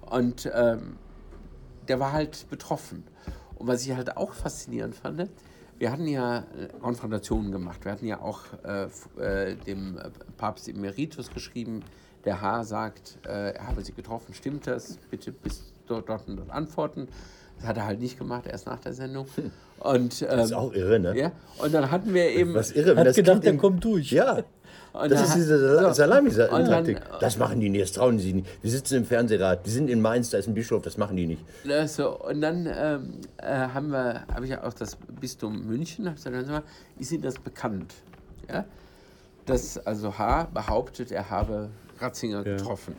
Und 0.01 0.49
ähm, 0.53 0.97
der 1.88 1.99
war 1.99 2.11
halt 2.11 2.49
betroffen. 2.49 3.03
Und 3.55 3.68
was 3.68 3.86
ich 3.86 3.93
halt 3.93 4.18
auch 4.18 4.34
faszinierend 4.34 4.95
fand, 4.95 5.30
wir 5.80 5.91
hatten 5.91 6.07
ja 6.07 6.39
äh, 6.39 6.68
Konfrontationen 6.80 7.51
gemacht. 7.51 7.84
Wir 7.84 7.91
hatten 7.91 8.05
ja 8.05 8.22
auch 8.22 8.41
äh, 8.64 8.88
äh, 9.22 9.55
dem 9.55 9.99
Papst 10.38 10.70
Emeritus 10.70 11.30
geschrieben, 11.32 11.84
der 12.26 12.41
H. 12.41 12.64
sagt, 12.64 13.20
äh, 13.26 13.51
er 13.51 13.68
habe 13.68 13.84
sie 13.84 13.93
getroffen, 13.93 14.34
stimmt 14.34 14.68
das? 14.68 14.97
Bitte 15.09 15.32
bis 15.32 15.74
dort, 15.86 16.07
dort 16.07 16.28
und 16.28 16.38
dort 16.38 16.51
antworten. 16.51 17.07
Das 17.64 17.70
hat 17.70 17.78
er 17.78 17.86
halt 17.86 18.01
nicht 18.01 18.20
gemacht, 18.20 18.45
erst 18.45 18.66
nach 18.66 18.80
der 18.80 18.91
Sendung. 18.91 19.26
Und, 19.80 20.22
ähm, 20.22 20.28
das 20.30 20.47
ist 20.47 20.53
auch 20.53 20.74
irre, 20.74 20.99
ne? 20.99 21.18
Ja, 21.18 21.32
und 21.59 21.74
dann 21.74 21.89
hatten 21.89 22.14
wir 22.14 22.30
eben. 22.30 22.53
Was 22.53 22.72
irre, 22.72 22.97
hat 22.97 23.16
gedacht, 23.16 23.43
der 23.45 23.55
kommt 23.55 23.84
durch. 23.86 24.11
Ja. 24.11 24.43
Und 24.93 25.11
das 25.11 25.30
ist 25.30 25.36
diese 25.38 25.91
Salami-Taktik. 25.91 26.99
Das 27.20 27.38
machen 27.38 27.59
die 27.59 27.70
nicht, 27.70 27.82
das 27.82 27.93
trauen 27.93 28.20
sie 28.20 28.32
nicht. 28.32 28.47
Wir 28.61 28.70
sitzen 28.70 28.97
im 28.97 29.05
Fernsehrat, 29.05 29.66
die 29.66 29.72
sind 29.72 29.89
in 29.89 30.01
Mainz, 30.01 30.30
da 30.30 30.38
ist 30.38 30.47
ein 30.47 30.53
Bischof, 30.53 30.84
das 30.84 30.97
machen 30.97 31.18
die 31.18 31.26
nicht. 31.26 31.43
So, 31.88 32.20
und 32.20 32.41
dann 32.41 32.68
ähm, 32.68 33.14
äh, 33.38 33.45
haben 33.47 33.89
wir, 33.89 34.22
habe 34.32 34.45
ich 34.45 34.51
ja 34.51 34.64
auch 34.64 34.74
das 34.74 34.95
Bistum 35.20 35.66
München, 35.66 36.05
habe 36.05 36.16
gesagt, 36.16 36.47
mal, 36.47 36.61
ist 36.99 37.11
Ihnen 37.11 37.24
das 37.24 37.39
bekannt? 37.39 37.91
Ja? 38.47 38.66
Dass 39.47 39.80
also 39.80 40.16
H. 40.16 40.49
behauptet, 40.53 41.11
er 41.11 41.28
habe 41.28 41.70
Ratzinger 41.99 42.45
ja. 42.45 42.55
getroffen. 42.55 42.95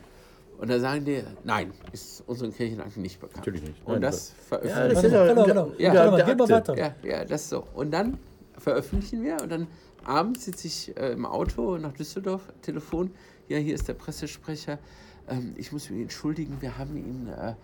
Und 0.57 0.69
da 0.69 0.79
sagen 0.79 1.05
die, 1.05 1.23
nein, 1.43 1.73
ist 1.91 2.23
unseren 2.27 2.53
Kirchenakten 2.53 3.01
nicht 3.01 3.19
bekannt. 3.19 3.37
Natürlich 3.37 3.61
nicht. 3.61 3.85
Nein, 3.85 3.95
und 3.95 4.01
das 4.01 4.33
veröffentlichen 4.47 4.79
ja, 4.79 4.87
das 4.87 5.03
ist 5.03 5.11
ja, 5.11 5.27
genau, 5.27 5.45
genau. 5.45 5.71
Ja, 5.77 5.93
ja, 5.93 6.17
ja, 6.17 6.49
weiter. 6.49 6.77
Ja, 6.77 6.95
ja, 7.03 7.25
das 7.25 7.49
so. 7.49 7.67
Und 7.73 7.91
dann 7.91 8.17
veröffentlichen 8.57 9.21
wir 9.21 9.41
und 9.41 9.51
dann 9.51 9.67
abends 10.05 10.45
sitze 10.45 10.67
ich 10.67 10.95
äh, 10.97 11.11
im 11.11 11.25
Auto 11.25 11.77
nach 11.77 11.93
Düsseldorf, 11.93 12.41
Telefon, 12.61 13.11
ja, 13.47 13.57
hier 13.57 13.75
ist 13.75 13.87
der 13.87 13.93
Pressesprecher, 13.93 14.79
ähm, 15.27 15.53
ich 15.57 15.71
muss 15.71 15.89
mich 15.89 16.01
entschuldigen, 16.01 16.61
wir 16.61 16.77
haben 16.77 16.95
Ihnen 16.95 17.27
äh, 17.27 17.55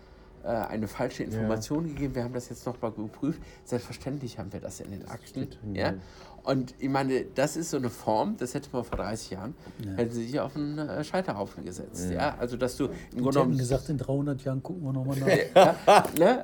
äh, 0.44 0.48
eine 0.48 0.88
falsche 0.88 1.24
Information 1.24 1.88
ja. 1.88 1.94
gegeben, 1.94 2.16
wir 2.16 2.24
haben 2.24 2.34
das 2.34 2.50
jetzt 2.50 2.66
nochmal 2.66 2.92
geprüft. 2.92 3.42
Selbstverständlich 3.64 4.40
haben 4.40 4.52
wir 4.52 4.60
das 4.60 4.80
in 4.80 4.92
den 4.92 5.08
Akten. 5.08 5.48
Ja? 5.74 5.94
Und 6.44 6.74
ich 6.80 6.90
meine, 6.90 7.26
das 7.36 7.56
ist 7.56 7.70
so 7.70 7.78
eine 7.78 7.90
Form, 7.90 8.36
das 8.38 8.54
hätte 8.54 8.70
man 8.72 8.84
vor 8.84 8.98
30 8.98 9.32
Jahren, 9.32 9.56
ja. 9.86 9.92
hätten 9.94 10.12
sie 10.12 10.26
sich 10.26 10.40
auf 10.40 10.56
einen 10.56 10.78
äh, 10.80 11.04
Scheiterhaufen 11.04 11.64
gesetzt. 11.64 12.10
Ja. 12.10 12.18
ja. 12.18 12.36
Also, 12.40 12.58
dass 12.58 12.78
du 12.78 12.86
im 12.86 13.22
Grunde 13.22 13.40
genommen. 13.40 13.58
gesagt, 13.58 13.90
in 13.90 13.98
300 13.98 14.44
Jahren 14.44 14.64
gucken 14.64 14.84
wir 14.84 14.94
nochmal 14.94 15.18
nach. 15.20 15.28
ja, 15.88 16.06
ne? 16.18 16.44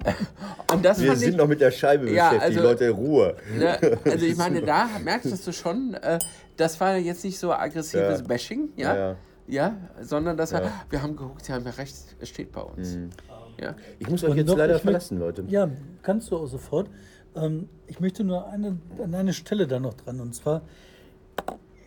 Und 0.72 0.86
das 0.86 1.02
wir 1.02 1.16
sind 1.16 1.32
ich, 1.32 1.36
noch 1.36 1.48
mit 1.48 1.62
der 1.62 1.72
Scheibe 1.72 2.12
ja, 2.12 2.30
beschäftigt, 2.30 2.58
also, 2.58 2.62
Leute, 2.62 2.90
Ruhe. 2.92 3.36
Ne? 3.58 3.80
Also, 4.06 4.26
ich 4.26 4.38
meine, 4.38 4.62
da 4.66 4.88
merkst 5.04 5.48
du 5.48 5.52
schon, 5.52 5.96
äh, 5.96 6.20
das 6.56 6.80
war 6.80 6.98
jetzt 6.98 7.24
nicht 7.24 7.40
so 7.40 7.52
aggressives 7.52 8.24
Bashing, 8.24 8.70
ja? 8.76 9.16
Ja, 9.50 9.78
sondern 10.02 10.36
das 10.36 10.52
war, 10.52 10.62
wir 10.90 11.02
haben 11.02 11.16
geguckt, 11.16 11.46
sie 11.46 11.54
haben 11.54 11.64
ja 11.64 11.72
recht, 11.72 11.96
es 12.20 12.28
steht 12.28 12.52
bei 12.52 12.62
uns. 12.62 12.96
Mhm. 12.96 13.10
Ja. 13.60 13.76
Ich 13.98 14.10
muss 14.10 14.24
euch 14.24 14.36
jetzt 14.36 14.56
leider 14.56 14.78
verlassen, 14.78 15.20
Leute. 15.20 15.44
Ja, 15.48 15.70
kannst 16.04 16.30
du 16.32 16.38
auch 16.38 16.48
sofort. 16.48 16.90
Ähm, 17.38 17.70
ich 17.88 18.00
möchte 18.00 18.24
nur 18.24 18.48
eine, 18.48 18.78
an 19.04 19.16
eine 19.16 19.34
Stelle 19.34 19.68
da 19.68 19.80
noch 19.80 19.94
dran. 19.94 20.20
Und 20.20 20.36
zwar, 20.36 20.62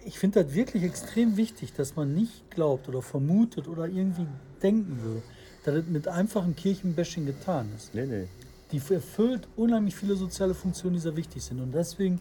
ich 0.05 0.19
finde 0.19 0.45
das 0.45 0.55
wirklich 0.55 0.83
extrem 0.83 1.37
wichtig, 1.37 1.73
dass 1.73 1.97
man 1.97 2.15
nicht 2.15 2.51
glaubt 2.51 2.89
oder 2.89 3.03
vermutet 3.03 3.69
oder 3.69 3.87
irgendwie 3.87 4.27
denken 4.63 5.01
will, 5.05 5.23
dass 5.65 5.75
es 5.75 5.87
mit 5.87 6.09
einfachem 6.09 6.57
Kirchenbashing 6.57 7.27
getan 7.27 7.69
ist. 7.77 7.95
Nee, 7.95 8.07
nee. 8.07 8.29
Die 8.73 8.81
erfüllt 8.93 9.49
unheimlich 9.57 9.97
viele 9.97 10.15
soziale 10.15 10.55
Funktionen, 10.55 10.95
die 10.95 11.01
sehr 11.01 11.17
wichtig 11.17 11.43
sind. 11.43 11.61
Und 11.61 11.73
deswegen 11.73 12.21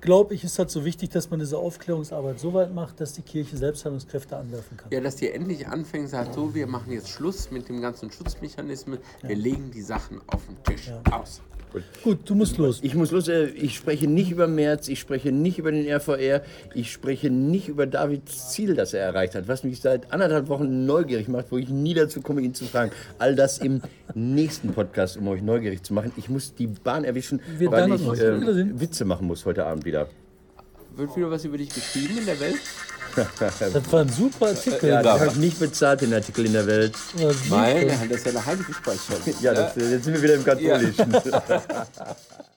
glaube 0.00 0.34
ich, 0.34 0.44
ist 0.44 0.58
halt 0.58 0.70
so 0.70 0.84
wichtig, 0.84 1.10
dass 1.10 1.30
man 1.30 1.40
diese 1.40 1.58
Aufklärungsarbeit 1.58 2.38
so 2.38 2.54
weit 2.54 2.74
macht, 2.74 3.00
dass 3.00 3.12
die 3.12 3.22
Kirche 3.22 3.56
Selbstheilungskräfte 3.56 4.36
anwerfen 4.36 4.76
kann. 4.76 4.90
Ja, 4.92 5.00
dass 5.00 5.16
die 5.16 5.30
endlich 5.30 5.66
anfängt, 5.66 6.08
sagt 6.08 6.34
so, 6.34 6.54
wir 6.54 6.66
machen 6.66 6.92
jetzt 6.92 7.08
Schluss 7.08 7.50
mit 7.50 7.68
dem 7.68 7.80
ganzen 7.80 8.10
Schutzmechanismus, 8.10 8.98
wir 9.22 9.30
ja. 9.30 9.36
legen 9.36 9.70
die 9.70 9.82
Sachen 9.82 10.20
auf 10.26 10.46
den 10.46 10.62
Tisch. 10.64 10.88
Ja. 10.88 11.02
Aus. 11.12 11.40
Gut. 11.72 11.82
Gut, 12.02 12.18
du 12.24 12.34
musst 12.34 12.56
los. 12.58 12.80
Ich 12.82 12.94
muss 12.94 13.10
los. 13.10 13.28
Äh, 13.28 13.46
ich 13.46 13.76
spreche 13.76 14.06
nicht 14.08 14.30
über 14.30 14.46
März, 14.46 14.88
ich 14.88 15.00
spreche 15.00 15.32
nicht 15.32 15.58
über 15.58 15.70
den 15.70 15.86
RVR, 15.86 16.42
ich 16.74 16.90
spreche 16.90 17.30
nicht 17.30 17.68
über 17.68 17.86
Davids 17.86 18.50
Ziel, 18.50 18.74
das 18.74 18.94
er 18.94 19.02
erreicht 19.02 19.34
hat, 19.34 19.48
was 19.48 19.64
mich 19.64 19.80
seit 19.80 20.12
anderthalb 20.12 20.48
Wochen 20.48 20.86
neugierig 20.86 21.28
macht, 21.28 21.46
wo 21.50 21.58
ich 21.58 21.68
nie 21.68 21.94
dazu 21.94 22.20
komme, 22.20 22.40
ihn 22.40 22.54
zu 22.54 22.64
fragen. 22.64 22.90
All 23.18 23.34
das 23.34 23.58
im 23.58 23.82
nächsten 24.14 24.72
Podcast, 24.72 25.16
um 25.16 25.28
euch 25.28 25.42
neugierig 25.42 25.82
zu 25.82 25.92
machen. 25.94 26.12
Ich 26.16 26.28
muss 26.28 26.54
die 26.54 26.68
Bahn 26.68 27.04
erwischen, 27.04 27.40
Wir 27.58 27.70
weil 27.70 27.92
ich 27.92 28.02
äh, 28.20 28.80
Witze 28.80 29.04
machen 29.04 29.26
muss 29.26 29.44
heute 29.44 29.66
Abend 29.66 29.84
wieder. 29.84 30.08
Wird 30.96 31.16
wieder 31.16 31.30
was 31.30 31.44
über 31.44 31.58
dich 31.58 31.68
geschrieben 31.68 32.18
in 32.18 32.26
der 32.26 32.40
Welt? 32.40 32.56
Das 33.38 33.92
war 33.92 34.00
ein 34.00 34.08
super 34.08 34.48
Artikel. 34.48 34.88
Ja, 34.88 35.00
ich 35.00 35.06
habe 35.08 35.38
nicht 35.38 35.58
bezahlt 35.58 36.00
den 36.00 36.14
Artikel 36.14 36.46
in 36.46 36.52
der 36.52 36.66
Welt. 36.66 36.94
Weil, 37.48 37.86
das 37.86 38.18
ist 38.18 38.26
ja 38.26 38.32
eine 38.32 38.46
Heiligenspeicherung. 38.46 39.22
Ja, 39.40 39.54
das, 39.54 39.76
jetzt 39.76 40.04
sind 40.04 40.14
wir 40.14 40.22
wieder 40.22 40.34
im 40.34 40.44
Katholischen. 40.44 41.12
Ja. 41.12 41.62